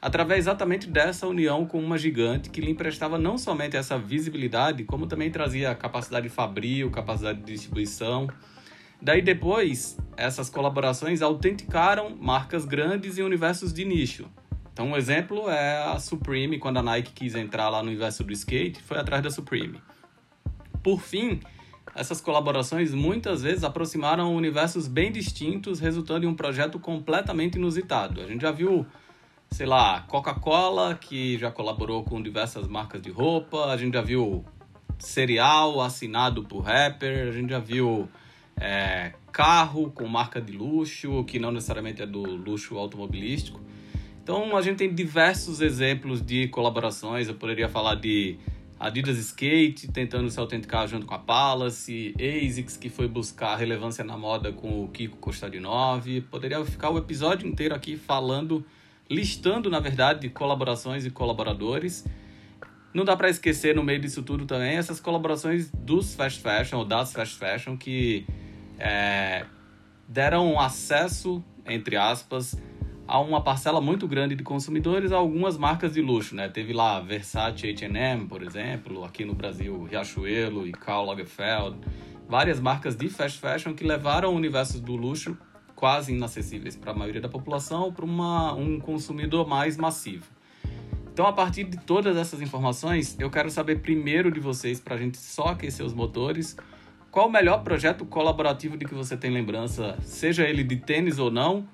através 0.00 0.40
exatamente 0.40 0.88
dessa 0.88 1.26
união 1.26 1.66
com 1.66 1.78
uma 1.78 1.96
gigante 1.98 2.50
que 2.50 2.60
lhe 2.60 2.70
emprestava 2.70 3.18
não 3.18 3.38
somente 3.38 3.76
essa 3.76 3.98
visibilidade, 3.98 4.84
como 4.84 5.06
também 5.06 5.30
trazia 5.30 5.74
capacidade 5.74 6.28
de 6.28 6.34
fabril, 6.34 6.90
capacidade 6.90 7.40
de 7.40 7.52
distribuição. 7.52 8.28
Daí 9.00 9.22
depois, 9.22 9.98
essas 10.16 10.48
colaborações 10.48 11.22
autenticaram 11.22 12.16
marcas 12.16 12.64
grandes 12.64 13.18
em 13.18 13.22
universos 13.22 13.72
de 13.72 13.84
nicho, 13.84 14.26
então, 14.76 14.90
um 14.90 14.96
exemplo 14.98 15.48
é 15.48 15.84
a 15.84 15.98
Supreme, 15.98 16.58
quando 16.58 16.76
a 16.76 16.82
Nike 16.82 17.10
quis 17.10 17.34
entrar 17.34 17.70
lá 17.70 17.82
no 17.82 17.88
universo 17.88 18.22
do 18.22 18.30
skate, 18.30 18.82
foi 18.82 18.98
atrás 18.98 19.22
da 19.22 19.30
Supreme. 19.30 19.80
Por 20.82 21.00
fim, 21.00 21.40
essas 21.94 22.20
colaborações 22.20 22.92
muitas 22.92 23.40
vezes 23.40 23.64
aproximaram 23.64 24.36
universos 24.36 24.86
bem 24.86 25.10
distintos, 25.10 25.80
resultando 25.80 26.26
em 26.26 26.28
um 26.28 26.34
projeto 26.34 26.78
completamente 26.78 27.54
inusitado. 27.54 28.20
A 28.20 28.26
gente 28.26 28.42
já 28.42 28.50
viu, 28.50 28.84
sei 29.50 29.64
lá, 29.64 30.02
Coca-Cola, 30.02 30.94
que 30.94 31.38
já 31.38 31.50
colaborou 31.50 32.04
com 32.04 32.20
diversas 32.20 32.68
marcas 32.68 33.00
de 33.00 33.10
roupa, 33.10 33.72
a 33.72 33.78
gente 33.78 33.94
já 33.94 34.02
viu 34.02 34.44
cereal 34.98 35.80
assinado 35.80 36.44
por 36.44 36.60
rapper, 36.60 37.28
a 37.28 37.32
gente 37.32 37.48
já 37.48 37.58
viu 37.58 38.10
é, 38.60 39.14
carro 39.32 39.90
com 39.90 40.06
marca 40.06 40.38
de 40.38 40.52
luxo, 40.52 41.24
que 41.24 41.38
não 41.38 41.50
necessariamente 41.50 42.02
é 42.02 42.06
do 42.06 42.20
luxo 42.20 42.76
automobilístico. 42.76 43.64
Então 44.26 44.56
a 44.56 44.60
gente 44.60 44.78
tem 44.78 44.92
diversos 44.92 45.60
exemplos 45.60 46.20
de 46.20 46.48
colaborações. 46.48 47.28
Eu 47.28 47.34
poderia 47.36 47.68
falar 47.68 47.94
de 47.94 48.36
Adidas 48.76 49.18
Skate 49.18 49.86
tentando 49.92 50.28
se 50.28 50.40
autenticar 50.40 50.88
junto 50.88 51.06
com 51.06 51.14
a 51.14 51.18
Palace, 51.20 52.12
ASICS 52.18 52.76
que 52.76 52.88
foi 52.88 53.06
buscar 53.06 53.54
relevância 53.54 54.02
na 54.02 54.18
moda 54.18 54.50
com 54.50 54.82
o 54.82 54.88
Kiko 54.88 55.16
Costa 55.18 55.48
de 55.48 55.60
Nove. 55.60 56.22
Poderia 56.22 56.64
ficar 56.64 56.90
o 56.90 56.98
episódio 56.98 57.46
inteiro 57.46 57.72
aqui 57.72 57.96
falando, 57.96 58.66
listando 59.08 59.70
na 59.70 59.78
verdade 59.78 60.28
colaborações 60.28 61.06
e 61.06 61.10
colaboradores. 61.12 62.04
Não 62.92 63.04
dá 63.04 63.16
para 63.16 63.30
esquecer 63.30 63.76
no 63.76 63.84
meio 63.84 64.00
disso 64.00 64.24
tudo 64.24 64.44
também 64.44 64.76
essas 64.76 64.98
colaborações 64.98 65.70
dos 65.70 66.16
fast 66.16 66.40
fashion 66.40 66.78
ou 66.78 66.84
das 66.84 67.12
fast 67.12 67.36
fashion 67.36 67.76
que 67.76 68.26
é, 68.76 69.46
deram 70.08 70.58
acesso, 70.58 71.44
entre 71.64 71.96
aspas, 71.96 72.56
a 73.08 73.20
uma 73.20 73.40
parcela 73.40 73.80
muito 73.80 74.08
grande 74.08 74.34
de 74.34 74.42
consumidores 74.42 75.12
a 75.12 75.16
algumas 75.16 75.56
marcas 75.56 75.92
de 75.92 76.00
luxo, 76.00 76.34
né? 76.34 76.48
Teve 76.48 76.72
lá 76.72 77.00
Versace 77.00 77.68
H&M, 77.68 78.26
por 78.26 78.42
exemplo, 78.42 79.04
aqui 79.04 79.24
no 79.24 79.34
Brasil 79.34 79.84
Riachuelo 79.84 80.66
e 80.66 80.72
Karl 80.72 81.06
Lagerfeld, 81.06 81.78
várias 82.28 82.58
marcas 82.58 82.96
de 82.96 83.08
fast 83.08 83.38
fashion 83.38 83.74
que 83.74 83.84
levaram 83.84 84.32
o 84.32 84.36
universo 84.36 84.80
do 84.80 84.96
luxo 84.96 85.36
quase 85.76 86.12
inacessíveis 86.12 86.74
para 86.74 86.90
a 86.90 86.94
maioria 86.94 87.20
da 87.20 87.28
população 87.28 87.92
para 87.92 88.04
um 88.06 88.80
consumidor 88.80 89.46
mais 89.46 89.76
massivo. 89.76 90.24
Então, 91.12 91.26
a 91.26 91.32
partir 91.32 91.64
de 91.64 91.78
todas 91.78 92.16
essas 92.16 92.40
informações, 92.40 93.16
eu 93.18 93.30
quero 93.30 93.50
saber 93.50 93.80
primeiro 93.80 94.30
de 94.30 94.40
vocês, 94.40 94.80
para 94.80 94.96
a 94.96 94.98
gente 94.98 95.16
só 95.16 95.48
aquecer 95.48 95.84
os 95.84 95.94
motores, 95.94 96.56
qual 97.10 97.28
o 97.28 97.30
melhor 97.30 97.62
projeto 97.62 98.04
colaborativo 98.04 98.76
de 98.76 98.84
que 98.84 98.94
você 98.94 99.16
tem 99.16 99.30
lembrança, 99.30 99.96
seja 100.02 100.44
ele 100.44 100.62
de 100.62 100.76
tênis 100.76 101.18
ou 101.18 101.30
não, 101.30 101.66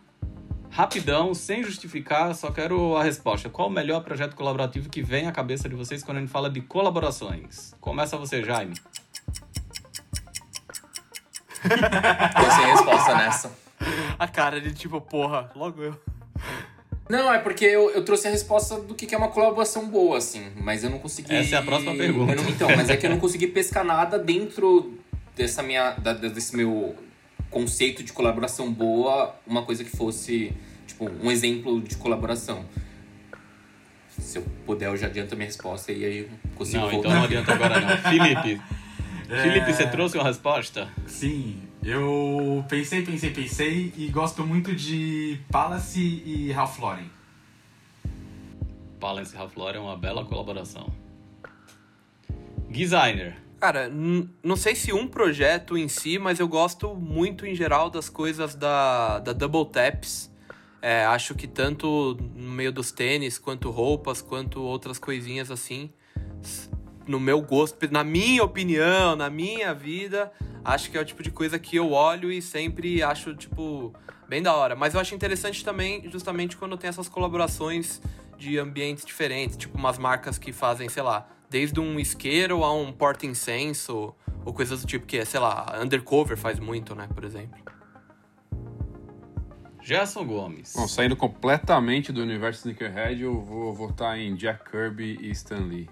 rapidão, 0.72 1.34
sem 1.34 1.62
justificar, 1.62 2.34
só 2.34 2.50
quero 2.50 2.96
a 2.96 3.04
resposta. 3.04 3.48
Qual 3.50 3.68
o 3.68 3.70
melhor 3.70 4.02
projeto 4.02 4.34
colaborativo 4.34 4.88
que 4.88 5.02
vem 5.02 5.28
à 5.28 5.32
cabeça 5.32 5.68
de 5.68 5.74
vocês 5.74 6.02
quando 6.02 6.16
a 6.16 6.20
gente 6.20 6.32
fala 6.32 6.48
de 6.48 6.62
colaborações? 6.62 7.74
Começa 7.78 8.16
você, 8.16 8.42
Jaime. 8.42 8.74
Tô 11.62 12.50
sem 12.50 12.66
resposta 12.72 13.14
nessa. 13.14 13.52
A 14.18 14.26
cara 14.26 14.60
de 14.60 14.72
tipo, 14.72 15.00
porra, 15.00 15.50
logo 15.54 15.82
eu. 15.82 16.00
Não, 17.08 17.32
é 17.32 17.38
porque 17.38 17.66
eu, 17.66 17.90
eu 17.90 18.02
trouxe 18.04 18.26
a 18.28 18.30
resposta 18.30 18.80
do 18.80 18.94
que 18.94 19.14
é 19.14 19.18
uma 19.18 19.28
colaboração 19.28 19.86
boa, 19.88 20.16
assim, 20.16 20.50
mas 20.56 20.82
eu 20.82 20.88
não 20.88 20.98
consegui. 20.98 21.34
Essa 21.34 21.56
é 21.56 21.58
a 21.58 21.62
próxima 21.62 21.94
pergunta. 21.94 22.34
Não, 22.34 22.48
então, 22.48 22.74
mas 22.74 22.88
é 22.88 22.96
que 22.96 23.04
eu 23.04 23.10
não 23.10 23.18
consegui 23.20 23.48
pescar 23.48 23.84
nada 23.84 24.18
dentro 24.18 24.98
dessa 25.36 25.62
minha, 25.62 25.90
da, 25.92 26.14
desse 26.14 26.56
meu 26.56 26.96
conceito 27.52 28.02
de 28.02 28.12
colaboração 28.12 28.72
boa, 28.72 29.36
uma 29.46 29.62
coisa 29.62 29.84
que 29.84 29.94
fosse, 29.94 30.52
tipo, 30.86 31.08
um 31.22 31.30
exemplo 31.30 31.80
de 31.80 31.96
colaboração. 31.96 32.64
Se 34.08 34.38
eu 34.38 34.42
puder, 34.66 34.88
eu 34.88 34.96
já 34.96 35.06
adianto 35.06 35.34
a 35.34 35.36
minha 35.36 35.46
resposta 35.46 35.92
e 35.92 36.04
aí 36.04 36.18
eu 36.20 36.28
consigo 36.56 36.82
Não, 36.82 36.90
voltar. 36.90 37.08
então 37.08 37.18
não 37.18 37.24
adianta 37.24 37.52
agora 37.52 37.80
não. 37.80 37.96
Felipe, 38.10 38.60
é... 39.28 39.42
Felipe, 39.42 39.72
você 39.72 39.86
trouxe 39.86 40.16
uma 40.16 40.24
resposta? 40.24 40.88
Sim, 41.06 41.62
eu 41.84 42.64
pensei, 42.68 43.02
pensei, 43.02 43.30
pensei 43.30 43.92
e 43.96 44.08
gosto 44.08 44.44
muito 44.46 44.74
de 44.74 45.38
Palace 45.50 46.00
e 46.00 46.50
Ralph 46.52 46.78
Lauren. 46.78 47.10
Palace 48.98 49.34
e 49.34 49.38
Ralph 49.38 49.56
Lauren 49.56 49.78
é 49.78 49.80
uma 49.80 49.96
bela 49.96 50.24
colaboração. 50.24 50.90
Designer. 52.70 53.41
Cara, 53.62 53.88
não 53.88 54.56
sei 54.56 54.74
se 54.74 54.92
um 54.92 55.06
projeto 55.06 55.78
em 55.78 55.86
si, 55.86 56.18
mas 56.18 56.40
eu 56.40 56.48
gosto 56.48 56.96
muito 56.96 57.46
em 57.46 57.54
geral 57.54 57.88
das 57.88 58.08
coisas 58.08 58.56
da, 58.56 59.20
da 59.20 59.32
Double 59.32 59.64
Taps. 59.64 60.28
É, 60.82 61.04
acho 61.04 61.32
que 61.36 61.46
tanto 61.46 62.18
no 62.34 62.50
meio 62.50 62.72
dos 62.72 62.90
tênis, 62.90 63.38
quanto 63.38 63.70
roupas, 63.70 64.20
quanto 64.20 64.60
outras 64.60 64.98
coisinhas 64.98 65.48
assim, 65.48 65.92
no 67.06 67.20
meu 67.20 67.40
gosto, 67.40 67.78
na 67.92 68.02
minha 68.02 68.42
opinião, 68.42 69.14
na 69.14 69.30
minha 69.30 69.72
vida, 69.72 70.32
acho 70.64 70.90
que 70.90 70.98
é 70.98 71.00
o 71.00 71.04
tipo 71.04 71.22
de 71.22 71.30
coisa 71.30 71.56
que 71.56 71.76
eu 71.76 71.92
olho 71.92 72.32
e 72.32 72.42
sempre 72.42 73.00
acho, 73.00 73.32
tipo, 73.32 73.94
bem 74.28 74.42
da 74.42 74.56
hora. 74.56 74.74
Mas 74.74 74.94
eu 74.94 74.98
acho 74.98 75.14
interessante 75.14 75.64
também, 75.64 76.10
justamente 76.10 76.56
quando 76.56 76.76
tem 76.76 76.88
essas 76.88 77.08
colaborações 77.08 78.02
de 78.36 78.58
ambientes 78.58 79.04
diferentes, 79.04 79.56
tipo 79.56 79.78
umas 79.78 79.98
marcas 79.98 80.36
que 80.36 80.52
fazem, 80.52 80.88
sei 80.88 81.04
lá, 81.04 81.28
desde 81.52 81.78
um 81.78 82.00
isqueiro 82.00 82.64
a 82.64 82.74
um 82.74 82.90
porta-incenso 82.90 84.14
ou 84.42 84.54
coisas 84.54 84.80
do 84.80 84.86
tipo 84.86 85.06
que 85.06 85.18
é, 85.18 85.24
sei 85.24 85.38
lá, 85.38 85.78
Undercover 85.80 86.36
faz 86.36 86.58
muito, 86.58 86.94
né, 86.94 87.06
por 87.14 87.24
exemplo. 87.24 87.60
Gerson 89.82 90.24
Gomes. 90.24 90.72
Bom, 90.74 90.88
saindo 90.88 91.14
completamente 91.14 92.10
do 92.10 92.22
universo 92.22 92.60
Sneakerhead, 92.60 93.22
eu 93.22 93.40
vou 93.40 93.74
votar 93.74 94.18
em 94.18 94.34
Jack 94.34 94.70
Kirby 94.70 95.18
e 95.20 95.30
Stan 95.32 95.58
Lee. 95.58 95.90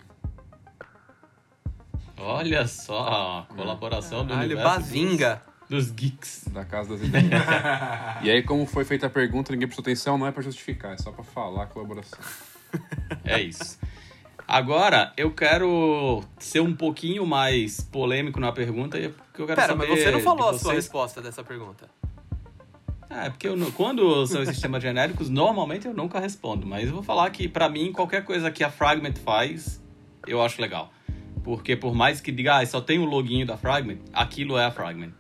Olha 2.17 2.67
só, 2.67 3.47
colaboração 3.55 4.25
do 4.25 4.31
Caralho, 4.31 4.53
universo 4.53 4.81
Bazinga. 4.81 5.43
Dos, 5.69 5.87
dos 5.87 5.95
geeks. 5.95 6.45
Da 6.53 6.65
Casa 6.65 6.97
das 6.97 7.07
Ideias. 7.07 7.31
e 8.23 8.31
aí, 8.31 8.43
como 8.43 8.65
foi 8.65 8.85
feita 8.85 9.07
a 9.07 9.11
pergunta, 9.11 9.53
ninguém 9.53 9.67
prestou 9.67 9.83
atenção, 9.83 10.17
não 10.17 10.27
é 10.27 10.33
para 10.33 10.43
justificar, 10.43 10.95
é 10.95 10.97
só 10.97 11.11
para 11.11 11.25
falar 11.25 11.65
a 11.65 11.67
colaboração. 11.67 12.19
É 13.25 13.41
isso. 13.41 13.79
Agora, 14.51 15.13
eu 15.17 15.31
quero 15.31 16.25
ser 16.37 16.59
um 16.59 16.75
pouquinho 16.75 17.25
mais 17.25 17.81
polêmico 17.81 18.41
na 18.41 18.51
pergunta, 18.51 18.99
porque 18.99 19.43
eu 19.43 19.47
quero 19.47 19.61
Pera, 19.61 19.69
saber 19.69 19.89
mas 19.89 20.01
você 20.01 20.11
não 20.11 20.19
falou 20.19 20.49
a 20.49 20.59
sua 20.59 20.73
resposta 20.73 21.23
dessa 21.23 21.45
pergunta. 21.45 21.89
É, 23.09 23.31
porque 23.31 23.47
eu 23.47 23.73
quando 23.77 24.27
são 24.27 24.45
sistemas 24.45 24.83
genéricos, 24.83 25.29
normalmente 25.29 25.87
eu 25.87 25.95
nunca 25.95 26.19
respondo. 26.19 26.67
Mas 26.67 26.89
eu 26.89 26.95
vou 26.95 27.03
falar 27.05 27.31
que, 27.31 27.47
pra 27.47 27.69
mim, 27.69 27.93
qualquer 27.93 28.25
coisa 28.25 28.51
que 28.51 28.65
a 28.65 28.71
Fragment 28.73 29.15
faz, 29.25 29.81
eu 30.27 30.43
acho 30.43 30.61
legal. 30.61 30.93
Porque 31.45 31.77
por 31.77 31.95
mais 31.95 32.21
que 32.21 32.33
diga, 32.33 32.59
ah, 32.59 32.67
só 32.67 32.81
tem 32.81 32.99
o 32.99 33.05
loginho 33.05 33.47
da 33.47 33.57
Fragment, 33.57 33.99
aquilo 34.13 34.59
é 34.59 34.65
a 34.65 34.73
Fragment. 34.73 35.13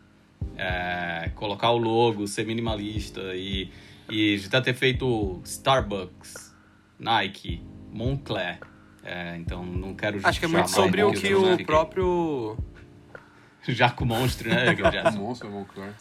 É, 0.56 1.30
colocar 1.36 1.70
o 1.70 1.78
logo, 1.78 2.26
ser 2.26 2.44
minimalista 2.44 3.20
e, 3.36 3.70
e 4.10 4.38
já 4.38 4.60
ter 4.60 4.74
feito 4.74 5.40
Starbucks, 5.44 6.52
Nike, 6.98 7.62
Moncler. 7.92 8.69
É, 9.02 9.36
então 9.36 9.64
não 9.64 9.94
quero 9.94 10.20
Acho 10.22 10.38
que 10.38 10.44
é 10.44 10.48
muito 10.48 10.70
sobre 10.70 11.02
o 11.02 11.12
que 11.12 11.34
o 11.34 11.50
fiquei- 11.50 11.64
próprio. 11.66 12.56
Jaco 13.68 14.06
Monstro, 14.06 14.48
né? 14.48 14.74
O 15.14 15.18
monstro 15.18 15.46
é 15.46 15.50
Moncler. 15.50 15.92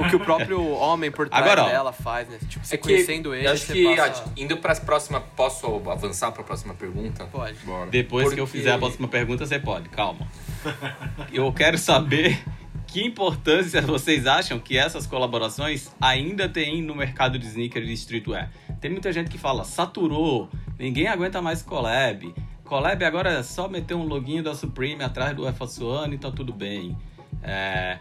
O 0.00 0.08
que 0.10 0.16
o 0.16 0.20
próprio 0.20 0.68
homem 0.72 1.10
por 1.10 1.28
trás 1.28 1.44
Agora, 1.44 1.62
ó. 1.62 1.68
dela 1.68 1.92
faz, 1.92 2.28
né? 2.28 2.36
Tipo, 2.48 2.66
você 2.66 2.74
É 2.74 2.78
que 2.78 2.82
conhecendo 2.84 3.32
ele, 3.32 3.46
eu 3.46 3.52
acho 3.52 3.66
que 3.72 3.96
passa... 3.96 4.24
indo 4.36 4.56
para 4.56 4.74
próxima, 4.76 5.20
posso 5.20 5.66
avançar 5.88 6.32
para 6.32 6.42
a 6.42 6.44
próxima 6.44 6.74
pergunta? 6.74 7.24
Pode. 7.26 7.56
Bora. 7.64 7.90
Depois 7.90 8.34
que 8.34 8.40
eu 8.40 8.44
Porque- 8.44 8.58
fizer 8.58 8.72
a 8.72 8.78
próxima 8.78 9.06
pergunta, 9.06 9.46
você 9.46 9.58
pode, 9.58 9.88
calma. 9.88 10.26
Eu 11.32 11.52
quero 11.52 11.78
saber 11.78 12.42
que 12.88 13.04
importância 13.04 13.80
vocês 13.82 14.26
acham 14.26 14.58
que 14.58 14.76
essas 14.76 15.06
colaborações 15.06 15.92
ainda 16.00 16.48
têm 16.48 16.82
no 16.82 16.94
mercado 16.94 17.38
de 17.38 17.46
sneaker 17.46 17.82
e 17.82 17.86
de 17.86 17.92
streetwear. 17.92 18.50
Tem 18.80 18.90
muita 18.90 19.12
gente 19.12 19.30
que 19.30 19.38
fala, 19.38 19.62
saturou, 19.64 20.50
ninguém 20.78 21.08
aguenta 21.08 21.40
mais 21.42 21.62
collab. 21.62 22.34
Collab 22.64 23.04
agora 23.04 23.30
é 23.30 23.42
só 23.42 23.68
meter 23.68 23.94
um 23.94 24.04
loginho 24.04 24.42
da 24.42 24.54
Supreme 24.54 25.02
atrás 25.02 25.36
do 25.36 25.44
One 25.86 26.14
e 26.14 26.18
tá 26.18 26.30
tudo 26.30 26.52
bem. 26.52 26.96
É, 27.42 27.98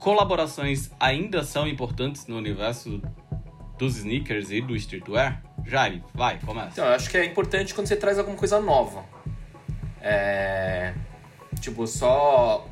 Colaborações 0.00 0.90
ainda 0.98 1.44
são 1.44 1.68
importantes 1.68 2.26
no 2.26 2.38
universo 2.38 3.02
dos 3.78 3.98
sneakers 3.98 4.50
e 4.50 4.62
do 4.62 4.74
streetwear? 4.74 5.42
Jaime, 5.66 6.02
vai, 6.14 6.38
começa. 6.38 6.70
Então, 6.72 6.86
eu 6.86 6.94
acho 6.94 7.10
que 7.10 7.18
é 7.18 7.24
importante 7.26 7.74
quando 7.74 7.86
você 7.86 7.96
traz 7.96 8.18
alguma 8.18 8.36
coisa 8.36 8.58
nova. 8.60 9.04
É. 10.00 10.94
Tipo, 11.60 11.86
só 11.86 12.66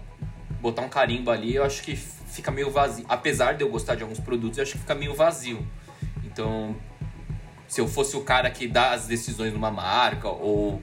botar 0.59 0.81
um 0.81 0.89
carimbo 0.89 1.31
ali, 1.31 1.55
eu 1.55 1.65
acho 1.65 1.83
que 1.83 1.95
fica 1.95 2.51
meio 2.51 2.71
vazio. 2.71 3.05
Apesar 3.07 3.53
de 3.53 3.63
eu 3.63 3.69
gostar 3.69 3.95
de 3.95 4.03
alguns 4.03 4.21
produtos, 4.21 4.57
eu 4.57 4.63
acho 4.63 4.73
que 4.73 4.79
fica 4.79 4.95
meio 4.95 5.15
vazio. 5.15 5.67
Então, 6.25 6.75
se 7.69 7.81
eu 7.81 7.87
fosse 7.87 8.17
o 8.17 8.23
cara 8.23 8.51
que 8.51 8.67
dá 8.67 8.93
as 8.93 9.07
decisões 9.07 9.53
numa 9.53 9.71
marca, 9.71 10.29
ou 10.29 10.83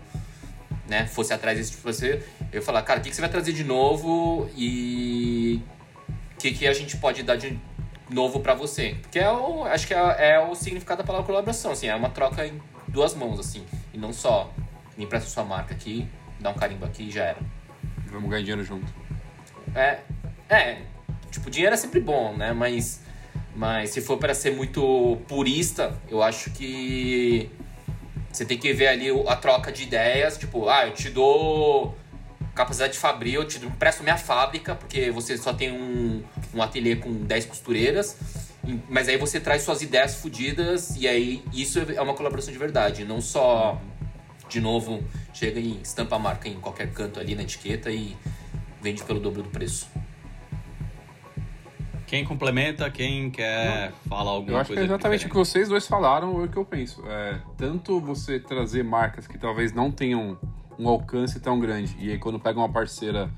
né, 0.88 1.08
fosse 1.08 1.34
atrás 1.34 1.58
desse 1.58 1.72
tipo 1.72 1.90
de 1.90 1.98
você, 1.98 2.24
eu 2.52 2.60
ia 2.60 2.62
falar, 2.62 2.84
cara, 2.84 3.00
o 3.00 3.04
que, 3.04 3.10
que 3.10 3.16
você 3.16 3.22
vai 3.22 3.30
trazer 3.30 3.52
de 3.52 3.64
novo 3.64 4.50
e 4.56 5.62
o 6.34 6.38
que, 6.38 6.52
que 6.52 6.68
a 6.68 6.74
gente 6.74 6.96
pode 6.98 7.24
dar 7.24 7.36
de 7.36 7.60
novo 8.10 8.40
pra 8.40 8.54
você? 8.54 8.96
Porque 9.02 9.18
é 9.18 9.32
o, 9.32 9.66
acho 9.66 9.88
que 9.88 9.94
é, 9.94 10.34
é 10.34 10.40
o 10.40 10.54
significado 10.54 11.00
da 11.02 11.08
palavra 11.08 11.26
colaboração, 11.26 11.72
assim, 11.72 11.88
é 11.88 11.96
uma 11.96 12.10
troca 12.10 12.46
em 12.46 12.62
duas 12.88 13.16
mãos, 13.16 13.40
assim, 13.40 13.66
e 13.92 13.98
não 13.98 14.14
só 14.14 14.54
me 14.96 15.06
empresta 15.06 15.28
sua 15.28 15.44
marca 15.44 15.74
aqui, 15.74 16.08
dá 16.40 16.52
um 16.52 16.54
carimbo 16.54 16.86
aqui 16.86 17.04
e 17.04 17.12
já 17.12 17.24
era. 17.24 17.40
Vamos 18.12 18.30
ganhar 18.30 18.42
dinheiro 18.42 18.64
junto. 18.64 18.94
É, 19.74 20.00
é, 20.48 20.84
tipo, 21.32 21.50
dinheiro 21.50 21.74
é 21.74 21.78
sempre 21.78 22.00
bom, 22.00 22.36
né? 22.38 22.54
Mas, 22.54 23.02
mas 23.56 23.92
se 23.92 24.02
for 24.02 24.18
para 24.18 24.34
ser 24.34 24.52
muito 24.52 25.18
purista, 25.28 25.98
eu 26.10 26.22
acho 26.22 26.52
que 26.52 27.50
você 28.32 28.44
tem 28.44 28.58
que 28.58 28.74
ver 28.74 28.88
ali 28.88 29.08
a 29.28 29.36
troca 29.38 29.72
de 29.72 29.84
ideias, 29.84 30.38
tipo, 30.38 30.68
ah, 30.68 30.88
eu 30.88 30.94
te 30.94 31.10
dou 31.10 31.98
capacidade 32.54 32.94
de 32.94 33.00
fabrico, 33.00 33.38
eu 33.38 33.48
te 33.48 33.64
empresto 33.66 34.04
minha 34.04 34.18
fábrica, 34.18 34.76
porque 34.76 35.10
você 35.10 35.38
só 35.38 35.54
tem 35.54 35.72
um, 35.72 36.22
um 36.54 36.62
ateliê 36.62 36.98
com 36.98 37.14
10 37.14 37.46
costureiras, 37.46 38.18
mas 38.90 39.08
aí 39.08 39.18
você 39.18 39.40
traz 39.40 39.62
suas 39.62 39.82
ideias 39.82 40.16
fodidas, 40.16 40.96
e 40.98 41.08
aí 41.08 41.44
isso 41.54 41.80
é 41.80 42.02
uma 42.02 42.14
colaboração 42.14 42.52
de 42.52 42.60
verdade, 42.60 43.06
não 43.06 43.22
só, 43.22 43.82
de 44.50 44.60
novo, 44.60 45.02
chega 45.34 45.60
e 45.62 45.80
estampa 45.82 46.18
a 46.18 46.20
marca 46.20 46.50
em 46.50 46.56
qualquer 46.56 46.92
canto 46.92 47.22
ali 47.22 47.36
na 47.36 47.44
etiqueta 47.44 47.90
e 47.90 48.18
vende 48.82 49.02
pelo 49.04 49.20
dobro 49.20 49.44
do 49.44 49.50
preço. 49.50 49.88
Quem 52.08 52.24
complementa, 52.24 52.90
quem 52.90 53.32
quer 53.32 53.92
falar 54.08 54.32
alguma 54.32 54.52
Eu 54.54 54.58
acho 54.62 54.70
que 54.70 54.76
coisa 54.76 54.82
é 54.82 54.94
exatamente 54.94 55.26
o 55.26 55.28
diferente. 55.28 55.32
que 55.32 55.38
vocês 55.38 55.70
dois 55.70 55.88
falaram 55.88 56.40
é 56.42 56.46
o 56.46 56.48
que 56.48 56.58
eu 56.58 56.66
penso. 56.66 57.04
É, 57.08 57.40
tanto 57.58 58.00
você 58.00 58.40
trazer 58.40 58.84
marcas 58.84 59.26
que 59.28 59.38
talvez 59.38 59.74
não 59.74 59.92
tenham 59.92 60.38
um 60.78 60.88
alcance 60.88 61.40
tão 61.40 61.60
grande, 61.60 61.96
e 62.00 62.12
aí 62.12 62.18
quando 62.20 62.40
pega 62.40 62.60
uma 62.60 62.70
parceira 62.70 63.30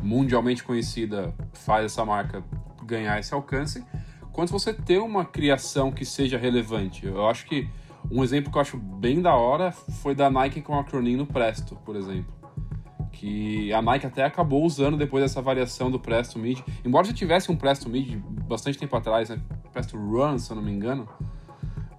mundialmente 0.00 0.64
conhecida, 0.64 1.34
faz 1.52 1.86
essa 1.86 2.04
marca 2.04 2.42
ganhar 2.84 3.18
esse 3.18 3.34
alcance, 3.34 3.84
quanto 4.32 4.50
você 4.50 4.72
ter 4.72 4.98
uma 4.98 5.24
criação 5.24 5.92
que 5.92 6.04
seja 6.04 6.38
relevante. 6.38 7.06
Eu 7.06 7.28
acho 7.28 7.46
que 7.46 7.68
um 8.10 8.24
exemplo 8.24 8.50
que 8.50 8.56
eu 8.56 8.62
acho 8.62 8.76
bem 8.76 9.20
da 9.20 9.34
hora 9.34 9.70
foi 9.70 10.14
da 10.14 10.30
Nike 10.30 10.60
com 10.60 10.78
a 10.78 10.84
Cronin 10.84 11.16
no 11.16 11.26
Presto, 11.26 11.76
por 11.84 11.94
exemplo. 11.94 12.32
Que 13.22 13.72
a 13.72 13.80
Nike 13.80 14.04
até 14.04 14.24
acabou 14.24 14.64
usando 14.64 14.96
depois 14.96 15.22
dessa 15.22 15.40
variação 15.40 15.88
do 15.88 16.00
Presto 16.00 16.40
Mid. 16.40 16.58
Embora 16.84 17.06
já 17.06 17.12
tivesse 17.12 17.52
um 17.52 17.56
Presto 17.56 17.88
Mid 17.88 18.16
bastante 18.48 18.76
tempo 18.76 18.96
atrás, 18.96 19.28
né? 19.28 19.40
Presto 19.72 19.96
Run, 19.96 20.38
se 20.38 20.50
eu 20.50 20.56
não 20.56 20.62
me 20.64 20.72
engano, 20.72 21.08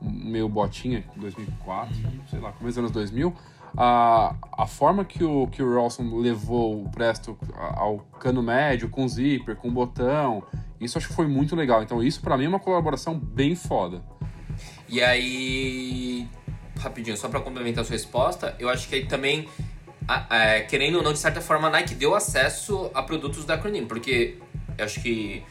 meio 0.01 0.49
botinha, 0.49 1.05
2004, 1.15 1.95
sei 2.29 2.41
lá, 2.41 2.51
começo 2.51 2.75
dos 2.75 2.77
anos 2.77 2.91
2000. 2.91 3.33
A, 3.77 4.35
a 4.51 4.67
forma 4.67 5.05
que 5.05 5.23
o, 5.23 5.47
que 5.47 5.63
o 5.63 5.73
Rawson 5.73 6.13
levou 6.17 6.83
o 6.83 6.89
Presto 6.89 7.37
ao 7.57 7.99
cano 8.19 8.43
médio, 8.43 8.89
com 8.89 9.07
zíper, 9.07 9.55
com 9.55 9.71
botão, 9.71 10.43
isso 10.77 10.97
acho 10.97 11.07
que 11.07 11.13
foi 11.13 11.25
muito 11.25 11.55
legal. 11.55 11.81
Então 11.81 12.03
isso 12.03 12.19
pra 12.19 12.37
mim 12.37 12.43
é 12.43 12.49
uma 12.49 12.59
colaboração 12.59 13.17
bem 13.17 13.55
foda. 13.55 14.03
E 14.89 15.01
aí, 15.01 16.27
rapidinho, 16.77 17.15
só 17.15 17.29
pra 17.29 17.39
complementar 17.39 17.83
a 17.83 17.85
sua 17.85 17.93
resposta, 17.93 18.57
eu 18.59 18.67
acho 18.67 18.89
que 18.89 18.95
aí 18.95 19.05
também, 19.05 19.47
a- 20.07 20.25
a- 20.55 20.61
querendo 20.61 20.97
ou 20.97 21.03
não, 21.03 21.13
de 21.13 21.19
certa 21.19 21.41
forma, 21.41 21.67
a 21.67 21.71
Nike 21.71 21.95
deu 21.95 22.13
acesso 22.15 22.89
a 22.93 23.01
produtos 23.01 23.45
da 23.45 23.57
Cronin, 23.57 23.85
porque 23.85 24.37
eu 24.77 24.85
acho 24.85 25.01
que 25.01 25.43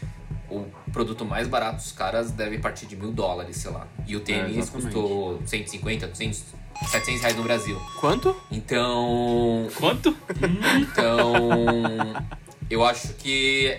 o 0.51 0.67
produto 0.93 1.25
mais 1.25 1.49
barato 1.49 1.77
dos 1.77 1.93
caras 1.93 2.31
deve 2.31 2.59
partir 2.59 2.87
de 2.87 2.95
mil 2.97 3.11
dólares, 3.13 3.57
sei 3.57 3.71
lá. 3.71 3.87
E 4.07 4.15
o 4.17 4.21
tênis 4.21 4.57
exatamente. 4.59 4.85
custou 4.93 5.43
150, 5.47 6.07
200, 6.09 6.45
700 6.91 7.21
reais 7.23 7.37
no 7.37 7.43
Brasil. 7.43 7.81
Quanto? 8.01 8.37
Então, 8.51 9.67
Quanto? 9.79 10.15
então, 10.77 12.15
eu 12.69 12.85
acho 12.85 13.15
que 13.15 13.79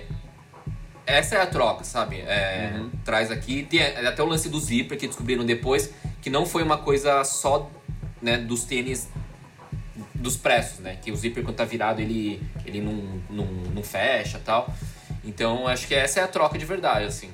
essa 1.06 1.36
é 1.36 1.42
a 1.42 1.46
troca, 1.46 1.84
sabe? 1.84 2.18
É, 2.22 2.80
Traz 3.04 3.30
aqui. 3.30 3.64
Tem 3.70 3.82
até 3.82 4.24
o 4.24 4.26
lance 4.26 4.50
do 4.50 4.60
zíper 4.60 4.98
que 4.98 5.06
descobriram 5.08 5.46
depois, 5.46 5.92
que 6.22 6.30
não 6.30 6.46
foi 6.46 6.64
uma 6.64 6.78
coisa 6.78 7.24
só 7.24 7.70
né, 8.22 8.38
dos 8.38 8.64
tênis 8.64 9.10
dos 10.16 10.38
preços, 10.38 10.80
né? 10.80 10.98
Que 11.02 11.12
o 11.12 11.16
zíper 11.16 11.44
quando 11.44 11.56
tá 11.56 11.66
virado 11.66 12.02
ele, 12.02 12.42
ele 12.66 12.82
não, 12.82 13.22
não, 13.30 13.46
não 13.46 13.84
fecha 13.84 14.40
tal. 14.44 14.74
Então 15.24 15.68
acho 15.68 15.88
que 15.88 15.96
essa 15.96 16.20
é 16.20 16.24
a 16.24 16.28
troca 16.28 16.58
de 16.58 16.66
verdade, 16.66 17.06
assim. 17.06 17.32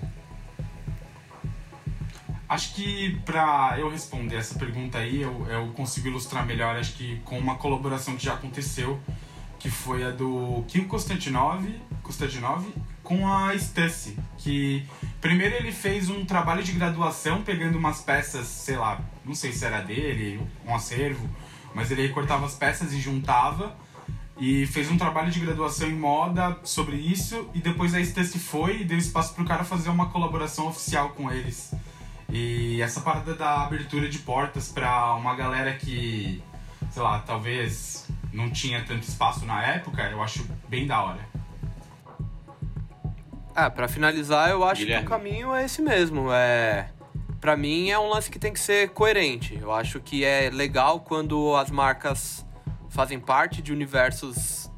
Acho 2.48 2.74
que 2.74 3.16
pra 3.26 3.76
eu 3.78 3.92
responder 3.92 4.38
essa 4.38 4.58
pergunta 4.58 4.98
aí, 4.98 5.22
eu, 5.22 5.46
eu 5.48 5.68
consigo 5.74 6.08
ilustrar 6.08 6.46
melhor, 6.46 6.76
acho 6.76 6.94
que 6.94 7.20
com 7.24 7.38
uma 7.38 7.56
colaboração 7.58 8.16
que 8.16 8.26
já 8.26 8.34
aconteceu, 8.34 9.00
que 9.60 9.70
foi 9.70 10.04
a 10.04 10.10
do 10.10 10.64
Kim 10.68 10.86
Konstantinov, 10.86 11.64
Konstantinov 12.02 12.66
com 13.04 13.28
a 13.28 13.56
Stussy, 13.58 14.18
que 14.38 14.84
primeiro 15.22 15.56
ele 15.56 15.72
fez 15.72 16.10
um 16.10 16.26
trabalho 16.26 16.64
de 16.64 16.72
graduação 16.72 17.44
pegando 17.44 17.78
umas 17.78 18.02
peças, 18.02 18.48
sei 18.48 18.78
lá, 18.78 19.00
não 19.24 19.36
sei 19.36 19.52
se 19.52 19.64
era 19.64 19.82
dele, 19.82 20.42
um 20.66 20.74
acervo, 20.74 21.30
mas 21.74 21.92
ele 21.92 22.06
recortava 22.06 22.46
as 22.46 22.56
peças 22.56 22.94
e 22.94 23.00
juntava 23.00 23.76
e 24.38 24.66
fez 24.68 24.90
um 24.90 24.98
trabalho 24.98 25.30
de 25.30 25.40
graduação 25.40 25.88
em 25.88 25.96
moda 25.96 26.58
sobre 26.64 26.96
isso 26.96 27.50
e 27.54 27.60
depois 27.60 27.94
a 27.94 28.04
Stussy 28.04 28.40
foi 28.40 28.82
e 28.82 28.86
deu 28.86 28.98
espaço 28.98 29.34
pro 29.34 29.44
cara 29.46 29.64
fazer 29.64 29.90
uma 29.90 30.10
colaboração 30.10 30.68
oficial 30.68 31.10
com 31.10 31.32
eles. 31.32 31.74
E 32.30 32.82
essa 32.82 33.02
parada 33.02 33.34
da 33.34 33.64
abertura 33.64 34.08
de 34.08 34.20
portas 34.20 34.70
pra 34.72 35.14
uma 35.16 35.36
galera 35.36 35.74
que, 35.74 36.42
sei 36.92 37.02
lá, 37.02 37.20
talvez 37.20 38.08
não 38.32 38.50
tinha 38.50 38.84
tanto 38.84 39.04
espaço 39.04 39.46
na 39.46 39.62
época, 39.66 40.04
eu 40.04 40.22
acho 40.24 40.48
bem 40.70 40.86
da 40.88 41.02
hora. 41.02 41.28
Ah, 43.56 43.70
pra 43.70 43.88
finalizar, 43.88 44.50
eu 44.50 44.64
acho 44.64 44.82
Guilherme. 44.82 45.06
que 45.06 45.12
o 45.14 45.18
caminho 45.18 45.54
é 45.54 45.66
esse 45.66 45.82
mesmo. 45.82 46.32
É, 46.32 46.90
para 47.40 47.56
mim 47.56 47.90
é 47.90 47.98
um 47.98 48.10
lance 48.10 48.30
que 48.30 48.40
tem 48.40 48.54
que 48.54 48.60
ser 48.60 48.90
coerente. 48.90 49.58
Eu 49.60 49.72
acho 49.72 50.00
que 50.00 50.24
é 50.24 50.50
legal 50.50 51.00
quando 51.00 51.56
as 51.56 51.72
marcas 51.72 52.46
fazem 52.90 53.20
parte 53.20 53.62
de 53.62 53.72
universos 53.72 54.70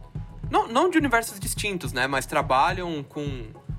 não, 0.51 0.68
não 0.68 0.89
de 0.89 0.97
universos 0.97 1.39
distintos, 1.39 1.93
né, 1.93 2.07
mas 2.07 2.26
trabalham 2.26 3.01
com 3.03 3.26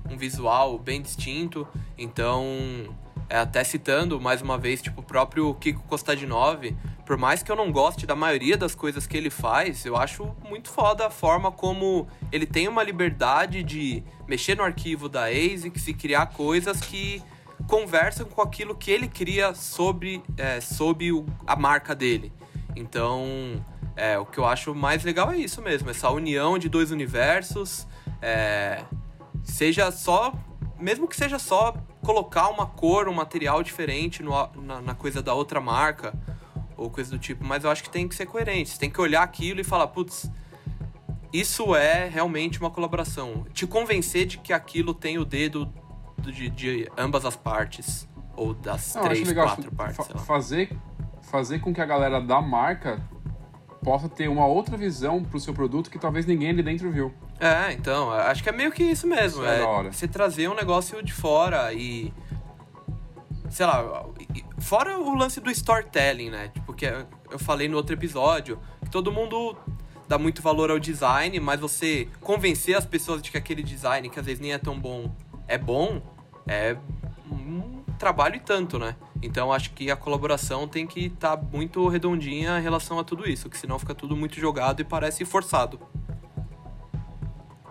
um 0.09 0.17
visual 0.17 0.79
bem 0.79 1.03
distinto. 1.03 1.67
Então, 1.95 2.43
é, 3.29 3.37
até 3.37 3.63
citando 3.63 4.19
mais 4.19 4.41
uma 4.41 4.57
vez, 4.57 4.81
tipo 4.81 5.01
o 5.01 5.03
próprio 5.03 5.53
Kiko 5.53 5.83
Costadinov, 5.83 6.75
por 7.05 7.15
mais 7.15 7.43
que 7.43 7.51
eu 7.51 7.55
não 7.55 7.71
goste 7.71 8.07
da 8.07 8.15
maioria 8.15 8.57
das 8.57 8.73
coisas 8.73 9.05
que 9.05 9.15
ele 9.15 9.29
faz, 9.29 9.85
eu 9.85 9.95
acho 9.95 10.35
muito 10.49 10.69
foda 10.69 11.05
a 11.05 11.09
forma 11.11 11.51
como 11.51 12.07
ele 12.31 12.47
tem 12.47 12.67
uma 12.67 12.81
liberdade 12.81 13.61
de 13.61 14.03
mexer 14.27 14.57
no 14.57 14.63
arquivo 14.63 15.07
da 15.07 15.25
ASICS 15.25 15.89
e 15.89 15.93
criar 15.93 16.27
coisas 16.27 16.81
que 16.81 17.21
conversam 17.67 18.25
com 18.25 18.41
aquilo 18.41 18.75
que 18.75 18.91
ele 18.91 19.07
cria 19.07 19.53
sobre, 19.53 20.21
é, 20.37 20.59
sobre 20.61 21.11
o, 21.11 21.25
a 21.45 21.55
marca 21.55 21.95
dele. 21.95 22.31
Então, 22.75 23.63
é, 23.95 24.17
o 24.17 24.25
que 24.25 24.37
eu 24.37 24.45
acho 24.45 24.73
mais 24.73 25.03
legal 25.03 25.31
é 25.31 25.37
isso 25.37 25.61
mesmo, 25.61 25.89
essa 25.89 26.09
união 26.09 26.57
de 26.57 26.67
dois 26.67 26.91
universos, 26.91 27.87
é, 28.21 28.83
seja 29.43 29.91
só, 29.91 30.33
mesmo 30.79 31.07
que 31.07 31.15
seja 31.15 31.37
só 31.37 31.73
colocar 32.01 32.49
uma 32.49 32.65
cor, 32.65 33.07
um 33.07 33.13
material 33.13 33.63
diferente 33.63 34.21
no, 34.21 34.31
na, 34.61 34.81
na 34.81 34.95
coisa 34.95 35.21
da 35.21 35.33
outra 35.33 35.61
marca, 35.61 36.13
ou 36.75 36.89
coisa 36.89 37.11
do 37.11 37.19
tipo, 37.19 37.45
mas 37.45 37.63
eu 37.63 37.69
acho 37.69 37.83
que 37.83 37.89
tem 37.89 38.07
que 38.07 38.15
ser 38.15 38.25
coerente. 38.25 38.71
Você 38.71 38.79
tem 38.79 38.89
que 38.89 38.99
olhar 38.99 39.23
aquilo 39.23 39.61
e 39.61 39.63
falar, 39.63 39.87
putz, 39.87 40.29
isso 41.31 41.75
é 41.75 42.07
realmente 42.07 42.59
uma 42.59 42.69
colaboração. 42.69 43.45
Te 43.53 43.65
convencer 43.65 44.25
de 44.25 44.37
que 44.37 44.51
aquilo 44.51 44.93
tem 44.93 45.17
o 45.17 45.25
dedo 45.25 45.71
de, 46.31 46.49
de 46.49 46.89
ambas 46.97 47.25
as 47.25 47.35
partes. 47.35 48.07
Ou 48.35 48.53
das 48.53 48.95
Não, 48.95 49.03
três, 49.03 49.31
quatro 49.31 49.71
partes, 49.71 50.07
fa- 50.07 50.17
fazer, 50.17 50.75
fazer 51.21 51.59
com 51.59 51.71
que 51.71 51.79
a 51.79 51.85
galera 51.85 52.19
da 52.19 52.41
marca 52.41 52.99
possa 53.83 54.09
ter 54.09 54.27
uma 54.27 54.47
outra 54.47 54.75
visão 54.75 55.23
pro 55.23 55.39
seu 55.39 55.53
produto 55.53 55.91
que 55.91 55.99
talvez 55.99 56.25
ninguém 56.25 56.49
ali 56.49 56.63
dentro 56.63 56.89
viu. 56.91 57.13
É, 57.39 57.73
então, 57.73 58.09
acho 58.11 58.41
que 58.41 58.49
é 58.49 58.51
meio 58.51 58.71
que 58.71 58.83
isso 58.83 59.05
mesmo. 59.05 59.43
Isso 59.43 59.51
é 59.51 59.61
é 59.87 59.91
você 59.91 60.07
trazer 60.07 60.49
um 60.49 60.55
negócio 60.55 61.03
de 61.03 61.13
fora 61.13 61.71
e. 61.73 62.11
Sei 63.49 63.65
lá, 63.65 64.05
fora 64.59 64.97
o 64.97 65.13
lance 65.15 65.39
do 65.39 65.51
storytelling, 65.51 66.29
né? 66.31 66.47
Tipo, 66.47 66.73
que 66.73 66.85
eu 66.85 67.37
falei 67.37 67.67
no 67.67 67.77
outro 67.77 67.93
episódio, 67.93 68.57
que 68.83 68.89
todo 68.89 69.11
mundo 69.11 69.55
dá 70.07 70.17
muito 70.17 70.41
valor 70.41 70.71
ao 70.71 70.79
design, 70.79 71.39
mas 71.39 71.59
você 71.59 72.07
convencer 72.19 72.75
as 72.75 72.85
pessoas 72.85 73.21
de 73.21 73.29
que 73.29 73.37
aquele 73.37 73.61
design, 73.61 74.09
que 74.09 74.19
às 74.19 74.25
vezes 74.25 74.39
nem 74.41 74.53
é 74.53 74.57
tão 74.57 74.79
bom, 74.79 75.13
é 75.47 75.57
bom, 75.57 76.01
é 76.47 76.75
um 77.31 77.83
trabalho 77.97 78.35
e 78.35 78.39
tanto, 78.39 78.77
né? 78.77 78.95
Então 79.21 79.51
acho 79.53 79.71
que 79.71 79.89
a 79.89 79.95
colaboração 79.95 80.67
tem 80.67 80.85
que 80.85 81.05
estar 81.05 81.37
muito 81.37 81.87
redondinha 81.87 82.59
em 82.59 82.61
relação 82.61 82.99
a 82.99 83.03
tudo 83.03 83.27
isso, 83.29 83.49
que 83.49 83.57
senão 83.57 83.79
fica 83.79 83.95
tudo 83.95 84.15
muito 84.15 84.39
jogado 84.39 84.81
e 84.81 84.83
parece 84.83 85.23
forçado. 85.23 85.79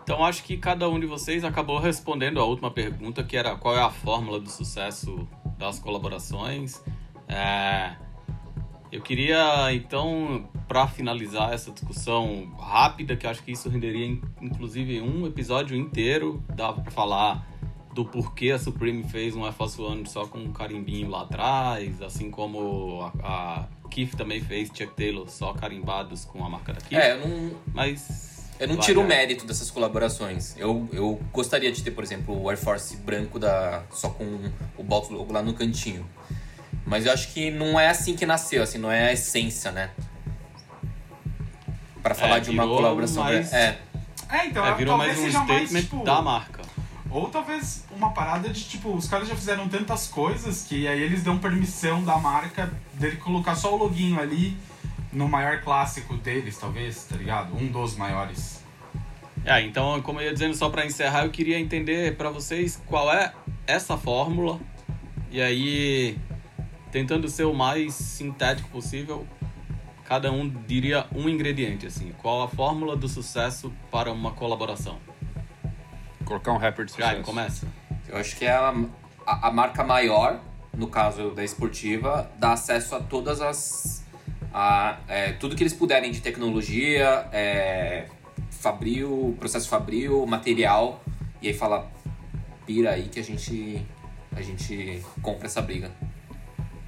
Então 0.02 0.24
acho 0.24 0.42
que 0.42 0.56
cada 0.56 0.88
um 0.88 0.98
de 0.98 1.06
vocês 1.06 1.44
acabou 1.44 1.78
respondendo 1.78 2.40
a 2.40 2.44
última 2.44 2.70
pergunta, 2.70 3.22
que 3.22 3.36
era 3.36 3.54
qual 3.56 3.76
é 3.76 3.82
a 3.82 3.90
fórmula 3.90 4.40
do 4.40 4.50
sucesso 4.50 5.28
das 5.58 5.78
colaborações. 5.78 6.82
É, 7.28 7.94
Eu 8.90 9.00
queria, 9.00 9.72
então, 9.72 10.50
para 10.68 10.86
finalizar 10.86 11.52
essa 11.52 11.70
discussão 11.70 12.52
rápida, 12.58 13.16
que 13.16 13.26
acho 13.26 13.42
que 13.42 13.52
isso 13.52 13.70
renderia 13.70 14.04
in- 14.06 14.20
inclusive 14.42 15.00
um 15.00 15.26
episódio 15.26 15.74
inteiro, 15.76 16.42
dava 16.54 16.82
para 16.82 16.90
falar 16.90 17.46
do 17.92 18.04
porquê 18.04 18.50
a 18.50 18.58
Supreme 18.58 19.04
fez 19.04 19.36
um 19.36 19.44
Air 19.44 19.52
Force 19.52 19.80
One 19.80 20.08
só 20.08 20.26
com 20.26 20.38
um 20.38 20.52
carimbinho 20.52 21.08
lá 21.10 21.22
atrás, 21.22 22.00
assim 22.00 22.30
como 22.30 23.10
a, 23.22 23.66
a 23.82 23.88
Keith 23.90 24.14
também 24.16 24.40
fez 24.40 24.68
Chuck 24.68 24.88
Taylor 24.96 25.28
só 25.28 25.52
carimbados 25.52 26.24
com 26.24 26.44
a 26.44 26.48
marca 26.48 26.72
da 26.72 26.80
Keith. 26.80 26.98
É, 26.98 27.12
eu 27.12 27.18
não, 27.28 27.50
Mas 27.74 28.50
eu 28.58 28.66
não 28.68 28.76
tiro 28.78 29.00
o 29.02 29.06
mérito 29.06 29.44
dessas 29.46 29.70
colaborações. 29.70 30.56
Eu, 30.56 30.88
eu 30.92 31.20
gostaria 31.32 31.70
de 31.70 31.82
ter, 31.82 31.90
por 31.90 32.02
exemplo, 32.02 32.40
o 32.40 32.48
Air 32.48 32.58
Force 32.58 32.96
branco 32.96 33.38
da, 33.38 33.82
só 33.90 34.08
com 34.08 34.50
o 34.78 34.82
Bolt 34.82 35.10
logo 35.10 35.32
lá 35.32 35.42
no 35.42 35.52
cantinho. 35.52 36.08
Mas 36.86 37.04
eu 37.06 37.12
acho 37.12 37.32
que 37.32 37.50
não 37.50 37.78
é 37.78 37.88
assim 37.88 38.16
que 38.16 38.24
nasceu, 38.26 38.62
assim, 38.62 38.78
não 38.78 38.90
é 38.90 39.08
a 39.08 39.12
essência, 39.12 39.70
né? 39.70 39.90
Pra 42.02 42.14
falar 42.14 42.38
de 42.40 42.50
uma 42.50 42.66
colaboração. 42.66 43.22
mais- 43.22 43.52
É, 43.52 43.78
É, 44.30 44.46
então, 44.46 44.64
É, 44.64 44.74
virou 44.74 44.96
mais 44.96 45.18
um 45.18 45.22
seja 45.24 45.38
mais, 45.44 45.68
statement 45.68 45.82
tipo, 45.82 46.04
da 46.04 46.22
marca. 46.22 46.61
Ou 47.12 47.28
talvez 47.28 47.84
uma 47.94 48.10
parada 48.10 48.48
de, 48.48 48.64
tipo, 48.64 48.94
os 48.94 49.06
caras 49.06 49.28
já 49.28 49.36
fizeram 49.36 49.68
tantas 49.68 50.08
coisas 50.08 50.64
que 50.66 50.88
aí 50.88 51.02
eles 51.02 51.22
dão 51.22 51.38
permissão 51.38 52.02
da 52.02 52.16
marca 52.16 52.72
dele 52.94 53.16
colocar 53.16 53.54
só 53.54 53.74
o 53.74 53.76
loginho 53.76 54.18
ali 54.18 54.56
no 55.12 55.28
maior 55.28 55.60
clássico 55.60 56.16
deles, 56.16 56.56
talvez, 56.56 57.04
tá 57.04 57.16
ligado? 57.16 57.54
Um 57.54 57.66
dos 57.66 57.96
maiores. 57.96 58.64
É, 59.44 59.60
então, 59.60 60.00
como 60.00 60.20
eu 60.20 60.26
ia 60.26 60.32
dizendo, 60.32 60.54
só 60.54 60.70
para 60.70 60.86
encerrar, 60.86 61.24
eu 61.24 61.30
queria 61.30 61.58
entender 61.58 62.16
para 62.16 62.30
vocês 62.30 62.82
qual 62.86 63.12
é 63.12 63.34
essa 63.66 63.98
fórmula. 63.98 64.58
E 65.30 65.42
aí, 65.42 66.16
tentando 66.90 67.28
ser 67.28 67.44
o 67.44 67.52
mais 67.52 67.92
sintético 67.94 68.70
possível, 68.70 69.26
cada 70.06 70.32
um 70.32 70.48
diria 70.48 71.06
um 71.14 71.28
ingrediente, 71.28 71.86
assim. 71.86 72.12
Qual 72.22 72.42
a 72.42 72.48
fórmula 72.48 72.96
do 72.96 73.08
sucesso 73.08 73.70
para 73.90 74.10
uma 74.10 74.30
colaboração? 74.30 75.11
Colocar 76.24 76.52
um 76.52 76.56
rapper 76.56 76.84
de 76.84 76.92
sucesso. 76.92 77.10
Jairo, 77.10 77.24
começa. 77.24 77.66
eu 78.08 78.16
acho 78.16 78.36
que 78.36 78.44
é 78.44 78.52
a, 78.52 78.74
a, 79.26 79.48
a 79.48 79.52
marca 79.52 79.84
maior, 79.84 80.40
no 80.76 80.86
caso 80.86 81.30
da 81.30 81.44
esportiva, 81.44 82.30
dá 82.38 82.52
acesso 82.52 82.94
a 82.94 83.00
todas 83.00 83.40
as. 83.40 84.04
A, 84.52 84.98
é, 85.08 85.32
tudo 85.32 85.56
que 85.56 85.62
eles 85.62 85.72
puderem 85.72 86.10
de 86.10 86.20
tecnologia, 86.20 87.26
é, 87.32 88.06
fabril, 88.50 89.34
processo 89.38 89.68
fabril, 89.68 90.26
material, 90.26 91.02
e 91.40 91.48
aí 91.48 91.54
fala, 91.54 91.90
pira 92.66 92.90
aí 92.90 93.08
que 93.08 93.18
a 93.18 93.24
gente, 93.24 93.84
a 94.36 94.42
gente 94.42 95.02
compra 95.22 95.46
essa 95.46 95.62
briga. 95.62 95.90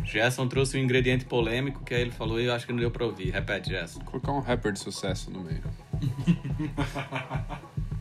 Gerson 0.04 0.46
trouxe 0.46 0.76
um 0.76 0.80
ingrediente 0.80 1.24
polêmico 1.24 1.82
que 1.82 1.94
aí 1.94 2.02
ele 2.02 2.10
falou 2.10 2.38
e 2.38 2.44
eu 2.44 2.52
acho 2.52 2.66
que 2.66 2.72
não 2.72 2.80
deu 2.80 2.90
pra 2.90 3.06
ouvir. 3.06 3.30
Repete, 3.30 3.70
Gerson. 3.70 4.00
Colocar 4.00 4.32
um 4.32 4.40
rapper 4.40 4.72
de 4.72 4.78
sucesso 4.78 5.30
no 5.30 5.40
meio. 5.40 5.62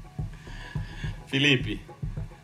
Felipe. 1.33 1.81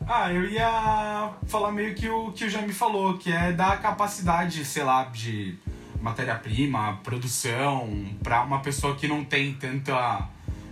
Ah, 0.07 0.33
eu 0.33 0.49
ia 0.49 1.31
falar 1.45 1.71
meio 1.71 1.93
que 1.93 2.09
o 2.09 2.31
que 2.31 2.45
o 2.45 2.49
Jaime 2.49 2.73
falou, 2.73 3.19
que 3.19 3.31
é 3.31 3.51
dar 3.51 3.79
capacidade, 3.79 4.65
sei 4.65 4.83
lá, 4.83 5.03
de 5.03 5.59
matéria-prima, 6.01 6.99
produção, 7.03 7.87
pra 8.23 8.41
uma 8.41 8.61
pessoa 8.61 8.95
que 8.95 9.07
não 9.07 9.23
tem 9.23 9.53
tanta. 9.53 10.27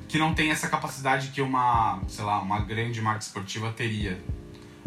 que 0.07 0.17
não 0.17 0.33
tem 0.33 0.49
essa 0.49 0.67
capacidade 0.67 1.27
que 1.27 1.43
uma, 1.43 2.01
sei 2.07 2.25
lá, 2.25 2.39
uma 2.39 2.59
grande 2.61 2.99
marca 3.03 3.21
esportiva 3.21 3.71
teria. 3.71 4.19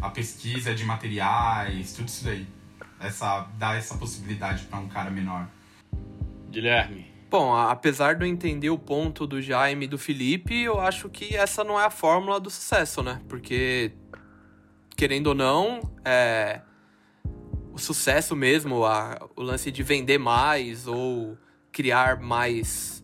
A 0.02 0.10
pesquisa 0.10 0.74
de 0.74 0.84
materiais, 0.84 1.92
tudo 1.92 2.08
isso 2.08 2.24
daí. 2.24 2.44
Essa, 2.98 3.46
dar 3.56 3.76
essa 3.76 3.96
possibilidade 3.96 4.64
pra 4.64 4.80
um 4.80 4.88
cara 4.88 5.08
menor. 5.08 5.46
Guilherme. 6.50 7.09
Bom, 7.30 7.54
apesar 7.54 8.16
de 8.16 8.24
eu 8.24 8.28
entender 8.28 8.70
o 8.70 8.78
ponto 8.78 9.24
do 9.24 9.40
Jaime 9.40 9.84
e 9.84 9.88
do 9.88 9.96
Felipe, 9.96 10.62
eu 10.62 10.80
acho 10.80 11.08
que 11.08 11.36
essa 11.36 11.62
não 11.62 11.78
é 11.80 11.84
a 11.84 11.90
fórmula 11.90 12.40
do 12.40 12.50
sucesso, 12.50 13.04
né? 13.04 13.20
Porque, 13.28 13.92
querendo 14.96 15.28
ou 15.28 15.34
não, 15.36 15.80
é, 16.04 16.60
o 17.72 17.78
sucesso 17.78 18.34
mesmo, 18.34 18.84
a- 18.84 19.28
o 19.36 19.42
lance 19.42 19.70
de 19.70 19.80
vender 19.84 20.18
mais 20.18 20.88
ou 20.88 21.38
criar 21.70 22.18
mais 22.18 23.00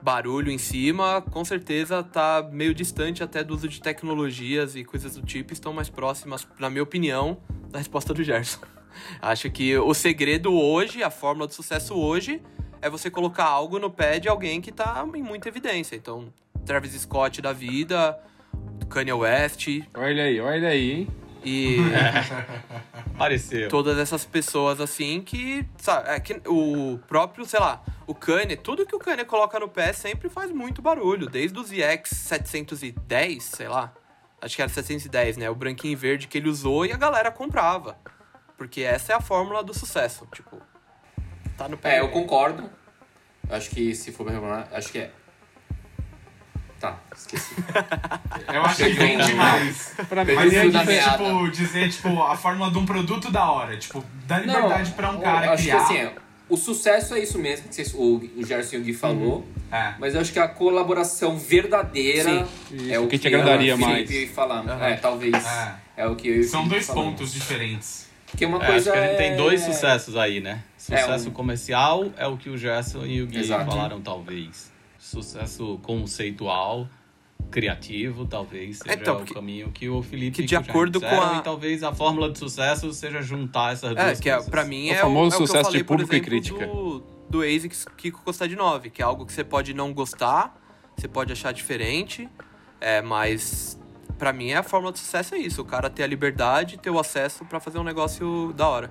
barulho 0.00 0.50
em 0.50 0.56
cima, 0.56 1.20
com 1.20 1.44
certeza 1.44 2.02
tá 2.02 2.48
meio 2.50 2.72
distante 2.72 3.22
até 3.22 3.44
do 3.44 3.52
uso 3.54 3.68
de 3.68 3.82
tecnologias 3.82 4.76
e 4.76 4.82
coisas 4.82 5.14
do 5.14 5.20
tipo, 5.26 5.52
estão 5.52 5.74
mais 5.74 5.90
próximas, 5.90 6.48
na 6.58 6.70
minha 6.70 6.82
opinião, 6.82 7.42
da 7.68 7.76
resposta 7.78 8.14
do 8.14 8.24
Gerson. 8.24 8.60
Acho 9.20 9.50
que 9.50 9.76
o 9.76 9.92
segredo 9.92 10.54
hoje, 10.54 11.02
a 11.02 11.10
fórmula 11.10 11.46
do 11.46 11.52
sucesso 11.52 11.94
hoje, 11.94 12.40
é 12.80 12.88
você 12.88 13.10
colocar 13.10 13.44
algo 13.44 13.78
no 13.78 13.90
pé 13.90 14.18
de 14.18 14.28
alguém 14.28 14.60
que 14.60 14.72
tá 14.72 15.04
em 15.14 15.22
muita 15.22 15.48
evidência. 15.48 15.96
Então, 15.96 16.32
Travis 16.64 16.92
Scott 16.92 17.40
da 17.40 17.52
vida, 17.52 18.18
Kanye 18.88 19.12
West 19.12 19.66
Olha 19.94 20.24
aí, 20.24 20.40
olha 20.40 20.68
aí, 20.68 20.92
hein? 20.92 21.08
e 21.44 21.78
Apareceu. 23.14 23.68
todas 23.68 23.98
essas 23.98 24.24
pessoas 24.24 24.80
assim 24.80 25.20
que, 25.20 25.64
sabe, 25.78 26.08
é 26.10 26.20
que 26.20 26.40
o 26.46 26.98
próprio, 27.06 27.44
sei 27.46 27.60
lá, 27.60 27.82
o 28.06 28.14
Kanye, 28.14 28.56
tudo 28.56 28.86
que 28.86 28.94
o 28.94 28.98
Kanye 28.98 29.24
coloca 29.24 29.58
no 29.58 29.68
pé 29.68 29.92
sempre 29.92 30.28
faz 30.28 30.50
muito 30.50 30.82
barulho, 30.82 31.28
desde 31.28 31.58
os 31.58 31.70
EX 31.72 32.10
710, 32.10 33.42
sei 33.42 33.68
lá. 33.68 33.92
Acho 34.40 34.54
que 34.54 34.62
era 34.62 34.70
710, 34.70 35.36
né? 35.36 35.50
O 35.50 35.54
branquinho 35.54 35.98
verde 35.98 36.28
que 36.28 36.38
ele 36.38 36.48
usou 36.48 36.86
e 36.86 36.92
a 36.92 36.96
galera 36.96 37.30
comprava. 37.30 37.98
Porque 38.56 38.82
essa 38.82 39.12
é 39.12 39.16
a 39.16 39.20
fórmula 39.20 39.62
do 39.62 39.74
sucesso, 39.74 40.26
tipo, 40.32 40.60
tá 41.58 41.68
no 41.68 41.76
pé. 41.76 41.96
É, 41.96 42.00
eu 42.00 42.08
concordo. 42.08 42.70
Eu 43.50 43.56
acho 43.56 43.70
que 43.70 43.94
se 43.94 44.12
for 44.12 44.24
pra 44.24 44.32
reclamar, 44.34 44.68
acho 44.72 44.90
que 44.92 44.98
é. 44.98 45.10
Tá, 46.80 46.96
esqueci. 47.16 47.56
Eu 48.54 48.62
acho 48.62 48.76
que 48.76 48.90
vem 48.90 49.18
demais. 49.18 49.94
Pra 50.08 50.24
mim, 50.24 50.32
Mas 50.34 50.52
é 50.54 50.64
meada. 50.64 51.10
tipo, 51.24 51.50
dizer, 51.50 51.90
tipo, 51.90 52.22
a 52.22 52.36
fórmula 52.36 52.70
de 52.70 52.78
um 52.78 52.86
produto 52.86 53.32
da 53.32 53.50
hora. 53.50 53.76
Tipo, 53.76 54.04
dá 54.28 54.38
liberdade 54.38 54.92
pra 54.92 55.10
um 55.10 55.14
eu 55.14 55.20
cara 55.22 55.50
acho 55.54 55.62
criar. 55.64 55.84
que 55.88 55.98
assim, 55.98 56.10
o 56.48 56.56
sucesso 56.56 57.16
é 57.16 57.18
isso 57.20 57.36
mesmo 57.36 57.68
que 57.68 57.74
vocês- 57.74 57.92
o, 57.94 58.22
o 58.36 58.46
Gerson 58.46 58.76
e 58.76 58.78
o 58.78 58.82
Gui 58.84 58.94
falou. 58.94 59.44
É. 59.72 59.94
Mas 59.98 60.14
eu 60.14 60.20
acho 60.20 60.32
que 60.32 60.38
a 60.38 60.46
colaboração 60.46 61.36
verdadeira 61.36 62.46
Isso, 62.70 62.92
é 62.92 62.98
o 63.00 63.08
que 63.08 63.18
que, 63.18 63.28
te 63.28 63.34
agradaria 63.34 63.76
mais. 63.76 64.30
falamos. 64.30 64.70
Aham. 64.70 64.86
É, 64.86 64.96
talvez. 64.96 65.34
É. 65.34 65.74
É. 65.96 66.06
o 66.06 66.14
que 66.14 66.44
São 66.44 66.68
dois 66.68 66.86
falamos. 66.86 67.10
pontos 67.14 67.32
diferentes. 67.32 68.08
Porque 68.30 68.46
uma 68.46 68.62
É, 68.62 68.66
coisa 68.66 68.92
acho 68.92 69.00
que 69.00 69.04
a 69.04 69.08
gente 69.10 69.20
é... 69.20 69.28
tem 69.28 69.36
dois 69.36 69.62
sucessos 69.62 70.16
aí, 70.16 70.38
né? 70.40 70.62
Sucesso 70.96 71.28
um- 71.28 71.32
comercial 71.32 72.06
é 72.16 72.26
o 72.26 72.36
que 72.36 72.48
o 72.50 72.56
Gerson 72.56 73.04
e 73.04 73.22
o 73.22 73.26
Gui 73.26 73.38
Exato. 73.38 73.70
falaram, 73.70 74.00
talvez. 74.00 74.72
Sucesso 74.98 75.78
conceitual, 75.82 76.88
criativo, 77.50 78.26
talvez 78.26 78.78
seja 78.78 78.94
Então, 78.94 79.14
o 79.14 79.18
porque- 79.18 79.34
caminho 79.34 79.70
que 79.70 79.88
o 79.88 80.02
Felipe 80.02 80.36
que 80.36 80.42
e 80.42 80.46
de 80.46 80.54
o 80.56 80.58
acordo 80.58 81.00
com 81.00 81.06
a- 81.06 81.38
E 81.38 81.42
talvez 81.42 81.82
a 81.82 81.92
fórmula 81.94 82.30
de 82.30 82.38
sucesso 82.38 82.92
seja 82.92 83.22
juntar 83.22 83.72
essas 83.72 83.92
É, 83.96 84.04
duas 84.04 84.20
que 84.20 84.28
é, 84.28 84.42
pra 84.42 84.64
mim 84.64 84.88
O 84.90 84.92
é 84.92 84.96
famoso 84.96 85.24
é 85.24 85.34
o 85.34 85.36
que 85.38 85.42
eu 85.42 85.46
sucesso 85.46 85.64
de 85.64 85.66
falei, 85.70 85.84
por 85.84 85.98
público 85.98 86.14
e 86.14 86.16
exemplo, 86.16 86.30
crítica. 86.30 86.66
Do, 86.66 87.04
do 87.30 87.42
ASICS 87.42 87.86
Kiko 87.96 88.22
Costadinove, 88.22 88.90
que 88.90 89.00
é 89.00 89.04
algo 89.04 89.24
que 89.24 89.32
você 89.32 89.44
pode 89.44 89.72
não 89.72 89.92
gostar, 89.94 90.58
você 90.96 91.06
pode 91.08 91.32
achar 91.32 91.52
diferente, 91.52 92.28
é, 92.80 93.00
mas 93.00 93.78
pra 94.18 94.32
mim 94.32 94.52
a 94.52 94.62
fórmula 94.62 94.92
de 94.92 94.98
sucesso 94.98 95.34
é 95.34 95.38
isso, 95.38 95.62
o 95.62 95.64
cara 95.64 95.88
ter 95.88 96.02
a 96.02 96.06
liberdade, 96.06 96.76
ter 96.78 96.90
o 96.90 96.98
acesso 96.98 97.44
pra 97.44 97.60
fazer 97.60 97.78
um 97.78 97.84
negócio 97.84 98.52
da 98.56 98.68
hora. 98.68 98.90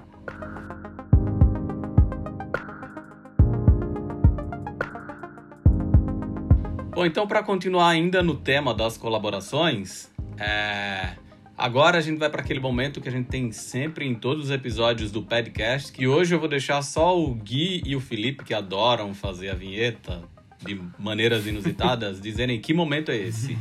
Bom, 6.97 7.05
então 7.05 7.27
para 7.27 7.43
continuar 7.43 7.89
ainda 7.89 8.23
no 8.23 8.35
tema 8.35 8.73
das 8.73 8.97
colaborações, 8.97 10.11
é, 10.35 11.15
agora 11.55 11.99
a 11.99 12.01
gente 12.01 12.17
vai 12.17 12.27
para 12.27 12.41
aquele 12.41 12.59
momento 12.59 12.99
que 12.99 13.07
a 13.07 13.11
gente 13.11 13.27
tem 13.27 13.51
sempre 13.51 14.03
em 14.03 14.15
todos 14.15 14.45
os 14.45 14.49
episódios 14.49 15.11
do 15.11 15.21
podcast, 15.21 15.91
que 15.91 16.07
hoje 16.07 16.33
eu 16.33 16.39
vou 16.39 16.49
deixar 16.49 16.81
só 16.81 17.15
o 17.15 17.35
Gui 17.35 17.83
e 17.85 17.95
o 17.95 17.99
Felipe, 17.99 18.43
que 18.43 18.51
adoram 18.51 19.13
fazer 19.13 19.51
a 19.51 19.53
vinheta 19.53 20.23
de 20.57 20.81
maneiras 20.97 21.45
inusitadas, 21.45 22.17
dizerem 22.19 22.59
que 22.59 22.73
momento 22.73 23.11
é 23.11 23.17
esse. 23.17 23.55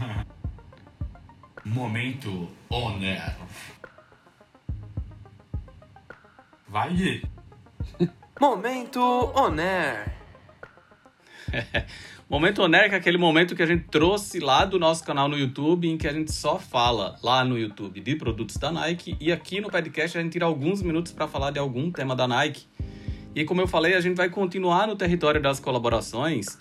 Momento 1.62 2.48
Honor. 2.70 3.36
Vai, 6.66 6.94
Gui. 6.94 7.22
Momento 8.40 9.02
Oner. 9.34 10.16
Momento 12.28 12.60
Onérica 12.60 12.96
é 12.96 12.98
aquele 12.98 13.18
momento 13.18 13.54
que 13.54 13.62
a 13.62 13.66
gente 13.66 13.84
trouxe 13.84 14.40
lá 14.40 14.64
do 14.64 14.80
nosso 14.80 15.04
canal 15.04 15.28
no 15.28 15.38
YouTube, 15.38 15.88
em 15.88 15.96
que 15.96 16.08
a 16.08 16.12
gente 16.12 16.32
só 16.32 16.58
fala 16.58 17.16
lá 17.22 17.44
no 17.44 17.56
YouTube 17.56 18.00
de 18.00 18.16
produtos 18.16 18.56
da 18.56 18.72
Nike 18.72 19.16
e 19.20 19.30
aqui 19.30 19.60
no 19.60 19.70
podcast 19.70 20.18
a 20.18 20.20
gente 20.20 20.32
tira 20.32 20.44
alguns 20.44 20.82
minutos 20.82 21.12
para 21.12 21.28
falar 21.28 21.52
de 21.52 21.60
algum 21.60 21.88
tema 21.88 22.16
da 22.16 22.26
Nike. 22.26 22.66
E 23.32 23.44
como 23.44 23.60
eu 23.60 23.68
falei, 23.68 23.94
a 23.94 24.00
gente 24.00 24.16
vai 24.16 24.28
continuar 24.28 24.88
no 24.88 24.96
território 24.96 25.40
das 25.40 25.60
colaborações, 25.60 26.58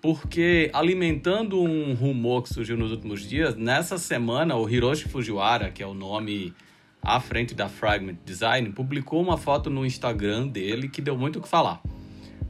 porque 0.00 0.70
alimentando 0.72 1.60
um 1.60 1.94
rumor 1.94 2.44
que 2.44 2.54
surgiu 2.54 2.76
nos 2.76 2.92
últimos 2.92 3.28
dias, 3.28 3.56
nessa 3.56 3.98
semana 3.98 4.54
o 4.54 4.70
Hiroshi 4.70 5.08
Fujiwara, 5.08 5.72
que 5.72 5.82
é 5.82 5.86
o 5.86 5.94
nome 5.94 6.54
à 7.02 7.18
frente 7.18 7.56
da 7.56 7.68
Fragment 7.68 8.18
Design, 8.24 8.70
publicou 8.70 9.20
uma 9.20 9.36
foto 9.36 9.68
no 9.68 9.84
Instagram 9.84 10.46
dele 10.46 10.88
que 10.88 11.02
deu 11.02 11.18
muito 11.18 11.40
o 11.40 11.42
que 11.42 11.48
falar. 11.48 11.82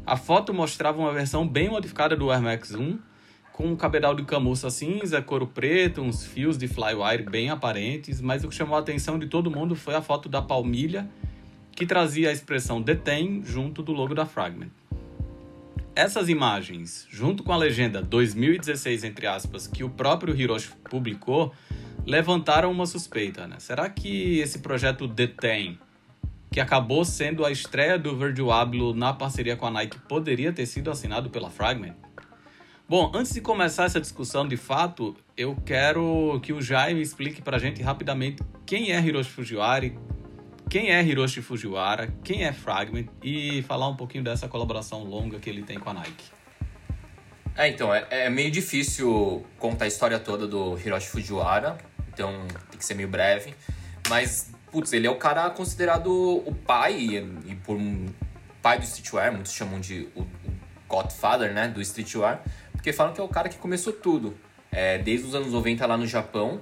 A 0.09 0.17
foto 0.17 0.55
mostrava 0.55 0.99
uma 0.99 1.13
versão 1.13 1.47
bem 1.47 1.69
modificada 1.69 2.17
do 2.17 2.31
Air 2.31 2.41
Max 2.41 2.75
1, 2.75 2.99
com 3.53 3.67
um 3.67 3.77
cabedal 3.77 4.15
de 4.15 4.25
camurça 4.25 4.71
cinza, 4.71 5.21
couro 5.21 5.47
preto, 5.47 6.01
uns 6.01 6.25
fios 6.25 6.57
de 6.57 6.67
flywire 6.67 7.25
bem 7.25 7.51
aparentes, 7.51 8.19
mas 8.19 8.43
o 8.43 8.49
que 8.49 8.55
chamou 8.55 8.75
a 8.75 8.81
atenção 8.81 9.19
de 9.19 9.27
todo 9.27 9.51
mundo 9.51 9.77
foi 9.77 9.95
a 9.95 10.01
foto 10.01 10.27
da 10.27 10.41
palmilha, 10.41 11.07
que 11.73 11.85
trazia 11.85 12.31
a 12.31 12.33
expressão 12.33 12.81
detém 12.81 13.43
junto 13.45 13.83
do 13.83 13.93
logo 13.93 14.15
da 14.15 14.25
Fragment. 14.25 14.71
Essas 15.95 16.31
imagens, 16.31 17.07
junto 17.11 17.43
com 17.43 17.53
a 17.53 17.59
legenda 17.59 18.01
2016, 18.01 19.05
entre 19.05 19.27
aspas, 19.27 19.67
que 19.67 19.85
o 19.85 19.91
próprio 19.91 20.35
Hiroshi 20.35 20.71
publicou, 20.89 21.53
levantaram 22.07 22.73
uma 22.73 22.87
suspeita, 22.87 23.47
né? 23.47 23.57
Será 23.59 23.91
que 23.91 24.39
esse 24.39 24.61
projeto 24.61 25.07
detém 25.07 25.79
que 26.51 26.61
acabou 26.61 27.05
sendo 27.05 27.45
a 27.45 27.51
estreia 27.51 27.99
do 27.99 28.17
Virgil 28.17 28.51
Abloh 28.51 28.95
na 28.95 29.13
parceria 29.13 29.57
com 29.57 29.67
a 29.67 29.71
Nike, 29.71 29.99
poderia 30.01 30.53
ter 30.53 30.67
sido 30.67 30.91
assinado 30.91 31.31
pela 31.31 31.51
Fragment? 31.51 31.95
Bom, 32.89 33.13
antes 33.15 33.35
de 33.35 33.43
começar 33.43 33.85
essa 33.85 34.01
discussão 34.01 34.49
de 34.49 34.57
fato, 34.57 35.15
eu 35.37 35.55
quero 35.67 36.41
que 36.43 36.55
o 36.55 36.63
Jaime 36.63 37.03
explique 37.03 37.43
pra 37.43 37.59
gente 37.59 37.83
rapidamente 37.83 38.43
quem 38.65 38.93
é 38.93 39.01
Hiroshi 39.01 39.31
Fujiwara, 39.31 39.93
quem 40.71 40.91
é 40.91 41.03
Hiroshi 41.03 41.43
Fujiwara, 41.43 42.13
quem 42.25 42.45
é 42.45 42.53
Fragment 42.53 43.09
e 43.23 43.61
falar 43.63 43.89
um 43.89 43.97
pouquinho 43.97 44.25
dessa 44.25 44.49
colaboração 44.49 45.05
longa 45.05 45.39
que 45.39 45.51
ele 45.51 45.63
tem 45.63 45.79
com 45.79 45.91
a 45.91 45.95
Nike. 45.95 46.25
É, 47.55 47.69
então, 47.69 47.93
é, 47.93 48.07
é 48.09 48.31
meio 48.31 48.51
difícil 48.51 49.45
contar 49.59 49.85
a 49.85 49.89
história 49.89 50.19
toda 50.19 50.47
do 50.47 50.79
Hiroshi 50.79 51.09
Fujiwara, 51.09 51.77
então 52.13 52.33
tem 52.71 52.79
que 52.79 52.85
ser 52.85 52.95
meio 52.95 53.09
breve. 53.09 53.53
Mas, 54.09 54.51
putz, 54.79 54.93
ele 54.93 55.09
é 55.09 55.11
o 55.11 55.17
cara 55.17 55.51
considerado 55.51 56.09
o 56.09 56.55
pai, 56.55 56.95
e, 56.95 57.17
e 57.51 57.55
por 57.65 57.77
um 57.77 58.07
pai 58.63 58.79
do 58.79 58.85
streetwear, 58.85 59.33
muitos 59.33 59.53
chamam 59.53 59.81
de 59.81 60.09
o, 60.15 60.21
o 60.21 60.27
Godfather, 60.89 61.53
né, 61.53 61.67
do 61.67 61.81
streetwear, 61.83 62.41
porque 62.71 62.93
falam 62.93 63.13
que 63.13 63.21
é 63.21 63.25
o 63.25 63.29
cara 63.29 63.49
que 63.49 63.57
começou 63.57 63.93
tudo, 63.93 64.37
é, 64.71 64.99
desde 64.99 65.27
os 65.27 65.35
anos 65.35 65.53
90 65.53 65.85
lá 65.85 65.97
no 65.97 66.07
Japão. 66.07 66.61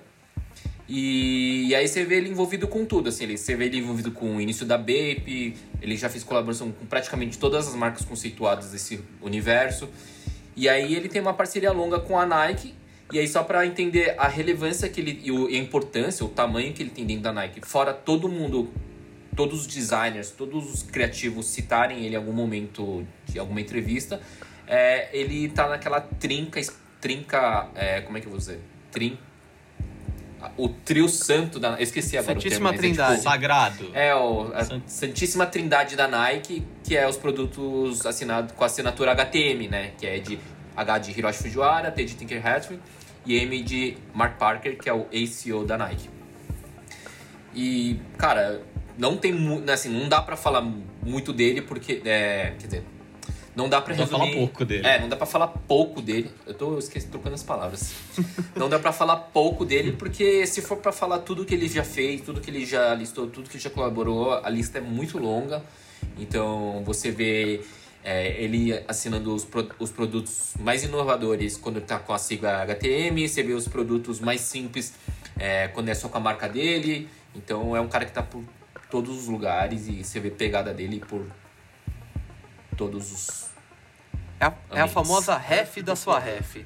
E, 0.89 1.67
e 1.69 1.75
aí 1.75 1.87
você 1.87 2.05
vê 2.05 2.17
ele 2.17 2.31
envolvido 2.31 2.67
com 2.67 2.87
tudo, 2.87 3.11
assim, 3.11 3.25
ele, 3.25 3.37
você 3.37 3.55
vê 3.55 3.67
ele 3.67 3.79
envolvido 3.79 4.11
com 4.11 4.37
o 4.37 4.41
início 4.41 4.65
da 4.65 4.79
Bape, 4.79 5.55
ele 5.83 5.97
já 5.97 6.09
fez 6.09 6.25
colaboração 6.25 6.73
com 6.73 6.87
praticamente 6.87 7.39
todas 7.39 7.69
as 7.69 7.75
marcas 7.75 8.03
conceituadas 8.03 8.71
desse 8.71 9.05
universo. 9.21 9.91
E 10.55 10.71
aí 10.71 10.95
ele 10.95 11.11
tem 11.11 11.21
uma 11.21 11.35
parceria 11.35 11.71
longa 11.71 12.01
com 12.01 12.19
a 12.19 12.25
Nike. 12.25 12.73
E 13.13 13.19
aí 13.19 13.29
só 13.29 13.43
pra 13.45 13.65
entender 13.65 14.15
a 14.19 14.27
relevância 14.27 14.89
que 14.89 15.01
ele 15.01 15.21
e 15.23 15.57
a 15.57 15.61
importância, 15.61 16.25
o 16.25 16.29
tamanho 16.29 16.73
que 16.73 16.83
ele 16.83 16.91
tem 16.91 17.07
dentro 17.07 17.23
da 17.23 17.33
Nike, 17.33 17.61
fora 17.65 17.95
todo 17.95 18.29
mundo, 18.29 18.69
todos 19.37 19.61
os 19.61 19.67
designers, 19.67 20.31
todos 20.31 20.73
os 20.73 20.83
criativos 20.83 21.47
citarem 21.47 22.05
ele 22.05 22.15
em 22.15 22.19
algum 22.19 22.33
momento 22.33 23.07
de 23.27 23.39
alguma 23.39 23.61
entrevista, 23.61 24.21
é, 24.67 25.09
ele 25.17 25.49
tá 25.51 25.69
naquela 25.69 26.01
trinca, 26.01 26.61
trinca, 27.01 27.69
é, 27.77 28.01
como 28.01 28.19
é 28.19 28.21
que 28.21 28.27
eu 28.27 28.31
vou 28.31 28.39
dizer? 28.39 28.61
Trin, 28.91 29.17
o 30.57 30.69
trio 30.69 31.09
santo 31.09 31.59
da, 31.59 31.73
eu 31.73 31.83
esqueci 31.83 32.17
agora 32.17 32.35
Santíssima 32.35 32.71
o 32.71 32.73
termo, 32.73 32.89
mas 32.89 32.89
é, 32.89 32.93
tipo, 32.93 32.97
Trindade. 32.97 33.23
Sagrado. 33.23 33.91
é, 33.95 34.15
o, 34.15 34.53
Santíssima 34.87 35.47
Trindade 35.47 35.97
da 35.97 36.07
Nike, 36.07 36.65
que 36.85 36.97
é 36.97 37.09
os 37.09 37.17
produtos 37.17 38.05
assinados 38.05 38.53
com 38.53 38.63
a 38.63 38.67
assinatura 38.67 39.13
HTM, 39.13 39.69
né? 39.69 39.93
Que 39.99 40.07
é 40.07 40.19
de 40.19 40.39
H 40.77 40.99
de 40.99 41.11
Hiroshi 41.19 41.43
Fujiwara, 41.43 41.91
T 41.91 42.05
de 42.05 42.15
Tinker 42.15 42.47
Hatfield 42.47 42.83
e 43.25 43.37
M 43.39 43.63
de 43.63 43.97
Mark 44.15 44.37
Parker, 44.39 44.77
que 44.79 44.89
é 44.89 44.93
o 44.95 45.07
ACO 45.07 45.65
da 45.65 45.77
Nike. 45.79 46.09
E, 47.55 47.99
cara, 48.19 48.63
não 48.99 49.17
tem 49.17 49.33
mu- 49.33 49.63
assim, 49.71 49.89
não 49.89 50.09
dá 50.09 50.21
pra 50.21 50.37
falar 50.37 50.61
muito 51.03 51.33
dele 51.33 51.63
porque 51.63 52.03
é, 52.05 52.53
quer 52.59 52.67
dizer, 52.67 52.85
não 53.55 53.69
dá 53.69 53.81
pra 53.81 53.95
resumir. 53.95 54.11
falar 54.21 54.33
pouco 54.33 54.65
dele. 54.65 54.87
É, 54.87 55.01
não 55.01 55.09
dá 55.09 55.17
pra 55.17 55.25
falar 55.27 55.49
pouco 55.49 56.03
dele. 56.03 56.31
Eu 56.47 56.53
tô 56.53 56.79
esqueci, 56.79 57.07
trocando 57.07 57.35
as 57.35 57.43
palavras. 57.43 57.95
não 58.55 58.69
dá 58.69 58.79
pra 58.79 58.93
falar 58.93 59.17
pouco 59.17 59.65
dele, 59.65 59.93
porque 59.93 60.47
se 60.47 60.61
for 60.61 60.77
pra 60.77 60.93
falar 60.93 61.19
tudo 61.21 61.45
que 61.45 61.55
ele 61.55 61.67
já 61.69 61.83
fez, 61.83 62.21
tudo 62.21 62.41
que 62.41 62.51
ele 62.51 62.67
já 62.67 62.95
listou, 62.95 63.27
tudo 63.29 63.49
que 63.49 63.57
ele 63.57 63.63
já 63.65 63.71
colaborou, 63.71 64.35
a 64.35 64.51
lista 64.51 64.79
é 64.79 64.81
muito 64.83 65.17
longa. 65.19 65.63
Então 66.19 66.83
você 66.85 67.11
vê 67.11 67.63
é, 68.09 68.41
ele 68.41 68.73
assinando 68.87 69.35
os, 69.35 69.45
pro- 69.45 69.69
os 69.81 69.91
produtos 69.91 70.55
mais 70.61 70.85
inovadores 70.85 71.57
quando 71.57 71.81
tá 71.81 71.99
com 71.99 72.13
a 72.13 72.19
sigla 72.19 72.63
HTM, 72.63 73.29
você 73.29 73.43
vê 73.43 73.53
os 73.53 73.67
produtos 73.67 74.21
mais 74.21 74.41
simples 74.43 74.95
é, 75.37 75.67
quando 75.69 75.89
é 75.89 75.95
só 75.95 76.09
com 76.09 76.17
a 76.17 76.21
marca 76.21 76.49
dele. 76.49 77.09
Então 77.35 77.75
é 77.77 77.81
um 77.81 77.89
cara 77.89 78.05
que 78.07 78.13
tá 78.13 78.23
por 78.23 78.45
todos 78.91 79.19
os 79.19 79.27
lugares 79.27 79.89
e 79.89 80.05
você 80.05 80.21
vê 80.21 80.31
pegada 80.31 80.73
dele 80.73 81.01
por 81.01 81.27
todos 82.77 83.11
os 83.13 83.51
É 84.39 84.47
a, 84.47 84.55
é 84.71 84.81
a 84.81 84.87
famosa 84.89 85.37
ref 85.37 85.79
da 85.83 85.97
sua 85.97 86.19
ref. 86.21 86.59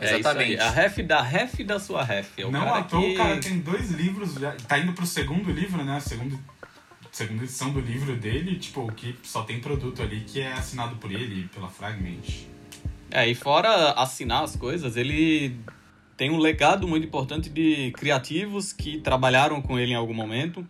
É 0.00 0.14
Exatamente. 0.14 0.54
Isso 0.54 0.62
aí, 0.62 0.68
a 0.68 0.70
ref 0.70 0.98
da 1.02 1.20
ref 1.20 1.64
da 1.64 1.78
sua 1.80 2.02
ref. 2.04 2.28
É 2.38 2.46
o 2.46 2.50
Não 2.52 2.60
cara 2.64 2.78
à 2.78 2.82
toa 2.84 3.00
que... 3.02 3.12
o 3.12 3.16
cara 3.16 3.36
tem 3.40 3.58
dois 3.58 3.90
livros, 3.90 4.34
já, 4.34 4.52
tá 4.66 4.78
indo 4.78 4.92
pro 4.92 5.04
segundo 5.04 5.50
livro, 5.50 5.84
né? 5.84 5.96
A 5.96 6.00
segunda, 7.18 7.42
edição 7.42 7.72
do 7.72 7.80
livro 7.80 8.16
dele, 8.16 8.56
tipo, 8.60 8.86
que 8.92 9.16
só 9.24 9.42
tem 9.42 9.58
produto 9.58 10.00
ali 10.00 10.20
que 10.20 10.40
é 10.40 10.52
assinado 10.52 10.94
por 10.96 11.10
ele, 11.10 11.48
pela 11.52 11.68
Fragment. 11.68 12.46
É, 13.10 13.28
e 13.28 13.34
fora 13.34 13.90
assinar 13.92 14.44
as 14.44 14.54
coisas, 14.54 14.96
ele 14.96 15.56
tem 16.16 16.30
um 16.30 16.38
legado 16.38 16.86
muito 16.86 17.04
importante 17.04 17.50
de 17.50 17.90
criativos 17.92 18.72
que 18.72 19.00
trabalharam 19.00 19.60
com 19.60 19.76
ele 19.76 19.92
em 19.92 19.94
algum 19.96 20.14
momento 20.14 20.64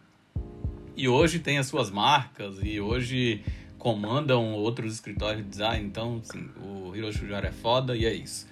e 0.96 1.07
hoje 1.07 1.38
tem 1.38 1.59
as 1.59 1.66
suas 1.66 1.90
marcas 1.90 2.57
e 2.62 2.80
hoje 2.80 3.44
comandam 3.78 4.55
outros 4.55 4.94
escritórios 4.94 5.44
de 5.44 5.51
design. 5.51 5.84
Então, 5.84 6.22
assim, 6.24 6.49
o 6.62 6.96
Hiroshi 6.96 7.18
Fujiwara 7.18 7.49
é 7.49 7.53
foda 7.53 7.94
e 7.94 8.07
é 8.07 8.14
isso. 8.14 8.49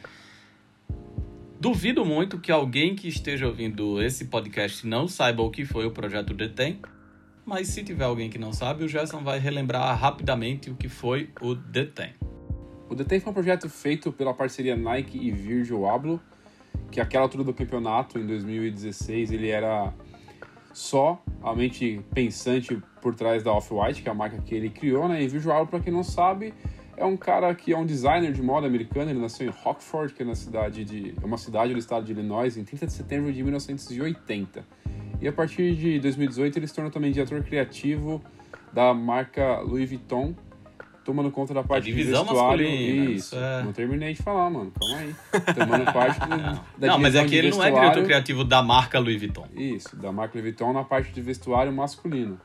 Duvido 1.58 2.04
muito 2.04 2.38
que 2.38 2.52
alguém 2.52 2.94
que 2.94 3.08
esteja 3.08 3.46
ouvindo 3.46 4.02
esse 4.02 4.26
podcast 4.26 4.86
não 4.86 5.08
saiba 5.08 5.42
o 5.42 5.50
que 5.50 5.64
foi 5.64 5.86
o 5.86 5.90
projeto 5.90 6.34
Detém, 6.34 6.78
mas 7.46 7.68
se 7.68 7.84
tiver 7.84 8.04
alguém 8.04 8.28
que 8.28 8.38
não 8.38 8.52
sabe, 8.52 8.84
o 8.84 8.88
Gerson 8.88 9.22
vai 9.22 9.38
relembrar 9.38 9.96
rapidamente 9.96 10.68
o 10.68 10.74
que 10.74 10.88
foi 10.88 11.30
o 11.40 11.54
Detém. 11.54 12.12
O 12.88 12.94
Detém 12.94 13.20
foi 13.20 13.30
um 13.30 13.34
projeto 13.34 13.68
feito 13.70 14.12
pela 14.12 14.34
parceria 14.34 14.76
Nike 14.76 15.16
e 15.16 15.30
Virgil 15.30 15.88
Abloh, 15.88 16.20
que 16.90 17.00
aquela 17.00 17.24
altura 17.24 17.44
do 17.44 17.54
campeonato, 17.54 18.18
em 18.18 18.26
2016, 18.26 19.30
ele 19.30 19.48
era 19.48 19.94
só 20.72 21.22
a 21.42 21.54
mente 21.54 22.04
pensante 22.12 22.82
por 23.00 23.14
trás 23.14 23.44
da 23.44 23.52
Off-White, 23.52 24.02
que 24.02 24.08
é 24.08 24.12
a 24.12 24.14
marca 24.14 24.38
que 24.42 24.54
ele 24.54 24.68
criou, 24.68 25.08
né? 25.08 25.22
E 25.22 25.28
Virgil 25.28 25.66
para 25.66 25.80
quem 25.80 25.92
não 25.92 26.02
sabe, 26.02 26.52
é 26.96 27.04
um 27.04 27.16
cara 27.16 27.54
que 27.54 27.72
é 27.72 27.78
um 27.78 27.84
designer 27.84 28.32
de 28.32 28.42
moda 28.42 28.66
americano. 28.66 29.10
Ele 29.10 29.20
nasceu 29.20 29.46
em 29.46 29.50
Rockford, 29.50 30.14
que 30.14 30.22
é 30.22 30.26
na 30.26 30.34
cidade 30.34 30.84
de, 30.84 31.14
é 31.20 31.24
uma 31.24 31.36
cidade 31.38 31.72
do 31.72 31.78
estado 31.78 32.04
de 32.04 32.12
Illinois, 32.12 32.56
em 32.56 32.64
30 32.64 32.86
de 32.86 32.92
setembro 32.92 33.32
de 33.32 33.42
1980. 33.42 34.64
E 35.20 35.28
a 35.28 35.32
partir 35.32 35.74
de 35.74 35.98
2018 36.00 36.58
ele 36.58 36.66
se 36.66 36.74
tornou 36.74 36.90
também 36.90 37.12
diretor 37.12 37.42
criativo 37.42 38.22
da 38.72 38.92
marca 38.92 39.60
Louis 39.60 39.88
Vuitton, 39.88 40.34
tomando 41.04 41.30
conta 41.30 41.54
da 41.54 41.62
parte 41.62 41.84
de 41.84 41.92
vestuário. 41.92 42.66
Isso. 42.66 43.36
É... 43.36 43.62
Não 43.62 43.72
terminei 43.72 44.12
de 44.12 44.22
falar, 44.22 44.50
mano. 44.50 44.72
Calma 44.78 44.98
aí. 44.98 45.14
Tomando 45.54 45.84
parte 45.92 46.20
do, 46.20 46.28
não. 46.28 46.64
da 46.76 46.86
Não, 46.88 46.98
mas 46.98 47.14
é 47.14 47.24
que 47.24 47.34
ele 47.34 47.50
não 47.50 47.62
é 47.62 47.70
diretor 47.70 48.04
criativo 48.04 48.44
da 48.44 48.62
marca 48.62 48.98
Louis 48.98 49.18
Vuitton. 49.18 49.46
Isso, 49.54 49.96
da 49.96 50.10
marca 50.12 50.34
Louis 50.34 50.44
Vuitton 50.44 50.72
na 50.72 50.84
parte 50.84 51.12
de 51.12 51.22
vestuário 51.22 51.72
masculino. 51.72 52.38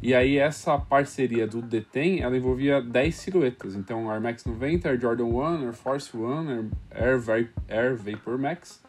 E 0.00 0.14
aí 0.14 0.36
essa 0.36 0.78
parceria 0.78 1.46
do 1.46 1.60
Detém, 1.60 2.20
ela 2.20 2.36
envolvia 2.36 2.80
10 2.80 3.14
silhuetas. 3.14 3.74
Então 3.74 4.10
Air 4.10 4.20
Max 4.20 4.44
90, 4.44 4.88
Air 4.88 5.00
Jordan 5.00 5.24
1, 5.24 5.64
Air 5.66 5.72
Force 5.72 6.16
1, 6.16 6.70
Air, 6.90 7.30
Air, 7.30 7.50
Air 7.68 7.96
Vapor 7.96 8.38
Max, 8.38 8.82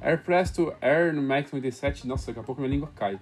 Air 0.00 0.22
Presto, 0.22 0.72
Air 0.80 1.14
Max 1.14 1.52
97, 1.52 2.06
nossa, 2.06 2.26
daqui 2.28 2.40
a 2.40 2.42
pouco 2.42 2.60
minha 2.60 2.72
língua 2.72 2.90
cai. 2.94 3.18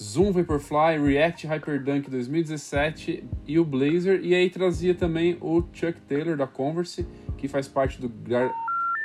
Zoom 0.00 0.32
Vaporfly, 0.32 0.98
React 0.98 1.46
Hyperdunk 1.46 2.10
2017 2.10 3.24
e 3.46 3.58
o 3.58 3.64
Blazer. 3.64 4.20
E 4.22 4.34
aí 4.34 4.48
trazia 4.48 4.94
também 4.94 5.36
o 5.40 5.62
Chuck 5.72 6.00
Taylor 6.08 6.36
da 6.36 6.46
Converse, 6.46 7.06
que 7.36 7.46
faz 7.48 7.68
parte 7.68 8.00
do, 8.00 8.10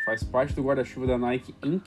faz 0.06 0.24
parte 0.24 0.54
do 0.54 0.64
guarda-chuva 0.64 1.06
da 1.06 1.18
Nike 1.18 1.54
Inc. 1.64 1.86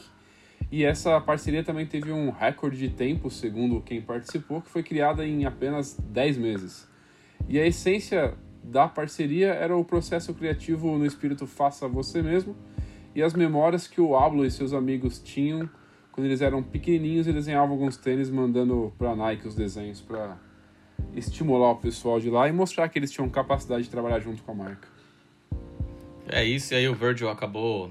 E 0.70 0.84
essa 0.84 1.20
parceria 1.20 1.64
também 1.64 1.86
teve 1.86 2.12
um 2.12 2.30
recorde 2.30 2.76
de 2.76 2.88
tempo, 2.88 3.30
segundo 3.30 3.80
quem 3.80 4.00
participou, 4.00 4.62
que 4.62 4.70
foi 4.70 4.82
criada 4.82 5.26
em 5.26 5.44
apenas 5.44 5.96
10 5.98 6.38
meses. 6.38 6.88
E 7.48 7.58
a 7.58 7.66
essência 7.66 8.34
da 8.62 8.86
parceria 8.86 9.48
era 9.48 9.76
o 9.76 9.84
processo 9.84 10.34
criativo 10.34 10.96
no 10.96 11.06
espírito 11.06 11.46
faça 11.46 11.88
você 11.88 12.22
mesmo 12.22 12.54
e 13.14 13.22
as 13.22 13.34
memórias 13.34 13.86
que 13.86 14.00
o 14.00 14.16
Ablo 14.16 14.44
e 14.44 14.50
seus 14.50 14.72
amigos 14.72 15.18
tinham 15.18 15.68
quando 16.12 16.26
eles 16.26 16.40
eram 16.40 16.62
pequenininhos 16.62 17.26
e 17.26 17.32
desenhavam 17.32 17.72
alguns 17.72 17.96
tênis 17.96 18.30
mandando 18.30 18.92
para 18.98 19.16
Nike 19.16 19.48
os 19.48 19.54
desenhos 19.54 20.00
para 20.00 20.36
estimular 21.14 21.72
o 21.72 21.76
pessoal 21.76 22.20
de 22.20 22.28
lá 22.30 22.48
e 22.48 22.52
mostrar 22.52 22.88
que 22.88 22.98
eles 22.98 23.10
tinham 23.10 23.28
capacidade 23.28 23.84
de 23.84 23.90
trabalhar 23.90 24.20
junto 24.20 24.42
com 24.42 24.52
a 24.52 24.54
marca. 24.54 24.88
É 26.28 26.44
isso, 26.44 26.74
e 26.74 26.76
aí 26.76 26.88
o 26.88 26.94
Virgil 26.94 27.28
acabou 27.28 27.90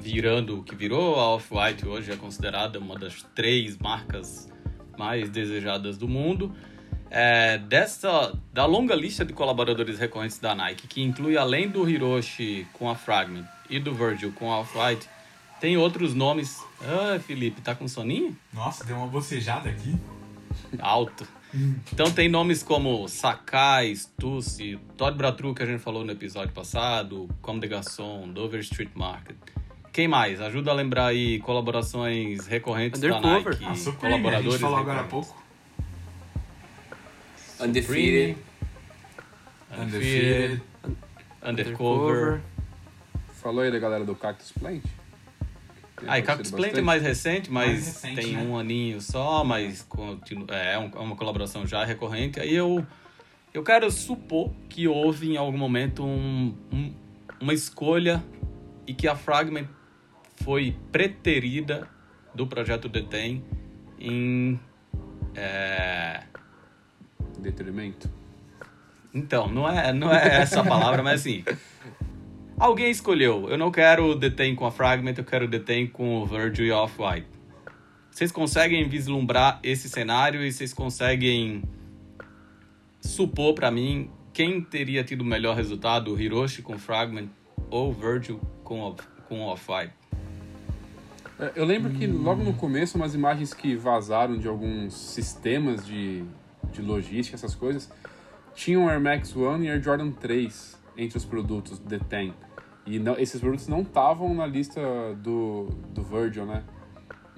virando 0.00 0.58
o 0.58 0.62
que 0.62 0.74
virou. 0.74 1.20
A 1.20 1.34
Off-White 1.34 1.86
hoje 1.86 2.10
é 2.10 2.16
considerada 2.16 2.78
uma 2.78 2.98
das 2.98 3.22
três 3.34 3.76
marcas 3.76 4.48
mais 4.98 5.28
desejadas 5.28 5.98
do 5.98 6.08
mundo. 6.08 6.54
É, 7.10 7.58
dessa, 7.58 8.32
da 8.52 8.64
longa 8.66 8.94
lista 8.94 9.24
de 9.24 9.32
colaboradores 9.32 9.98
recorrentes 9.98 10.38
da 10.38 10.54
Nike, 10.54 10.86
que 10.86 11.02
inclui 11.02 11.36
além 11.36 11.68
do 11.68 11.88
Hiroshi 11.88 12.66
com 12.72 12.88
a 12.88 12.94
Fragment 12.94 13.44
e 13.68 13.80
do 13.80 13.92
Virgil 13.92 14.32
com 14.32 14.52
a 14.52 14.60
Off-White, 14.60 15.08
tem 15.60 15.76
outros 15.76 16.14
nomes. 16.14 16.62
Ah, 16.80 17.18
Felipe, 17.18 17.60
tá 17.60 17.74
com 17.74 17.86
soninho? 17.86 18.36
Nossa, 18.52 18.84
deu 18.84 18.96
uma 18.96 19.06
bocejada 19.06 19.68
aqui. 19.68 19.94
Alto. 20.78 21.26
Então 21.92 22.10
tem 22.12 22.28
nomes 22.28 22.62
como 22.62 23.08
Sakai, 23.08 23.94
Stussy, 23.94 24.78
Todd 24.96 25.16
Bratru, 25.16 25.52
que 25.52 25.62
a 25.62 25.66
gente 25.66 25.80
falou 25.80 26.04
no 26.04 26.12
episódio 26.12 26.54
passado, 26.54 27.28
Comme 27.42 27.60
des 27.60 27.68
Garçons, 27.68 28.32
Dover 28.32 28.60
Street 28.60 28.90
Market. 28.94 29.36
Quem 29.92 30.06
mais? 30.06 30.40
Ajuda 30.40 30.70
a 30.70 30.74
lembrar 30.74 31.06
aí 31.06 31.40
colaborações 31.40 32.46
recorrentes 32.46 33.02
Undercover. 33.02 33.42
da 33.42 33.50
Nike. 33.50 33.64
A 33.64 33.74
Supreme, 33.74 34.14
colaboradores 34.14 34.46
a 34.46 34.50
gente 34.50 34.60
falou 34.60 34.78
agora 34.78 35.00
há 35.00 35.04
pouco. 35.04 35.42
Undefeated. 37.60 38.36
Undefeated. 39.76 40.62
Undercover. 41.42 42.40
Falou 43.42 43.62
aí 43.62 43.70
da 43.70 43.78
galera 43.78 44.04
do 44.04 44.14
Cactus 44.14 44.52
Plant? 44.52 44.84
Ah, 46.06 46.18
e 46.18 46.22
Cactus 46.22 46.50
Plant 46.50 46.74
é 46.74 46.80
mais 46.80 47.02
recente, 47.02 47.50
mas 47.50 47.68
mais 47.68 47.86
recente, 47.86 48.20
tem 48.22 48.36
né? 48.36 48.42
um 48.42 48.56
aninho 48.56 49.00
só, 49.00 49.44
mas 49.44 49.82
continua, 49.82 50.46
é, 50.50 50.74
é 50.74 50.78
uma 50.78 51.16
colaboração 51.16 51.66
já 51.66 51.84
recorrente. 51.84 52.40
Aí 52.40 52.54
eu, 52.54 52.86
eu 53.52 53.62
quero 53.62 53.90
supor 53.90 54.50
que 54.68 54.86
houve 54.86 55.32
em 55.32 55.36
algum 55.36 55.58
momento 55.58 56.04
um, 56.04 56.54
um, 56.72 56.94
uma 57.40 57.52
escolha 57.52 58.22
e 58.86 58.94
que 58.94 59.06
a 59.06 59.14
Fragment 59.14 59.66
foi 60.42 60.76
preterida 60.90 61.88
do 62.34 62.46
projeto 62.46 62.88
Detém 62.88 63.44
em. 63.98 64.58
É... 65.34 66.22
Detrimento? 67.38 68.10
Então, 69.12 69.48
não 69.48 69.68
é, 69.68 69.92
não 69.92 70.12
é 70.12 70.40
essa 70.40 70.60
a 70.60 70.64
palavra, 70.64 71.02
mas 71.02 71.20
assim. 71.20 71.44
Alguém 72.58 72.90
escolheu. 72.90 73.48
Eu 73.48 73.56
não 73.56 73.70
quero 73.70 74.14
Detém 74.14 74.54
com 74.54 74.66
a 74.66 74.70
Fragment, 74.70 75.14
eu 75.16 75.24
quero 75.24 75.48
Detém 75.48 75.86
com 75.86 76.16
o 76.16 76.26
Virgil 76.26 76.66
e 76.66 76.70
Off-White. 76.70 77.26
Vocês 78.10 78.30
conseguem 78.30 78.86
vislumbrar 78.88 79.58
esse 79.62 79.88
cenário 79.88 80.44
e 80.44 80.52
vocês 80.52 80.74
conseguem 80.74 81.62
supor 83.00 83.54
para 83.54 83.70
mim 83.70 84.10
quem 84.32 84.60
teria 84.60 85.02
tido 85.02 85.22
o 85.22 85.24
melhor 85.24 85.56
resultado, 85.56 86.20
Hiroshi 86.20 86.60
com 86.60 86.78
Fragment 86.78 87.28
ou 87.70 87.92
Virgil 87.92 88.38
com, 88.62 88.94
com 89.26 89.40
Off-White? 89.40 89.94
É, 91.40 91.52
eu 91.56 91.64
lembro 91.64 91.90
que 91.90 92.06
logo 92.06 92.44
no 92.44 92.52
começo, 92.52 92.98
umas 92.98 93.14
imagens 93.14 93.54
que 93.54 93.74
vazaram 93.74 94.36
de 94.36 94.46
alguns 94.46 94.92
sistemas 94.92 95.86
de, 95.86 96.22
de 96.70 96.82
logística, 96.82 97.34
essas 97.34 97.54
coisas, 97.54 97.90
tinham 98.54 98.86
Air 98.90 99.00
Max 99.00 99.34
One 99.34 99.66
e 99.66 99.70
Air 99.70 99.82
Jordan 99.82 100.10
3 100.10 100.78
entre 100.98 101.16
os 101.16 101.24
produtos 101.24 101.78
The 101.78 101.98
Ten. 101.98 102.34
E 102.84 102.98
não, 102.98 103.18
esses 103.18 103.40
produtos 103.40 103.68
não 103.68 103.80
estavam 103.80 104.34
na 104.34 104.46
lista 104.46 104.82
do, 105.16 105.68
do 105.94 106.02
Virgil, 106.02 106.44
né? 106.44 106.62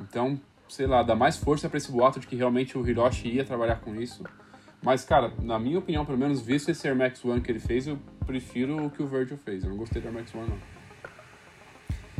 Então, 0.01 0.41
sei 0.69 0.89
lá, 0.89 1.05
dá 1.05 1.15
mais 1.15 1.37
força 1.37 1.69
para 1.69 1.79
esse 1.79 1.93
boato 1.93 2.19
de 2.19 2.27
que 2.27 2.35
realmente 2.35 2.77
o 2.77 2.85
Hiroshi 2.85 3.29
ia 3.29 3.45
trabalhar 3.45 3.77
com 3.77 3.95
isso. 3.95 4.25
Mas, 4.83 5.05
cara, 5.05 5.33
na 5.41 5.61
minha 5.61 5.79
opinião, 5.79 6.05
pelo 6.05 6.19
menos 6.19 6.43
visto 6.43 6.71
esse 6.71 6.89
Air 6.89 6.97
Max 6.97 7.25
One 7.25 7.41
que 7.41 7.53
ele 7.53 7.61
fez, 7.61 7.87
eu 7.87 7.97
prefiro 8.27 8.85
o 8.85 8.91
que 8.91 9.01
o 9.01 9.07
Virgil 9.07 9.37
fez. 9.37 9.63
Eu 9.63 9.71
não 9.71 9.77
gostei 9.77 10.03
do 10.03 10.09
Air 10.09 10.15
Max 10.15 10.35
One, 10.35 10.49
não. 10.49 10.72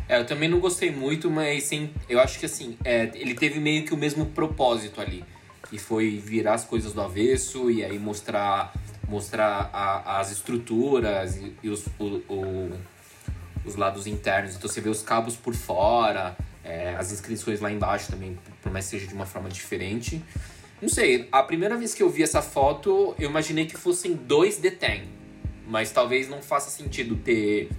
É, 0.09 0.19
eu 0.19 0.27
também 0.27 0.49
não 0.49 0.61
gostei 0.61 0.91
muito, 0.91 1.31
mas 1.31 1.65
sim, 1.65 1.91
eu 2.09 2.21
acho 2.21 2.39
que 2.39 2.47
assim, 2.47 2.77
é, 2.85 3.11
ele 3.15 3.35
teve 3.35 3.59
meio 3.61 3.85
que 3.85 3.95
o 3.95 3.97
mesmo 3.97 4.27
propósito 4.27 5.01
ali. 5.01 5.25
Que 5.69 5.79
foi 5.79 6.19
virar 6.19 6.55
as 6.55 6.65
coisas 6.65 6.93
do 6.93 7.01
avesso 7.01 7.71
e 7.71 7.83
aí 7.85 7.99
mostrar, 7.99 8.75
mostrar 9.09 9.71
a, 9.73 10.21
as 10.21 10.31
estruturas 10.31 11.37
e, 11.37 11.55
e 11.63 11.71
os, 11.71 11.87
o, 11.99 12.05
o, 12.29 12.71
os 13.65 13.77
lados 13.77 14.07
internos. 14.07 14.55
Então 14.55 14.69
você 14.69 14.81
vê 14.81 14.91
os 14.91 15.03
cabos 15.03 15.35
por 15.35 15.55
fora, 15.55 16.37
é, 16.63 16.95
as 16.99 17.11
inscrições 17.11 17.61
lá 17.61 17.73
embaixo 17.73 18.11
também, 18.11 18.39
por 18.61 18.71
mais 18.71 18.85
que 18.85 18.93
seja 18.93 19.07
de 19.07 19.15
uma 19.15 19.25
forma 19.25 19.49
diferente. 19.49 20.23
Não 20.81 20.89
sei, 20.89 21.29
a 21.31 21.43
primeira 21.43 21.77
vez 21.77 21.95
que 21.95 22.03
eu 22.03 22.11
vi 22.11 22.23
essa 22.23 22.43
foto, 22.43 23.15
eu 23.19 23.31
imaginei 23.31 23.67
que 23.67 23.77
fossem 23.77 24.15
dois 24.15 24.59
detém. 24.59 25.05
Mas 25.67 25.91
talvez 25.91 26.29
não 26.29 26.43
faça 26.43 26.71
sentido 26.71 27.17
ter 27.17 27.71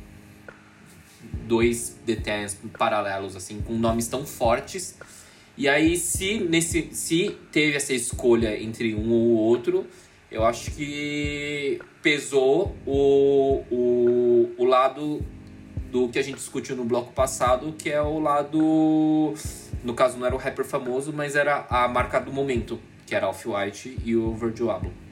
dois 1.47 1.97
detens 2.05 2.57
paralelos, 2.77 3.35
assim, 3.35 3.61
com 3.61 3.73
nomes 3.73 4.07
tão 4.07 4.25
fortes. 4.25 4.97
E 5.57 5.69
aí, 5.69 5.97
se, 5.97 6.39
nesse, 6.39 6.89
se 6.93 7.37
teve 7.51 7.77
essa 7.77 7.93
escolha 7.93 8.59
entre 8.61 8.95
um 8.95 9.11
ou 9.11 9.35
outro, 9.35 9.85
eu 10.31 10.43
acho 10.43 10.71
que 10.71 11.79
pesou 12.01 12.75
o, 12.85 13.63
o, 13.69 14.51
o 14.57 14.65
lado 14.65 15.23
do 15.91 16.09
que 16.09 16.17
a 16.17 16.23
gente 16.23 16.37
discutiu 16.37 16.75
no 16.75 16.83
bloco 16.83 17.13
passado, 17.13 17.71
que 17.77 17.89
é 17.89 18.01
o 18.01 18.19
lado. 18.19 19.33
No 19.83 19.93
caso, 19.93 20.17
não 20.17 20.25
era 20.25 20.33
o 20.33 20.37
rapper 20.39 20.65
famoso, 20.65 21.13
mas 21.13 21.35
era 21.35 21.67
a 21.69 21.87
marca 21.87 22.19
do 22.19 22.33
momento, 22.33 22.79
que 23.05 23.13
era 23.13 23.29
Off-White 23.29 23.99
e 24.03 24.15
o 24.15 24.33
Virgil 24.33 24.71
Abloh. 24.71 25.02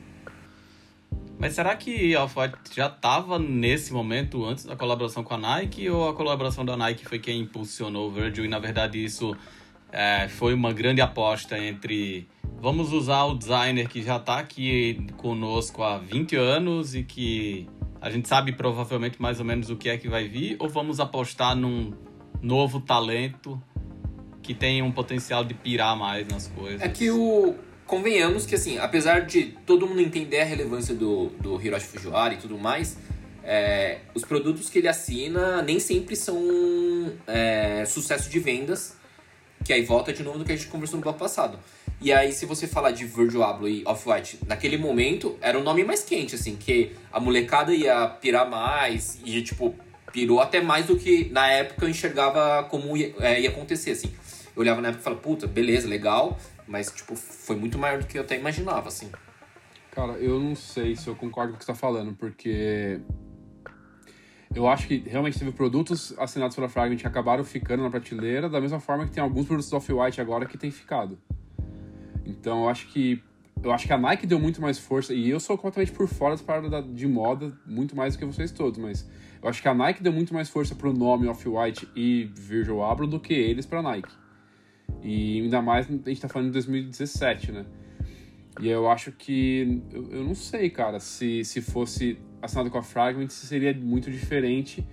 Mas 1.41 1.55
será 1.55 1.75
que 1.75 2.15
a 2.15 2.23
Off-White 2.23 2.55
já 2.75 2.85
estava 2.85 3.39
nesse 3.39 3.91
momento 3.91 4.45
antes 4.45 4.63
da 4.63 4.75
colaboração 4.75 5.23
com 5.23 5.33
a 5.33 5.37
Nike? 5.39 5.89
Ou 5.89 6.07
a 6.07 6.13
colaboração 6.13 6.63
da 6.63 6.77
Nike 6.77 7.03
foi 7.03 7.17
quem 7.17 7.39
impulsionou 7.39 8.09
o 8.09 8.11
Virgil? 8.11 8.45
E 8.45 8.47
na 8.47 8.59
verdade 8.59 9.03
isso 9.03 9.35
é, 9.91 10.27
foi 10.27 10.53
uma 10.53 10.71
grande 10.71 11.01
aposta 11.01 11.57
entre 11.57 12.27
vamos 12.59 12.93
usar 12.93 13.23
o 13.23 13.33
designer 13.33 13.89
que 13.89 14.03
já 14.03 14.17
está 14.17 14.37
aqui 14.37 15.07
conosco 15.17 15.81
há 15.81 15.97
20 15.97 16.35
anos 16.35 16.93
e 16.93 17.01
que 17.01 17.67
a 17.99 18.11
gente 18.11 18.27
sabe 18.27 18.51
provavelmente 18.51 19.19
mais 19.19 19.39
ou 19.39 19.45
menos 19.45 19.71
o 19.71 19.75
que 19.75 19.89
é 19.89 19.97
que 19.97 20.07
vai 20.07 20.27
vir? 20.27 20.57
Ou 20.59 20.69
vamos 20.69 20.99
apostar 20.99 21.55
num 21.55 21.91
novo 22.39 22.79
talento 22.79 23.59
que 24.43 24.53
tem 24.53 24.83
um 24.83 24.91
potencial 24.91 25.43
de 25.43 25.55
pirar 25.55 25.97
mais 25.97 26.27
nas 26.27 26.47
coisas? 26.49 26.83
É 26.83 26.87
que 26.87 27.09
o 27.09 27.55
convenhamos 27.85 28.45
que, 28.45 28.55
assim, 28.55 28.77
apesar 28.77 29.21
de 29.21 29.55
todo 29.65 29.87
mundo 29.87 30.01
entender 30.01 30.41
a 30.41 30.45
relevância 30.45 30.95
do, 30.95 31.27
do 31.39 31.61
Hiroshi 31.61 31.87
Fujiwara 31.87 32.33
e 32.33 32.37
tudo 32.37 32.57
mais, 32.57 32.97
é, 33.43 33.99
os 34.13 34.23
produtos 34.23 34.69
que 34.69 34.79
ele 34.79 34.87
assina 34.87 35.61
nem 35.61 35.79
sempre 35.79 36.15
são 36.15 37.11
é, 37.27 37.83
sucesso 37.85 38.29
de 38.29 38.39
vendas, 38.39 38.95
que 39.63 39.73
aí 39.73 39.83
volta 39.83 40.13
de 40.13 40.23
novo 40.23 40.39
do 40.39 40.45
que 40.45 40.51
a 40.51 40.55
gente 40.55 40.67
conversou 40.67 40.97
no 40.97 41.03
bloco 41.03 41.19
passado. 41.19 41.59
E 42.03 42.11
aí, 42.11 42.31
se 42.31 42.47
você 42.47 42.67
falar 42.67 42.91
de 42.91 43.05
Virgil 43.05 43.43
Abloh 43.43 43.67
e 43.67 43.83
Off-White, 43.85 44.39
naquele 44.47 44.75
momento, 44.75 45.37
era 45.39 45.59
o 45.59 45.63
nome 45.63 45.83
mais 45.83 46.03
quente, 46.03 46.33
assim, 46.33 46.55
que 46.55 46.93
a 47.11 47.19
molecada 47.19 47.73
ia 47.75 48.07
pirar 48.07 48.49
mais, 48.49 49.19
e, 49.23 49.39
tipo, 49.43 49.75
pirou 50.11 50.39
até 50.39 50.61
mais 50.61 50.87
do 50.87 50.95
que 50.95 51.29
na 51.31 51.47
época 51.47 51.85
eu 51.85 51.89
enxergava 51.89 52.63
como 52.63 52.97
ia, 52.97 53.13
é, 53.19 53.41
ia 53.41 53.49
acontecer, 53.49 53.91
assim. 53.91 54.11
Eu 54.55 54.61
olhava 54.61 54.81
na 54.81 54.87
época 54.89 55.01
e 55.01 55.03
falava, 55.03 55.21
puta, 55.21 55.45
beleza, 55.45 55.87
legal, 55.87 56.39
mas, 56.71 56.89
tipo, 56.89 57.17
foi 57.17 57.57
muito 57.57 57.77
maior 57.77 57.99
do 57.99 58.07
que 58.07 58.17
eu 58.17 58.21
até 58.21 58.39
imaginava, 58.39 58.87
assim. 58.87 59.11
Cara, 59.91 60.13
eu 60.13 60.39
não 60.39 60.55
sei 60.55 60.95
se 60.95 61.05
eu 61.09 61.15
concordo 61.15 61.51
com 61.51 61.57
o 61.57 61.59
que 61.59 61.65
você 61.65 61.73
tá 61.73 61.77
falando, 61.77 62.13
porque 62.13 63.01
eu 64.55 64.65
acho 64.69 64.87
que 64.87 65.03
realmente 65.05 65.37
teve 65.37 65.51
produtos 65.51 66.17
assinados 66.17 66.55
pela 66.55 66.69
Fragment 66.69 66.95
que 66.95 67.05
acabaram 67.05 67.43
ficando 67.43 67.83
na 67.83 67.89
prateleira, 67.89 68.47
da 68.47 68.61
mesma 68.61 68.79
forma 68.79 69.05
que 69.05 69.11
tem 69.11 69.21
alguns 69.21 69.47
produtos 69.47 69.71
Off-White 69.73 70.21
agora 70.21 70.45
que 70.45 70.57
tem 70.57 70.71
ficado. 70.71 71.19
Então 72.25 72.63
eu 72.63 72.69
acho 72.69 72.87
que 72.87 73.21
eu 73.61 73.71
acho 73.71 73.85
que 73.85 73.93
a 73.93 73.97
Nike 73.97 74.25
deu 74.25 74.39
muito 74.39 74.59
mais 74.59 74.79
força, 74.79 75.13
e 75.13 75.29
eu 75.29 75.39
sou 75.39 75.55
completamente 75.57 75.91
por 75.91 76.07
fora 76.07 76.31
das 76.31 76.41
paradas 76.41 76.83
de 76.95 77.07
moda, 77.07 77.53
muito 77.65 77.95
mais 77.95 78.15
do 78.15 78.19
que 78.19 78.25
vocês 78.25 78.51
todos, 78.51 78.79
mas 78.79 79.07
eu 79.43 79.47
acho 79.47 79.61
que 79.61 79.67
a 79.67 79.73
Nike 79.73 80.01
deu 80.01 80.11
muito 80.11 80.33
mais 80.33 80.49
força 80.49 80.73
pro 80.73 80.91
nome 80.91 81.27
Off-White 81.27 81.87
e 81.95 82.31
Virgil 82.33 82.81
Abloh 82.81 83.07
do 83.07 83.19
que 83.19 83.33
eles 83.33 83.65
pra 83.65 83.81
Nike. 83.83 84.20
E 85.03 85.41
ainda 85.41 85.61
mais 85.61 85.87
a 85.87 85.91
gente 85.91 86.21
tá 86.21 86.27
falando 86.27 86.47
de 86.47 86.53
2017, 86.53 87.51
né? 87.51 87.65
E 88.59 88.67
eu 88.67 88.89
acho 88.89 89.11
que. 89.11 89.81
Eu, 89.91 90.11
eu 90.11 90.23
não 90.23 90.35
sei, 90.35 90.69
cara, 90.69 90.99
se, 90.99 91.43
se 91.43 91.61
fosse 91.61 92.17
assinado 92.41 92.69
com 92.69 92.77
a 92.77 92.83
Fragment, 92.83 93.29
seria 93.29 93.73
muito 93.73 94.11
diferente. 94.11 94.85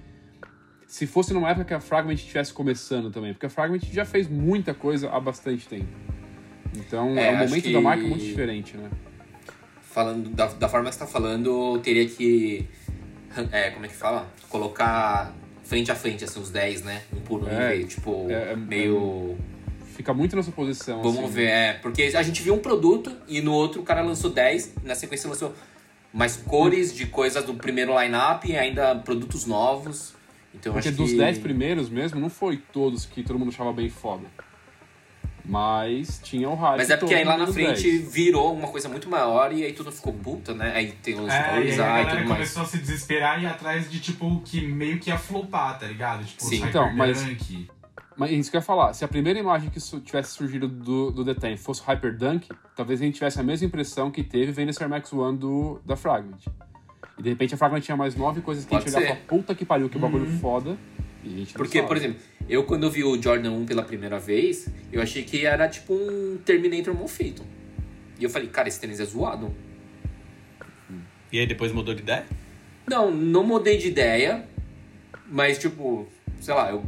Se 0.87 1.07
fosse 1.07 1.35
numa 1.35 1.51
época 1.51 1.67
que 1.67 1.75
a 1.75 1.81
Fragment 1.81 2.15
estivesse 2.15 2.53
começando 2.53 3.11
também, 3.11 3.33
porque 3.33 3.47
a 3.47 3.51
Fragment 3.51 3.81
já 3.93 4.05
fez 4.05 4.29
muita 4.29 4.73
coisa 4.73 5.11
há 5.11 5.21
bastante 5.21 5.69
tempo. 5.69 5.89
Então 6.77 7.17
é, 7.19 7.29
é 7.29 7.33
um 7.33 7.39
momento 7.39 7.63
que... 7.63 7.73
da 7.73 7.81
marca 7.81 8.03
muito 8.03 8.25
diferente, 8.25 8.77
né? 8.77 8.89
Falando 9.83 10.31
da, 10.31 10.47
da 10.47 10.69
forma 10.69 10.89
que 10.89 10.95
você 10.95 11.01
tá 11.01 11.07
falando, 11.07 11.79
teria 11.81 12.09
que. 12.09 12.67
É, 13.53 13.71
como 13.71 13.85
é 13.85 13.89
que 13.89 13.95
fala? 13.95 14.27
Colocar 14.49 15.35
frente 15.63 15.93
a 15.93 15.95
frente, 15.95 16.25
assim, 16.25 16.41
os 16.41 16.51
10, 16.51 16.83
né? 16.83 17.03
Um 17.13 17.21
por 17.21 17.45
um, 17.45 17.49
é, 17.49 17.79
tipo, 17.83 18.27
é, 18.31 18.53
é 18.53 18.57
meio. 18.57 19.37
Fica 19.99 20.15
muito 20.15 20.37
nessa 20.37 20.53
posição. 20.53 21.03
Vamos 21.03 21.25
assim. 21.25 21.33
ver, 21.33 21.49
é. 21.49 21.73
Porque 21.73 22.05
a 22.05 22.23
gente 22.23 22.41
viu 22.41 22.55
um 22.55 22.61
produto 22.61 23.11
e 23.27 23.41
no 23.41 23.53
outro 23.53 23.81
o 23.81 23.85
cara 23.85 24.01
lançou 24.01 24.31
10, 24.31 24.77
na 24.85 24.95
sequência 24.95 25.29
lançou 25.29 25.53
mais 26.13 26.37
cores 26.37 26.95
de 26.95 27.07
coisas 27.07 27.43
do 27.43 27.55
primeiro 27.55 28.01
line-up 28.01 28.49
e 28.49 28.57
ainda 28.57 28.95
produtos 28.95 29.45
novos. 29.45 30.15
Então, 30.55 30.73
Porque 30.73 30.91
acho 30.91 30.97
dos 30.97 31.11
que... 31.11 31.17
10 31.17 31.39
primeiros 31.39 31.89
mesmo, 31.89 32.21
não 32.21 32.31
foi 32.31 32.59
todos 32.73 33.07
que 33.07 33.25
todo 33.25 33.41
mundo 33.41 33.49
achava 33.49 33.73
bem 33.73 33.89
foda. 33.89 34.23
Mas 35.45 36.21
tinha 36.23 36.49
o 36.49 36.55
hype. 36.55 36.79
Mas 36.79 36.91
é 36.91 36.97
porque 36.97 37.15
aí 37.15 37.25
lá 37.25 37.37
na 37.37 37.49
frente 37.49 37.91
10. 37.91 38.13
virou 38.13 38.55
uma 38.55 38.69
coisa 38.69 38.89
muito 38.89 39.11
maior 39.11 39.53
e 39.53 39.65
aí 39.65 39.73
tudo 39.73 39.91
ficou 39.91 40.13
puta, 40.13 40.55
né? 40.55 40.75
Aí 40.77 40.93
tem 40.93 41.19
os 41.19 41.33
é, 41.33 41.61
e, 41.61 41.71
e 41.71 41.73
tudo 41.73 41.83
mais. 41.83 42.29
começou 42.29 42.63
a 42.63 42.67
se 42.67 42.79
desesperar 42.79 43.41
e 43.41 43.43
ir 43.43 43.47
atrás 43.47 43.91
de 43.91 43.99
tipo 43.99 44.41
que 44.45 44.61
meio 44.61 45.01
que 45.01 45.11
ia 45.11 45.19
flopar, 45.19 45.77
tá 45.77 45.89
ligado? 45.89 46.25
Tipo, 46.25 46.45
Sim. 46.45 46.63
Então, 46.65 46.95
mas, 46.95 47.27
mas 48.19 48.33
isso 48.33 48.51
que 48.51 48.57
eu 48.57 48.59
ia 48.59 48.65
falar, 48.65 48.93
se 48.95 49.05
a 49.05 49.09
primeira 49.09 49.39
imagem 49.39 49.71
que 49.71 49.79
tivesse 50.01 50.33
surgido 50.33 50.67
do, 50.67 51.13
do 51.13 51.25
The 51.25 51.57
fosse 51.57 51.81
o 51.81 51.85
Hyperdunk, 51.85 52.49
talvez 52.75 53.01
a 53.01 53.05
gente 53.05 53.15
tivesse 53.15 53.39
a 53.39 53.45
mesma 53.45 53.69
impressão 53.69 54.11
que 54.11 54.25
teve 54.25 54.51
vendo 54.51 54.71
esse 54.71 54.83
Air 54.83 54.91
Max 54.91 55.13
One 55.13 55.39
do, 55.39 55.81
da 55.87 55.95
Fragment. 55.95 56.41
E 57.17 57.23
de 57.23 57.29
repente 57.29 57.55
a 57.55 57.57
Fragment 57.57 57.81
tinha 57.81 57.97
mais 57.97 58.17
nove 58.17 58.41
coisas 58.41 58.65
que 58.65 58.71
Pode 58.71 58.83
a 58.83 58.87
gente 58.87 58.97
olhava 58.97 59.05
e 59.05 59.17
falava, 59.17 59.27
puta 59.29 59.55
que 59.55 59.65
pariu, 59.65 59.89
que 59.89 59.95
uhum. 59.95 60.03
bagulho 60.03 60.27
foda. 60.41 60.77
E 61.23 61.33
a 61.33 61.39
gente 61.39 61.55
Porque, 61.55 61.81
por 61.81 61.97
exemplo, 61.97 62.21
eu 62.49 62.65
quando 62.65 62.83
eu 62.83 62.91
vi 62.91 63.05
o 63.05 63.23
Jordan 63.23 63.53
1 63.53 63.67
pela 63.67 63.85
primeira 63.85 64.19
vez, 64.19 64.69
eu 64.93 65.01
achei 65.01 65.23
que 65.23 65.47
era 65.47 65.69
tipo 65.69 65.95
um 65.95 66.39
Terminator 66.45 66.93
mal 66.93 67.07
feito. 67.07 67.45
E 68.19 68.25
eu 68.25 68.31
falei, 68.31 68.49
cara, 68.49 68.67
esse 68.67 68.81
tênis 68.81 68.99
é 68.99 69.05
zoado. 69.05 69.55
E 71.31 71.39
aí 71.39 71.47
depois 71.47 71.71
mudou 71.71 71.95
de 71.95 72.03
ideia? 72.03 72.27
Não, 72.89 73.13
não 73.13 73.45
mudei 73.45 73.77
de 73.77 73.87
ideia, 73.87 74.45
mas 75.31 75.57
tipo, 75.57 76.09
sei 76.41 76.55
lá, 76.55 76.71
eu, 76.71 76.83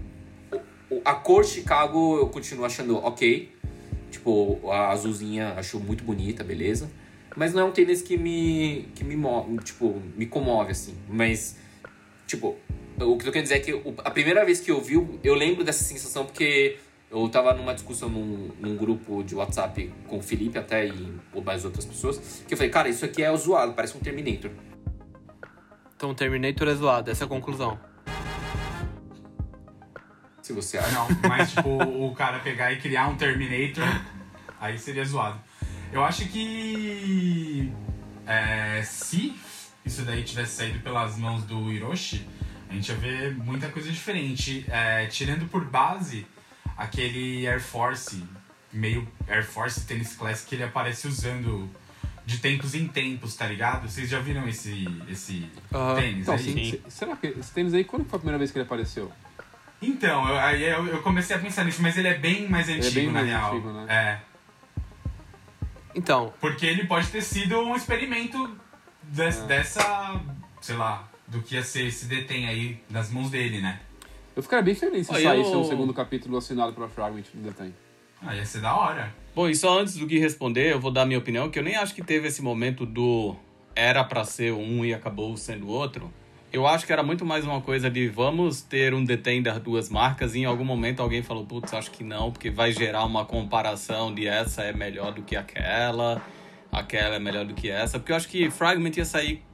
a 1.05 1.15
cor 1.15 1.45
Chicago 1.45 2.19
eu 2.19 2.29
continuo 2.29 2.65
achando 2.65 2.97
ok. 2.97 3.55
Tipo, 4.11 4.61
a 4.71 4.91
azulzinha 4.91 5.55
acho 5.57 5.79
muito 5.79 6.03
bonita, 6.03 6.43
beleza. 6.43 6.91
Mas 7.37 7.55
não 7.55 7.63
é 7.63 7.65
um 7.65 7.71
tênis 7.71 8.03
que 8.03 8.17
me, 8.17 8.89
que 8.95 9.05
me 9.05 9.17
tipo, 9.63 10.03
me 10.17 10.27
comove, 10.27 10.73
assim. 10.73 10.97
Mas, 11.09 11.57
tipo, 12.27 12.57
o 12.99 13.17
que 13.17 13.29
eu 13.29 13.33
quero 13.33 13.45
dizer 13.45 13.57
é 13.57 13.61
que 13.61 13.83
a 13.99 14.11
primeira 14.11 14.45
vez 14.45 14.61
que 14.61 14.71
eu 14.71 14.81
vi, 14.81 14.95
eu 15.23 15.35
lembro 15.35 15.63
dessa 15.63 15.85
sensação 15.85 16.27
porque 16.27 16.77
eu 17.11 17.29
tava 17.29 17.55
numa 17.55 17.75
discussão 17.75 18.09
num, 18.09 18.51
num, 18.59 18.77
grupo 18.77 19.23
de 19.23 19.35
WhatsApp 19.35 19.93
com 20.07 20.19
o 20.19 20.23
Felipe 20.23 20.59
até 20.59 20.87
e 20.87 21.13
mais 21.45 21.65
outras 21.65 21.85
pessoas, 21.85 22.43
que 22.47 22.55
eu 22.55 22.59
falei, 22.59 22.71
cara, 22.71 22.89
isso 22.89 23.05
aqui 23.05 23.23
é 23.23 23.37
zoado, 23.37 23.73
parece 23.75 23.97
um 23.97 24.01
Terminator. 24.01 24.51
Então 25.97 26.15
Terminator 26.15 26.69
é 26.69 26.75
zoado, 26.75 27.11
essa 27.11 27.25
é 27.25 27.27
a 27.27 27.29
conclusão. 27.29 27.79
Se 30.51 30.53
você 30.53 30.79
acha. 30.79 30.91
Não, 30.91 31.07
mas 31.29 31.53
tipo, 31.53 31.81
o 31.81 32.13
cara 32.13 32.41
pegar 32.41 32.73
e 32.73 32.77
criar 32.81 33.07
um 33.07 33.15
Terminator, 33.17 33.85
aí 34.61 34.77
seria 34.77 35.05
zoado. 35.05 35.41
Eu 35.93 36.05
acho 36.05 36.27
que 36.27 37.73
é, 38.27 38.83
se 38.83 39.39
isso 39.85 40.03
daí 40.03 40.25
tivesse 40.25 40.57
saído 40.57 40.81
pelas 40.81 41.17
mãos 41.17 41.45
do 41.45 41.73
Hiroshi, 41.73 42.27
a 42.69 42.75
gente 42.75 42.89
ia 42.89 42.97
ver 42.97 43.37
muita 43.37 43.69
coisa 43.69 43.91
diferente. 43.93 44.67
É, 44.69 45.07
tirando 45.07 45.49
por 45.49 45.65
base 45.65 46.27
aquele 46.77 47.47
Air 47.47 47.61
Force, 47.61 48.25
meio 48.73 49.07
Air 49.29 49.47
Force 49.47 49.87
Tennis 49.87 50.17
Classic 50.17 50.49
que 50.49 50.57
ele 50.57 50.65
aparece 50.65 51.07
usando 51.07 51.71
de 52.27 52.39
tempos 52.39 52.75
em 52.75 52.89
tempos, 52.89 53.37
tá 53.37 53.47
ligado? 53.47 53.89
Vocês 53.89 54.09
já 54.09 54.19
viram 54.19 54.49
esse, 54.49 54.85
esse 55.09 55.49
uh, 55.73 55.95
tênis 55.95 56.23
então, 56.23 56.35
aí? 56.35 56.73
Sim. 56.73 56.81
Será 56.89 57.17
que 57.17 57.29
esse 57.29 57.53
tênis 57.53 57.73
aí, 57.73 57.85
quando 57.85 58.05
foi 58.05 58.17
a 58.17 58.21
primeira 58.21 58.39
vez 58.39 58.51
que 58.51 58.59
ele 58.59 58.65
apareceu? 58.65 59.13
Então, 59.83 60.29
eu, 60.29 60.39
aí 60.39 60.63
eu, 60.63 60.87
eu, 60.87 61.03
comecei 61.03 61.35
a 61.35 61.39
pensar 61.39 61.65
nisso, 61.65 61.81
mas 61.83 61.97
ele 61.97 62.09
é 62.09 62.15
bem 62.15 62.49
mais 62.49 62.69
antigo, 62.69 62.87
é 62.87 62.91
bem 62.91 63.07
na 63.07 63.13
mais 63.13 63.27
real. 63.27 63.53
Antigo, 63.53 63.73
né? 63.73 63.87
É. 63.89 64.21
Então. 65.95 66.33
Porque 66.41 66.67
ele 66.67 66.87
pode 66.87 67.09
ter 67.09 67.23
sido 67.23 67.59
um 67.61 67.75
experimento 67.75 68.51
des, 69.03 69.39
é. 69.39 69.47
dessa, 69.47 70.21
sei 70.61 70.77
lá, 70.77 71.09
do 71.27 71.41
que 71.41 71.55
ia 71.55 71.63
ser 71.63 71.87
esse 71.87 72.07
detém 72.07 72.47
aí 72.47 72.79
nas 72.91 73.11
mãos 73.11 73.31
dele, 73.31 73.61
né? 73.61 73.81
Eu 74.37 74.43
ficaria 74.43 74.65
bem 74.65 74.75
feliz 74.75 75.07
se 75.07 75.13
saísse 75.13 75.53
eu... 75.53 75.61
um 75.61 75.65
segundo 75.65 75.93
capítulo 75.93 76.37
assinado 76.37 76.73
pela 76.73 76.89
Fragment 76.89 77.25
do 77.35 77.43
detém. 77.43 77.75
Ah, 78.23 78.37
ia 78.37 78.45
ser 78.45 78.61
da 78.61 78.75
hora. 78.75 79.13
Bom, 79.35 79.49
e 79.49 79.55
só 79.55 79.81
antes 79.81 79.97
do 79.97 80.07
Gui 80.07 80.19
responder, 80.19 80.73
eu 80.73 80.81
vou 80.81 80.91
dar 80.91 81.07
minha 81.07 81.19
opinião, 81.19 81.51
que 81.51 81.59
eu 81.59 81.63
nem 81.63 81.77
acho 81.77 81.95
que 81.95 82.03
teve 82.03 82.29
esse 82.29 82.43
momento 82.43 82.85
do 82.85 83.35
era 83.75 84.05
para 84.05 84.25
ser 84.25 84.53
um 84.53 84.85
e 84.85 84.93
acabou 84.93 85.37
sendo 85.37 85.69
outro. 85.69 86.13
Eu 86.53 86.67
acho 86.67 86.85
que 86.85 86.93
era 86.93 87.05
muito 87.05 87.25
mais 87.25 87.45
uma 87.45 87.61
coisa 87.61 87.89
de 87.89 88.09
vamos 88.09 88.61
ter 88.61 88.93
um 88.93 89.05
detém 89.05 89.41
das 89.41 89.61
duas 89.61 89.89
marcas 89.89 90.35
e 90.35 90.41
em 90.41 90.45
algum 90.47 90.65
momento 90.65 91.01
alguém 91.01 91.23
falou, 91.23 91.47
putz, 91.47 91.73
acho 91.73 91.93
que 91.93 92.03
não, 92.03 92.33
porque 92.33 92.51
vai 92.51 92.73
gerar 92.73 93.05
uma 93.05 93.25
comparação 93.25 94.13
de 94.13 94.27
essa 94.27 94.65
é 94.65 94.73
melhor 94.73 95.13
do 95.13 95.23
que 95.23 95.37
aquela, 95.37 96.21
aquela 96.73 97.15
é 97.15 97.19
melhor 97.21 97.45
do 97.45 97.55
que 97.55 97.71
essa, 97.71 98.01
porque 98.01 98.11
eu 98.11 98.17
acho 98.17 98.29
que 98.29 98.51
Fragment 98.51 98.91
ia 98.97 99.05
sair 99.05 99.45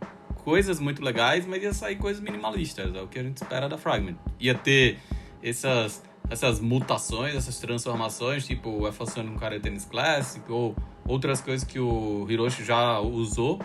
coisas 0.42 0.80
muito 0.80 1.04
legais, 1.04 1.44
mas 1.46 1.62
ia 1.62 1.74
sair 1.74 1.96
coisas 1.96 2.22
minimalistas, 2.22 2.94
é 2.94 3.02
o 3.02 3.06
que 3.06 3.18
a 3.18 3.22
gente 3.22 3.36
espera 3.36 3.68
da 3.68 3.76
Fragment. 3.76 4.16
Ia 4.40 4.54
ter 4.54 4.98
essas, 5.42 6.02
essas 6.30 6.60
mutações, 6.60 7.34
essas 7.34 7.58
transformações, 7.58 8.46
tipo 8.46 8.70
o 8.70 8.88
F-Sonic 8.88 9.34
um 9.34 9.38
cara 9.38 9.60
Tennis 9.60 9.84
Classic, 9.84 10.50
ou 10.50 10.74
outras 11.06 11.42
coisas 11.42 11.62
que 11.62 11.78
o 11.78 12.26
Hiroshi 12.26 12.64
já 12.64 13.00
usou, 13.00 13.60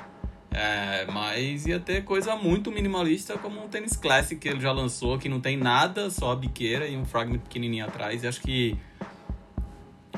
é, 0.54 1.06
mas 1.06 1.66
ia 1.66 1.80
ter 1.80 2.04
coisa 2.04 2.36
muito 2.36 2.72
minimalista 2.72 3.38
como 3.38 3.64
um 3.64 3.70
tênis 3.70 3.96
Classic 3.96 4.40
que 4.40 4.50
ele 4.50 4.60
já 4.60 4.72
lançou, 4.72 5.18
que 5.18 5.30
não 5.30 5.40
tem 5.40 5.56
nada, 5.56 6.10
só 6.10 6.34
a 6.34 6.36
biqueira 6.36 6.88
e 6.88 6.98
um 6.98 7.06
fragment 7.06 7.40
pequenininho 7.40 7.86
atrás, 7.86 8.24
e 8.24 8.28
acho 8.28 8.42
que 8.42 8.78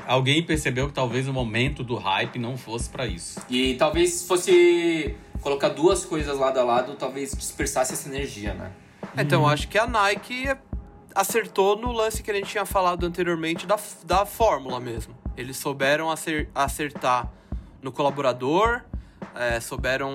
alguém 0.06 0.42
percebeu 0.42 0.88
que 0.88 0.92
talvez 0.92 1.28
o 1.28 1.32
momento 1.32 1.84
do 1.84 1.94
hype 1.94 2.38
não 2.38 2.56
fosse 2.56 2.90
para 2.90 3.06
isso. 3.06 3.40
E 3.48 3.74
talvez 3.74 4.26
fosse 4.26 5.14
colocar 5.40 5.68
duas 5.68 6.04
coisas 6.04 6.36
lado 6.36 6.58
a 6.58 6.64
lado 6.64 6.94
talvez 6.94 7.32
dispersasse 7.32 7.92
essa 7.92 8.08
energia, 8.08 8.54
né? 8.54 8.72
Então, 9.16 9.42
hum. 9.42 9.48
acho 9.48 9.68
que 9.68 9.78
a 9.78 9.86
Nike 9.86 10.48
acertou 11.14 11.76
no 11.76 11.92
lance 11.92 12.22
que 12.22 12.30
a 12.30 12.34
gente 12.34 12.48
tinha 12.48 12.66
falado 12.66 13.06
anteriormente 13.06 13.66
da, 13.66 13.78
da 14.04 14.26
fórmula 14.26 14.80
mesmo. 14.80 15.14
Eles 15.36 15.56
souberam 15.56 16.08
acertar 16.54 17.30
no 17.80 17.92
colaborador, 17.92 18.82
é, 19.34 19.60
souberam 19.60 20.10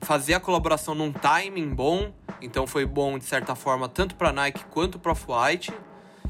fazer 0.00 0.34
a 0.34 0.40
colaboração 0.40 0.94
num 0.94 1.12
timing 1.12 1.70
bom, 1.74 2.12
então 2.40 2.66
foi 2.66 2.86
bom 2.86 3.18
de 3.18 3.24
certa 3.24 3.54
forma 3.54 3.88
tanto 3.88 4.14
para 4.14 4.32
Nike 4.32 4.64
quanto 4.66 4.98
para 4.98 5.12
Off-White. 5.12 5.72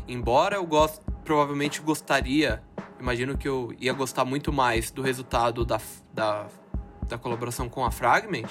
Embora 0.06 0.56
eu 0.56 0.66
gost, 0.66 1.00
provavelmente 1.24 1.80
gostaria, 1.82 2.62
imagino 2.98 3.36
que 3.36 3.46
eu 3.46 3.74
ia 3.78 3.92
gostar 3.92 4.24
muito 4.24 4.52
mais 4.52 4.90
do 4.90 5.02
resultado 5.02 5.64
da, 5.64 5.78
da 6.14 6.46
da 7.08 7.18
colaboração 7.18 7.68
com 7.68 7.84
a 7.84 7.90
Fragment, 7.90 8.48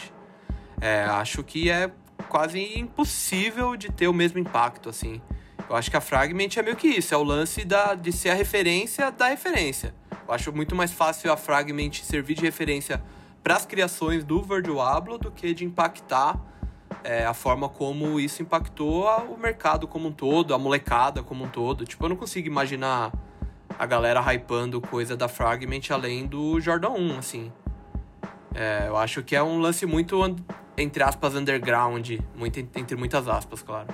é, 0.82 1.04
acho 1.04 1.44
que 1.44 1.70
é 1.70 1.92
quase 2.28 2.78
impossível 2.78 3.78
de 3.78 3.92
ter 3.92 4.08
o 4.08 4.14
mesmo 4.14 4.40
impacto, 4.40 4.90
assim. 4.90 5.22
Eu 5.70 5.76
acho 5.76 5.90
que 5.92 5.98
a 5.98 6.02
Fragment 6.02 6.50
é 6.58 6.62
meio 6.62 6.76
que 6.76 6.88
isso, 6.88 7.14
é 7.14 7.18
o 7.18 7.24
lance 7.24 7.64
da, 7.64 7.94
de 7.94 8.12
ser 8.12 8.30
a 8.30 8.34
referência 8.34 9.12
da 9.12 9.28
referência. 9.28 9.94
Eu 10.28 10.34
acho 10.34 10.52
muito 10.52 10.76
mais 10.76 10.92
fácil 10.92 11.32
a 11.32 11.38
Fragment 11.38 11.94
servir 12.04 12.34
de 12.34 12.42
referência 12.42 13.02
para 13.42 13.56
as 13.56 13.66
criações 13.66 14.26
do 14.26 14.42
Virgil 14.42 14.82
Abloh 14.82 15.18
do 15.18 15.32
que 15.32 15.54
de 15.54 15.64
impactar 15.64 16.38
é, 17.04 17.26
a 17.26 17.34
forma 17.34 17.70
como 17.70 18.20
isso 18.20 18.42
impactou 18.42 19.08
o 19.30 19.38
mercado 19.38 19.88
como 19.88 20.10
um 20.10 20.12
todo, 20.12 20.54
a 20.54 20.58
molecada 20.58 21.24
como 21.24 21.46
um 21.46 21.48
todo. 21.48 21.86
Tipo, 21.86 22.06
eu 22.06 22.10
não 22.10 22.16
consigo 22.18 22.46
imaginar 22.46 23.14
a 23.80 23.86
galera 23.86 24.20
hypando 24.20 24.82
coisa 24.82 25.16
da 25.16 25.30
Fragment 25.30 25.82
além 25.92 26.26
do 26.26 26.60
Jordan 26.60 26.90
1, 26.90 27.18
assim. 27.18 27.54
É, 28.54 28.88
eu 28.88 28.98
acho 28.98 29.24
que 29.24 29.36
é 29.36 29.42
um 29.42 29.60
lance 29.60 29.86
muito, 29.86 30.20
entre 30.78 31.04
aspas, 31.04 31.36
underground, 31.36 32.10
muito, 32.36 32.60
entre 32.60 32.98
muitas 32.98 33.30
aspas, 33.30 33.62
claro. 33.62 33.88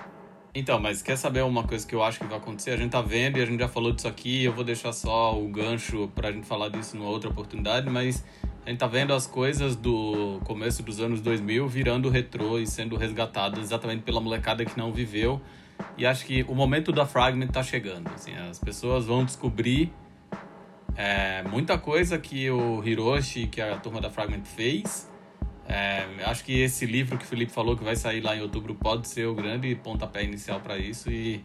Então, 0.56 0.80
mas 0.80 1.02
quer 1.02 1.16
saber 1.16 1.44
uma 1.44 1.64
coisa 1.64 1.86
que 1.86 1.96
eu 1.96 2.04
acho 2.04 2.20
que 2.20 2.28
vai 2.28 2.38
acontecer? 2.38 2.70
A 2.70 2.78
gente 2.78 2.92
tá 2.92 3.02
vendo 3.02 3.40
e 3.40 3.42
a 3.42 3.46
gente 3.46 3.60
já 3.60 3.68
falou 3.68 3.92
disso 3.92 4.08
aqui, 4.08 4.44
eu 4.44 4.54
vou 4.54 4.64
deixar 4.64 4.94
só 4.94 5.36
o 5.36 5.48
gancho 5.48 6.12
pra 6.14 6.32
gente 6.32 6.46
falar 6.46 6.70
disso 6.70 6.96
numa 6.96 7.10
outra 7.10 7.28
oportunidade, 7.28 7.90
mas 7.90 8.24
a 8.64 8.70
gente 8.70 8.78
tá 8.78 8.86
vendo 8.86 9.14
as 9.14 9.26
coisas 9.26 9.76
do 9.76 10.40
começo 10.44 10.84
dos 10.84 11.00
anos 11.00 11.22
2000 11.22 11.68
virando 11.68 12.08
retrô 12.08 12.60
e 12.60 12.68
sendo 12.68 12.96
resgatadas 12.96 13.64
exatamente 13.64 14.04
pela 14.04 14.22
molecada 14.22 14.64
que 14.64 14.78
não 14.78 14.94
viveu. 14.94 15.42
E 15.98 16.06
acho 16.06 16.24
que 16.24 16.44
o 16.44 16.54
momento 16.54 16.92
da 16.92 17.08
Fragment 17.08 17.48
tá 17.48 17.64
chegando. 17.64 18.12
Assim, 18.14 18.36
as 18.36 18.60
pessoas 18.60 19.06
vão 19.06 19.26
descobrir 19.26 19.92
é, 20.96 21.42
muita 21.50 21.80
coisa 21.80 22.20
que 22.20 22.48
o 22.52 22.84
Hiroshi, 22.86 23.48
que 23.48 23.60
a 23.60 23.76
turma 23.78 24.00
da 24.00 24.12
Fragment 24.12 24.44
fez 24.44 25.12
é, 25.68 26.06
acho 26.26 26.44
que 26.44 26.62
esse 26.62 26.86
livro 26.86 27.18
que 27.18 27.24
o 27.24 27.28
Felipe 27.28 27.52
falou 27.52 27.78
que 27.78 27.84
vai 27.84 27.96
sair 27.96 28.22
lá 28.22 28.36
em 28.36 28.42
outubro 28.42 28.76
pode 28.76 29.08
ser 29.08 29.26
o 29.26 29.34
grande 29.34 29.74
pontapé 29.76 30.24
inicial 30.24 30.60
para 30.60 30.78
isso 30.78 31.10
e 31.10 31.44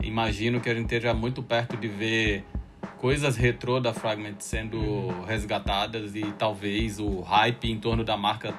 imagino 0.00 0.60
que 0.60 0.70
a 0.70 0.74
gente 0.74 0.84
esteja 0.84 1.12
muito 1.12 1.42
perto 1.42 1.76
de 1.76 1.88
ver 1.88 2.44
coisas 2.98 3.36
retrô 3.36 3.80
da 3.80 3.92
Fragment 3.92 4.36
sendo 4.38 4.78
uhum. 4.78 5.24
resgatadas 5.24 6.14
e 6.14 6.22
talvez 6.38 7.00
o 7.00 7.20
hype 7.20 7.70
em 7.70 7.78
torno 7.78 8.04
da 8.04 8.16
marca 8.16 8.54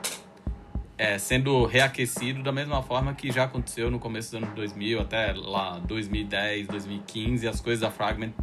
é, 0.98 1.18
sendo 1.18 1.66
reaquecido 1.66 2.44
da 2.44 2.52
mesma 2.52 2.84
forma 2.84 3.14
que 3.14 3.32
já 3.32 3.46
aconteceu 3.46 3.90
no 3.90 4.00
começo 4.00 4.32
dos 4.32 4.44
anos 4.44 4.56
2000 4.56 5.02
até 5.02 5.34
lá 5.34 5.80
2010, 5.80 6.68
2015, 6.68 7.48
as 7.48 7.62
coisas 7.62 7.82
da 7.82 7.90
Fragment 7.90 8.34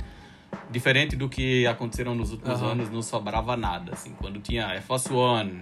diferente 0.71 1.17
do 1.17 1.29
que 1.29 1.67
aconteceram 1.67 2.15
nos 2.15 2.33
últimos 2.33 2.61
uhum. 2.61 2.69
anos, 2.69 2.91
não 2.91 3.03
sobrava 3.03 3.57
nada 3.57 3.93
assim, 3.93 4.13
quando 4.19 4.41
tinha 4.41 4.67
Air 4.67 4.83
Force 4.83 5.13
One 5.13 5.61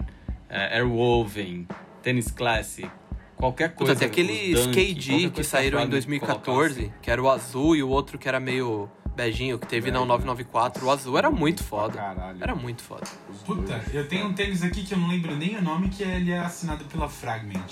é, 0.49 0.77
Airwoven, 0.79 1.67
Tennis 2.03 2.31
Classic, 2.31 2.91
qualquer 3.37 3.75
coisa. 3.75 3.95
Puta, 3.95 4.09
tem 4.09 4.09
aqueles 4.09 4.67
KD 4.67 5.31
que 5.31 5.45
saíram 5.45 5.81
em 5.81 5.89
2014, 5.89 6.81
assim. 6.81 6.93
que 7.03 7.11
era 7.11 7.23
o 7.23 7.31
azul 7.31 7.77
e 7.77 7.83
o 7.83 7.89
outro 7.89 8.19
que 8.19 8.29
era 8.29 8.41
meio 8.41 8.89
beijinho, 9.15 9.59
que 9.59 9.67
teve 9.67 9.91
na 9.91 9.99
994. 10.05 10.87
O 10.87 10.91
azul 10.91 11.19
era 11.19 11.31
muito 11.31 11.65
foda. 11.65 12.01
Era 12.41 12.55
muito 12.55 12.83
foda. 12.83 13.05
Puta, 13.45 13.83
eu 13.93 14.07
tenho 14.09 14.27
um 14.27 14.33
tênis 14.33 14.63
aqui 14.63 14.85
que 14.85 14.95
eu 14.95 14.99
não 14.99 15.09
lembro 15.09 15.37
nem 15.37 15.57
o 15.57 15.63
nome, 15.63 15.89
que 15.89 16.03
ele 16.03 16.31
é 16.31 16.39
assinado 16.39 16.85
pela 16.85 17.09
Fragment. 17.09 17.67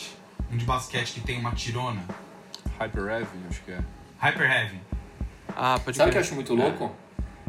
Um 0.52 0.56
de 0.56 0.64
basquete 0.64 1.14
que 1.14 1.20
tem 1.20 1.38
uma 1.38 1.52
tirona. 1.52 2.02
Hyper 2.78 3.06
Heavy, 3.06 3.38
acho 3.48 3.62
que 3.62 3.72
é. 3.72 3.80
Hyper 4.18 4.50
Heavy. 4.50 4.80
Ah, 5.56 5.78
pode 5.82 5.96
Sabe 5.96 6.10
o 6.10 6.12
que 6.12 6.18
eu 6.18 6.22
acho 6.22 6.34
muito 6.34 6.54
louco? 6.54 6.92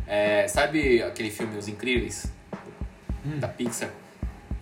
É. 0.05 0.43
É, 0.43 0.47
sabe 0.47 1.01
aquele 1.03 1.29
filme 1.29 1.57
Os 1.57 1.67
Incríveis? 1.67 2.31
Hum. 3.25 3.39
Da 3.39 3.47
Pixar? 3.47 3.89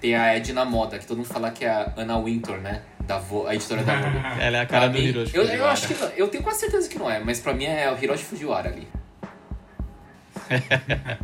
Tem 0.06 0.14
a 0.14 0.36
Edna 0.36 0.64
Moda, 0.64 1.00
que 1.00 1.08
todo 1.08 1.18
mundo 1.18 1.26
fala 1.26 1.50
que 1.50 1.66
é 1.66 1.70
a 1.70 1.92
Anna 1.98 2.20
Wintour, 2.20 2.58
né? 2.58 2.84
Da 3.00 3.18
Vo, 3.18 3.48
a 3.48 3.56
editora 3.56 3.82
da 3.82 3.96
Vogue. 3.96 4.20
Ela 4.40 4.58
é 4.58 4.62
a 4.62 4.66
cara 4.68 4.84
pra 4.84 4.88
do 4.90 5.00
mim, 5.00 5.06
Hiroshi 5.06 5.36
eu, 5.36 5.44
eu 5.46 5.66
acho 5.66 5.88
que 5.88 5.96
não, 5.96 6.08
eu 6.10 6.28
tenho 6.28 6.44
quase 6.44 6.60
certeza 6.60 6.88
que 6.88 7.00
não 7.00 7.10
é, 7.10 7.20
mas 7.20 7.40
pra 7.40 7.56
mim 7.56 7.66
é 7.66 7.92
o 7.92 7.98
Hiroshi 7.98 8.24
Fujiwara 8.24 8.70
ali. 8.70 8.88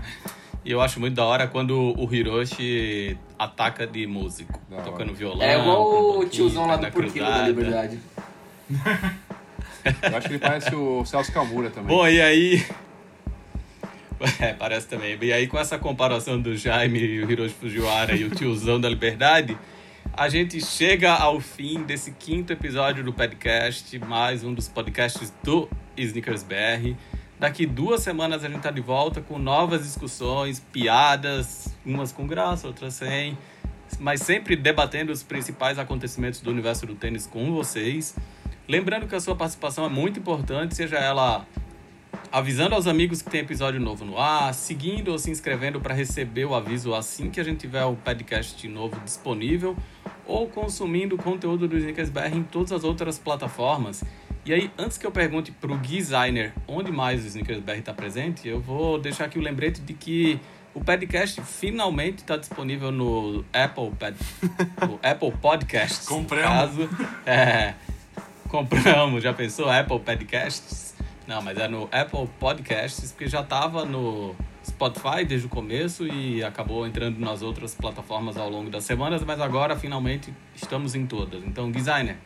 E 0.63 0.71
eu 0.71 0.79
acho 0.79 0.99
muito 0.99 1.15
da 1.15 1.25
hora 1.25 1.47
quando 1.47 1.75
o 1.75 2.13
Hiroshi 2.13 3.17
ataca 3.37 3.87
de 3.87 4.05
músico, 4.05 4.59
da 4.69 4.77
tocando 4.77 5.09
hora. 5.09 5.13
violão. 5.17 5.41
É 5.41 5.59
igual 5.59 6.19
o 6.19 6.25
tiozão 6.29 6.67
lá 6.67 6.75
do 6.75 6.91
Porquinho 6.91 7.25
da 7.25 7.47
Liberdade. 7.47 7.99
eu 8.69 10.17
acho 10.17 10.27
que 10.27 10.33
ele 10.33 10.39
parece 10.39 10.75
o 10.75 11.03
Celso 11.03 11.31
Camura 11.31 11.71
também. 11.71 11.95
Bom, 11.95 12.07
e 12.07 12.21
aí, 12.21 12.63
É, 14.39 14.53
parece 14.53 14.87
também. 14.87 15.17
E 15.21 15.33
aí, 15.33 15.47
com 15.47 15.57
essa 15.57 15.77
comparação 15.79 16.39
do 16.39 16.55
Jaime 16.55 16.99
e 16.99 17.23
o 17.23 17.31
Hiroshi 17.31 17.55
Fujiwara 17.55 18.15
e 18.15 18.23
o 18.23 18.29
tiozão 18.29 18.79
da 18.79 18.87
liberdade, 18.87 19.57
a 20.13 20.29
gente 20.29 20.63
chega 20.63 21.13
ao 21.13 21.39
fim 21.39 21.83
desse 21.83 22.11
quinto 22.11 22.53
episódio 22.53 23.03
do 23.03 23.11
podcast, 23.11 23.97
mais 23.99 24.43
um 24.43 24.53
dos 24.53 24.67
podcasts 24.67 25.33
do 25.43 25.67
Sneakers 25.97 26.43
BR. 26.43 26.95
Daqui 27.39 27.65
duas 27.65 28.03
semanas 28.03 28.43
a 28.43 28.49
gente 28.49 28.61
tá 28.61 28.69
de 28.69 28.81
volta 28.81 29.21
com 29.21 29.39
novas 29.39 29.83
discussões, 29.83 30.59
piadas, 30.59 31.75
umas 31.83 32.11
com 32.11 32.27
graça, 32.27 32.67
outras 32.67 32.93
sem, 32.93 33.35
mas 33.99 34.21
sempre 34.21 34.55
debatendo 34.55 35.11
os 35.11 35.23
principais 35.23 35.79
acontecimentos 35.79 36.41
do 36.41 36.51
universo 36.51 36.85
do 36.85 36.93
tênis 36.93 37.25
com 37.25 37.51
vocês. 37.51 38.15
Lembrando 38.67 39.07
que 39.07 39.15
a 39.15 39.19
sua 39.19 39.35
participação 39.35 39.85
é 39.85 39.89
muito 39.89 40.19
importante, 40.19 40.75
seja 40.75 40.97
ela 40.97 41.47
avisando 42.31 42.75
aos 42.75 42.87
amigos 42.87 43.21
que 43.21 43.29
tem 43.29 43.41
episódio 43.41 43.79
novo 43.79 44.05
no 44.05 44.17
ar, 44.17 44.53
seguindo 44.53 45.09
ou 45.11 45.19
se 45.19 45.29
inscrevendo 45.29 45.81
para 45.81 45.93
receber 45.93 46.45
o 46.45 46.55
aviso 46.55 46.93
assim 46.93 47.29
que 47.29 47.41
a 47.41 47.43
gente 47.43 47.59
tiver 47.59 47.83
o 47.83 47.95
podcast 47.95 48.65
novo 48.69 48.97
disponível, 49.01 49.75
ou 50.25 50.47
consumindo 50.47 51.15
o 51.15 51.17
conteúdo 51.17 51.67
do 51.67 51.77
Sneakers 51.77 52.09
BR 52.09 52.33
em 52.33 52.43
todas 52.43 52.71
as 52.71 52.85
outras 52.85 53.19
plataformas. 53.19 54.01
E 54.45 54.53
aí, 54.53 54.71
antes 54.77 54.97
que 54.97 55.05
eu 55.05 55.11
pergunte 55.11 55.51
para 55.51 55.73
o 55.73 55.77
designer 55.77 56.53
onde 56.67 56.91
mais 56.91 57.23
o 57.23 57.27
Sneakers 57.27 57.59
BR 57.59 57.73
está 57.73 57.93
presente, 57.93 58.47
eu 58.47 58.61
vou 58.61 58.97
deixar 58.97 59.25
aqui 59.25 59.37
o 59.37 59.41
lembrete 59.41 59.81
de 59.81 59.93
que 59.93 60.39
o 60.73 60.81
podcast 60.81 61.41
finalmente 61.41 62.19
está 62.19 62.37
disponível 62.37 62.93
no 62.93 63.43
Apple, 63.51 63.91
Pad, 63.99 64.15
Apple 65.03 65.33
Podcasts. 65.41 66.07
Compramos. 66.07 66.49
Caso, 66.49 66.89
é, 67.25 67.73
compramos, 68.47 69.21
já 69.21 69.33
pensou? 69.33 69.69
Apple 69.69 69.99
Podcasts. 69.99 70.90
Não, 71.31 71.41
mas 71.41 71.57
é 71.57 71.65
no 71.65 71.87
Apple 71.93 72.29
Podcasts, 72.41 73.13
porque 73.13 73.25
já 73.25 73.39
estava 73.39 73.85
no 73.85 74.35
Spotify 74.65 75.23
desde 75.25 75.47
o 75.47 75.49
começo 75.49 76.05
e 76.05 76.43
acabou 76.43 76.85
entrando 76.85 77.17
nas 77.19 77.41
outras 77.41 77.73
plataformas 77.73 78.35
ao 78.35 78.49
longo 78.49 78.69
das 78.69 78.83
semanas, 78.83 79.23
mas 79.23 79.39
agora 79.39 79.77
finalmente 79.77 80.33
estamos 80.53 80.93
em 80.93 81.07
todas. 81.07 81.41
Então, 81.45 81.71
designer, 81.71 82.17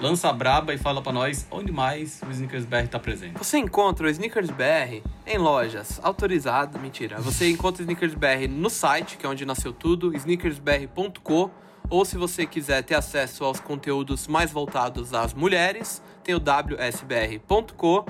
lança 0.00 0.28
a 0.28 0.32
braba 0.32 0.72
e 0.72 0.78
fala 0.78 1.02
para 1.02 1.12
nós 1.12 1.48
onde 1.50 1.72
mais 1.72 2.22
o 2.22 2.30
Sneakers 2.30 2.64
BR 2.64 2.76
está 2.84 3.00
presente. 3.00 3.36
Você 3.36 3.58
encontra 3.58 4.06
o 4.06 4.08
Sneakers 4.08 4.50
BR 4.50 5.02
em 5.26 5.36
lojas 5.36 5.98
autorizadas, 6.00 6.80
mentira. 6.80 7.20
Você 7.20 7.50
encontra 7.50 7.82
o 7.82 7.82
Sneakers 7.82 8.14
BR 8.14 8.46
no 8.48 8.70
site, 8.70 9.16
que 9.16 9.26
é 9.26 9.28
onde 9.28 9.44
nasceu 9.44 9.72
tudo, 9.72 10.16
sneakersbr.co, 10.16 11.50
ou 11.90 12.04
se 12.04 12.16
você 12.16 12.46
quiser 12.46 12.84
ter 12.84 12.94
acesso 12.94 13.44
aos 13.44 13.58
conteúdos 13.58 14.28
mais 14.28 14.52
voltados 14.52 15.12
às 15.12 15.34
mulheres, 15.34 16.00
tem 16.22 16.36
o 16.36 16.38
WSBR.co. 16.38 18.06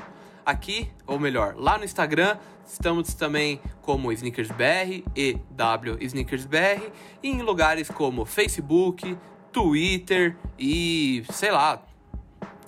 Aqui, 0.49 0.91
ou 1.07 1.19
melhor, 1.19 1.57
lá 1.59 1.77
no 1.77 1.85
Instagram, 1.85 2.39
estamos 2.67 3.13
também 3.13 3.61
como 3.83 4.11
SneakersBR 4.11 5.05
e 5.15 5.39
WSneakersBR, 5.53 6.91
e 7.23 7.29
em 7.29 7.43
lugares 7.43 7.91
como 7.91 8.25
Facebook, 8.25 9.15
Twitter 9.53 10.35
e 10.59 11.23
sei 11.31 11.51
lá, 11.51 11.83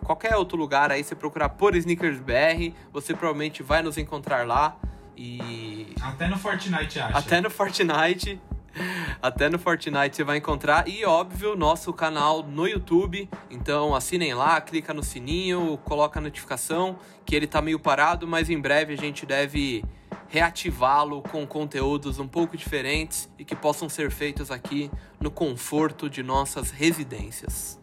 qualquer 0.04 0.36
outro 0.36 0.58
lugar 0.58 0.92
aí, 0.92 1.02
você 1.02 1.14
procurar 1.14 1.48
por 1.48 1.74
SneakersBR, 1.74 2.74
você 2.92 3.14
provavelmente 3.14 3.62
vai 3.62 3.80
nos 3.80 3.96
encontrar 3.96 4.46
lá. 4.46 4.76
E. 5.16 5.94
Até 6.02 6.28
no 6.28 6.36
Fortnite, 6.36 7.00
acho. 7.00 7.16
Até 7.16 7.40
no 7.40 7.48
Fortnite. 7.48 8.38
Até 9.20 9.48
no 9.48 9.58
Fortnite 9.58 10.16
você 10.16 10.24
vai 10.24 10.38
encontrar. 10.38 10.88
E 10.88 11.04
óbvio, 11.04 11.56
nosso 11.56 11.92
canal 11.92 12.42
no 12.42 12.66
YouTube. 12.66 13.28
Então 13.50 13.94
assinem 13.94 14.34
lá, 14.34 14.60
clica 14.60 14.94
no 14.94 15.02
sininho, 15.02 15.78
coloca 15.84 16.18
a 16.18 16.22
notificação, 16.22 16.98
que 17.24 17.34
ele 17.34 17.46
tá 17.46 17.60
meio 17.60 17.78
parado, 17.78 18.26
mas 18.26 18.50
em 18.50 18.60
breve 18.60 18.94
a 18.94 18.96
gente 18.96 19.26
deve 19.26 19.84
reativá-lo 20.28 21.22
com 21.22 21.44
conteúdos 21.46 22.18
um 22.18 22.28
pouco 22.28 22.56
diferentes 22.56 23.28
e 23.38 23.44
que 23.44 23.56
possam 23.56 23.88
ser 23.88 24.10
feitos 24.10 24.50
aqui 24.50 24.90
no 25.20 25.30
conforto 25.30 26.08
de 26.08 26.22
nossas 26.22 26.70
residências. 26.70 27.78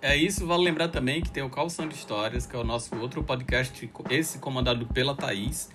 É 0.00 0.16
isso, 0.16 0.46
vale 0.46 0.64
lembrar 0.64 0.88
também 0.88 1.22
que 1.22 1.30
tem 1.30 1.44
o 1.44 1.50
Calção 1.50 1.86
de 1.86 1.94
Histórias, 1.94 2.44
que 2.44 2.56
é 2.56 2.58
o 2.58 2.64
nosso 2.64 2.96
outro 2.96 3.22
podcast, 3.22 3.88
esse 4.10 4.38
comandado 4.38 4.84
pela 4.86 5.14
Thaís 5.14 5.70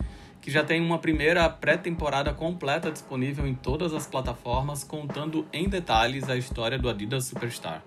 que 0.48 0.52
já 0.54 0.64
tem 0.64 0.80
uma 0.80 0.98
primeira 0.98 1.50
pré-temporada 1.50 2.34
completa 2.34 2.90
disponível 2.90 3.46
em 3.46 3.54
todas 3.54 3.94
as 3.94 4.08
plataformas, 4.08 4.82
contando 4.82 5.46
em 5.52 5.68
detalhes 5.68 6.30
a 6.30 6.38
história 6.38 6.80
do 6.80 6.88
Adidas 6.88 7.26
Superstar. 7.26 7.84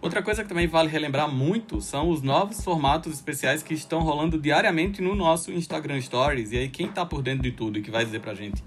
Outra 0.00 0.20
coisa 0.20 0.42
que 0.42 0.48
também 0.48 0.66
vale 0.66 0.88
relembrar 0.88 1.30
muito 1.30 1.80
são 1.80 2.10
os 2.10 2.20
novos 2.20 2.60
formatos 2.64 3.12
especiais 3.12 3.62
que 3.62 3.72
estão 3.72 4.00
rolando 4.00 4.36
diariamente 4.36 5.00
no 5.00 5.14
nosso 5.14 5.52
Instagram 5.52 6.00
Stories. 6.00 6.50
E 6.50 6.56
aí, 6.58 6.68
quem 6.68 6.88
tá 6.88 7.06
por 7.06 7.22
dentro 7.22 7.44
de 7.44 7.52
tudo 7.52 7.78
e 7.78 7.82
que 7.82 7.90
vai 7.92 8.04
dizer 8.04 8.18
pra 8.18 8.34
gente 8.34 8.64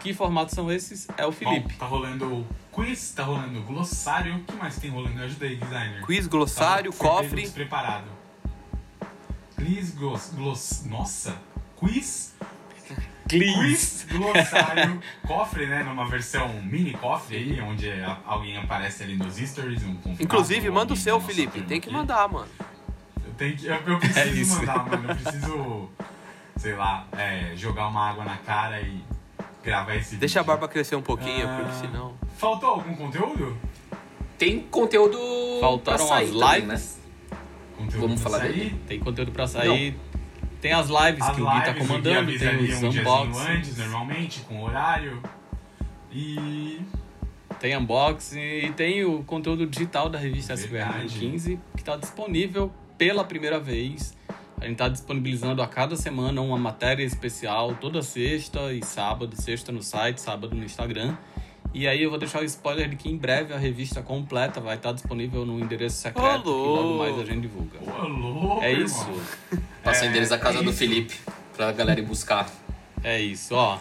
que 0.00 0.14
formatos 0.14 0.54
são 0.54 0.72
esses 0.72 1.08
é 1.18 1.26
o 1.26 1.30
Felipe. 1.30 1.74
Bom, 1.74 1.78
tá 1.80 1.84
rolando 1.84 2.46
quiz, 2.72 3.12
tá 3.12 3.22
rolando 3.22 3.60
glossário. 3.64 4.34
O 4.34 4.44
que 4.44 4.56
mais 4.56 4.78
tem 4.78 4.90
rolando? 4.90 5.22
Ajuda 5.22 5.44
aí, 5.44 5.56
designer. 5.56 6.06
Quiz, 6.06 6.26
glossário, 6.26 6.90
tá, 6.90 6.98
cofre. 6.98 7.50
Preparado. 7.50 8.08
Quiz, 9.56 9.94
gloss, 9.94 10.32
gloss. 10.34 10.86
Nossa! 10.86 11.36
Quiz, 11.76 12.34
Quiz. 13.28 13.54
Quiz 13.54 14.06
glossário, 14.10 15.00
cofre, 15.26 15.66
né? 15.66 15.82
Numa 15.82 16.06
versão 16.08 16.48
mini 16.62 16.92
cofre 16.92 17.36
aí, 17.36 17.60
onde 17.60 17.90
alguém 18.26 18.56
aparece 18.56 19.02
ali 19.02 19.16
nos 19.16 19.36
stories. 19.36 19.82
Um 19.84 19.96
Inclusive, 20.18 20.70
manda 20.70 20.92
o 20.92 20.96
seu, 20.96 21.20
Felipe. 21.20 21.60
Tem 21.62 21.80
que 21.80 21.88
aqui. 21.88 21.96
mandar, 21.96 22.26
mano. 22.28 22.48
Eu, 23.26 23.32
tenho 23.34 23.56
que- 23.56 23.66
eu, 23.66 23.74
eu 23.86 23.98
preciso 23.98 24.56
É 24.62 24.66
mandar, 24.66 24.86
mano. 24.86 25.10
Eu 25.10 25.16
preciso, 25.16 25.88
sei 26.56 26.74
lá, 26.74 27.06
é, 27.16 27.52
jogar 27.56 27.88
uma 27.88 28.08
água 28.08 28.24
na 28.24 28.36
cara 28.38 28.80
e 28.80 29.00
gravar 29.62 29.94
esse 29.96 30.06
vídeo. 30.10 30.20
Deixa 30.20 30.40
a 30.40 30.42
barba 30.42 30.66
crescer 30.68 30.96
um 30.96 31.02
pouquinho, 31.02 31.46
Ah. 31.46 31.56
porque 31.62 31.86
senão. 31.86 32.14
Faltou 32.38 32.70
algum 32.70 32.94
conteúdo? 32.94 33.56
Tem 34.38 34.60
conteúdo. 34.60 35.18
Faltaram 35.60 35.98
pra 35.98 36.06
sair 36.06 36.30
as 36.30 36.36
também, 36.38 36.60
lives. 36.60 36.98
Conteúdo 37.76 38.00
Vamos 38.00 38.20
pra 38.22 38.30
falar 38.30 38.42
sair? 38.44 38.52
dele? 38.54 38.80
Tem 38.88 38.98
conteúdo 39.00 39.32
pra 39.32 39.46
sair. 39.46 39.96
Tem 40.60 40.72
as 40.72 40.88
lives 40.88 41.22
As 41.22 41.36
que 41.36 41.42
o 41.42 41.50
Gui 41.50 41.64
tá 41.64 41.70
o 41.70 41.74
comandando, 41.74 42.38
tem 42.38 42.56
os 42.56 42.82
um 42.82 42.88
unboxings, 42.88 43.48
antes, 43.48 43.78
normalmente, 43.78 44.40
com 44.40 44.62
horário. 44.62 45.22
E 46.10 46.80
tem 47.60 47.76
unboxing 47.76 48.40
e 48.40 48.72
tem 48.72 49.04
o 49.04 49.22
conteúdo 49.24 49.66
digital 49.66 50.08
da 50.08 50.18
revista 50.18 50.52
SBR 50.54 50.92
Verdade. 50.92 51.18
15 51.18 51.60
que 51.74 51.80
está 51.80 51.96
disponível 51.96 52.72
pela 52.96 53.24
primeira 53.24 53.60
vez. 53.60 54.16
A 54.60 54.64
gente 54.64 54.72
está 54.72 54.88
disponibilizando 54.88 55.62
a 55.62 55.68
cada 55.68 55.94
semana 55.94 56.40
uma 56.40 56.58
matéria 56.58 57.04
especial, 57.04 57.74
toda 57.74 58.02
sexta 58.02 58.72
e 58.72 58.84
sábado, 58.84 59.40
sexta 59.40 59.70
no 59.70 59.82
site, 59.82 60.20
sábado 60.20 60.54
no 60.56 60.64
Instagram. 60.64 61.16
E 61.74 61.86
aí 61.86 62.02
eu 62.02 62.10
vou 62.10 62.18
deixar 62.18 62.40
o 62.40 62.44
spoiler 62.44 62.88
de 62.88 62.96
que 62.96 63.08
em 63.10 63.16
breve 63.16 63.52
a 63.52 63.58
revista 63.58 64.02
completa 64.02 64.60
vai 64.60 64.76
estar 64.76 64.92
disponível 64.92 65.44
no 65.44 65.60
endereço 65.60 65.96
secreto 65.98 66.42
que 66.42 66.48
logo 66.48 66.98
mais 66.98 67.18
a 67.18 67.24
gente 67.24 67.42
divulga. 67.42 67.78
Louco, 68.08 68.62
É 68.62 68.72
isso. 68.72 69.06
Passa 69.84 70.02
o 70.02 70.06
É, 70.06 70.08
endereço 70.10 70.30
da 70.30 70.38
casa 70.38 70.58
é 70.58 70.62
do. 70.62 70.72
Felipe 70.72 71.14
pra 71.56 71.70
galera 71.72 72.00
ir 72.00 72.04
buscar. 72.04 72.48
É 73.04 73.20
isso, 73.20 73.54
ó. 73.54 73.78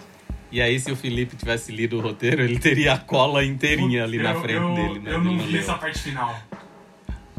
E 0.51 0.61
aí, 0.61 0.79
se 0.79 0.91
o 0.91 0.95
Felipe 0.95 1.35
tivesse 1.35 1.71
lido 1.71 1.97
o 1.97 2.01
roteiro, 2.01 2.41
ele 2.41 2.57
teria 2.59 2.93
a 2.93 2.97
cola 2.97 3.43
inteirinha 3.43 4.03
ali 4.03 4.17
na 4.17 4.31
Eu- 4.33 4.41
frente 4.41 4.61
eu, 4.61 4.73
dele, 4.75 4.99
né? 4.99 5.11
Eu 5.13 5.21
não 5.23 5.33
não 5.33 5.43
vi 5.45 5.57
essa 5.57 5.73
parte 5.75 5.99
final. 5.99 6.37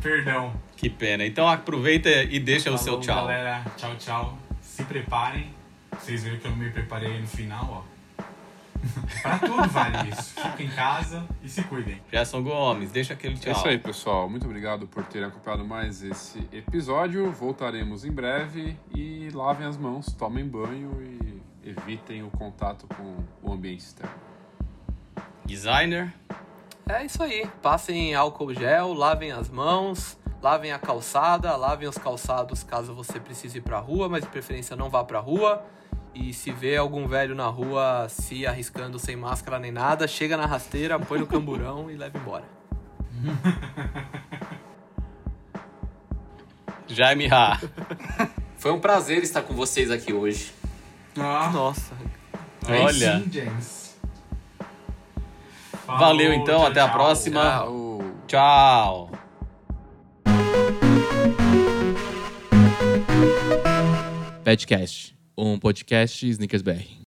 Perdão. 0.02 0.52
Que 0.76 0.88
pena. 0.88 1.24
Então 1.26 1.48
aproveita 1.48 2.08
e 2.08 2.38
deixa 2.38 2.70
o 2.70 2.76
seu 2.78 2.92
Falou, 2.94 3.00
tchau. 3.00 3.26
galera. 3.26 3.64
Tchau, 3.76 3.94
tchau. 3.98 4.38
Se 4.60 4.82
preparem. 4.84 5.46
Vocês 5.98 6.22
viram 6.22 6.36
que 6.38 6.44
eu 6.46 6.50
não 6.50 6.58
me 6.58 6.70
preparei 6.70 7.18
no 7.18 7.26
final, 7.26 7.84
ó. 7.84 7.97
pra 9.22 9.38
tudo 9.38 9.68
vale 9.68 10.10
isso. 10.10 10.34
Fiquem 10.40 10.66
em 10.66 10.70
casa 10.70 11.26
e 11.42 11.48
se 11.48 11.62
cuidem. 11.64 12.00
Gerson 12.10 12.42
Gomes, 12.42 12.90
deixa 12.90 13.14
aquele 13.14 13.36
tchau. 13.36 13.52
É 13.52 13.56
isso 13.56 13.68
aí, 13.68 13.78
pessoal. 13.78 14.28
Muito 14.28 14.46
obrigado 14.46 14.86
por 14.86 15.04
terem 15.04 15.28
acompanhado 15.28 15.64
mais 15.64 16.02
esse 16.02 16.48
episódio. 16.52 17.30
Voltaremos 17.32 18.04
em 18.04 18.10
breve 18.10 18.76
e 18.94 19.28
lavem 19.32 19.66
as 19.66 19.76
mãos, 19.76 20.12
tomem 20.12 20.46
banho 20.46 20.90
e 21.02 21.68
evitem 21.68 22.22
o 22.22 22.30
contato 22.30 22.86
com 22.96 23.16
o 23.42 23.52
ambiente 23.52 23.80
externo. 23.80 24.14
Designer. 25.44 26.14
É 26.88 27.04
isso 27.04 27.22
aí. 27.22 27.46
Passem 27.62 28.14
álcool 28.14 28.54
gel, 28.54 28.94
lavem 28.94 29.30
as 29.32 29.50
mãos, 29.50 30.18
lavem 30.40 30.72
a 30.72 30.78
calçada, 30.78 31.54
lavem 31.56 31.88
os 31.88 31.98
calçados 31.98 32.62
caso 32.62 32.94
você 32.94 33.20
precise 33.20 33.58
ir 33.58 33.60
pra 33.60 33.78
rua, 33.78 34.08
mas 34.08 34.22
de 34.22 34.28
preferência 34.28 34.74
não 34.76 34.88
vá 34.88 35.04
pra 35.04 35.20
rua. 35.20 35.64
E 36.14 36.32
se 36.32 36.50
vê 36.50 36.76
algum 36.76 37.06
velho 37.06 37.34
na 37.34 37.46
rua 37.46 38.06
se 38.08 38.46
arriscando 38.46 38.98
sem 38.98 39.14
máscara 39.16 39.58
nem 39.58 39.70
nada, 39.70 40.08
chega 40.08 40.36
na 40.36 40.46
rasteira, 40.46 40.98
põe 40.98 41.18
no 41.20 41.26
camburão 41.26 41.90
e 41.90 41.94
leva 41.96 42.18
embora. 42.18 42.44
Jaime 46.88 47.26
Ha. 47.30 47.60
Foi 48.56 48.72
um 48.72 48.80
prazer 48.80 49.22
estar 49.22 49.42
com 49.42 49.54
vocês 49.54 49.90
aqui 49.90 50.12
hoje. 50.12 50.52
Ah, 51.16 51.50
Nossa. 51.52 51.94
aí 52.66 52.80
Olha. 52.80 53.18
sim, 53.20 53.30
James. 53.30 53.96
Valeu, 55.86 56.32
então, 56.32 56.58
tchau, 56.60 56.66
até 56.66 56.80
a 56.80 56.86
tchau. 56.88 56.94
próxima. 56.96 57.40
Tchau. 57.42 58.04
Tchau. 58.26 59.10
Petcast, 64.44 65.14
um 65.38 65.58
podcast 65.60 66.10
Snickers 66.34 66.62
BR. 66.62 66.88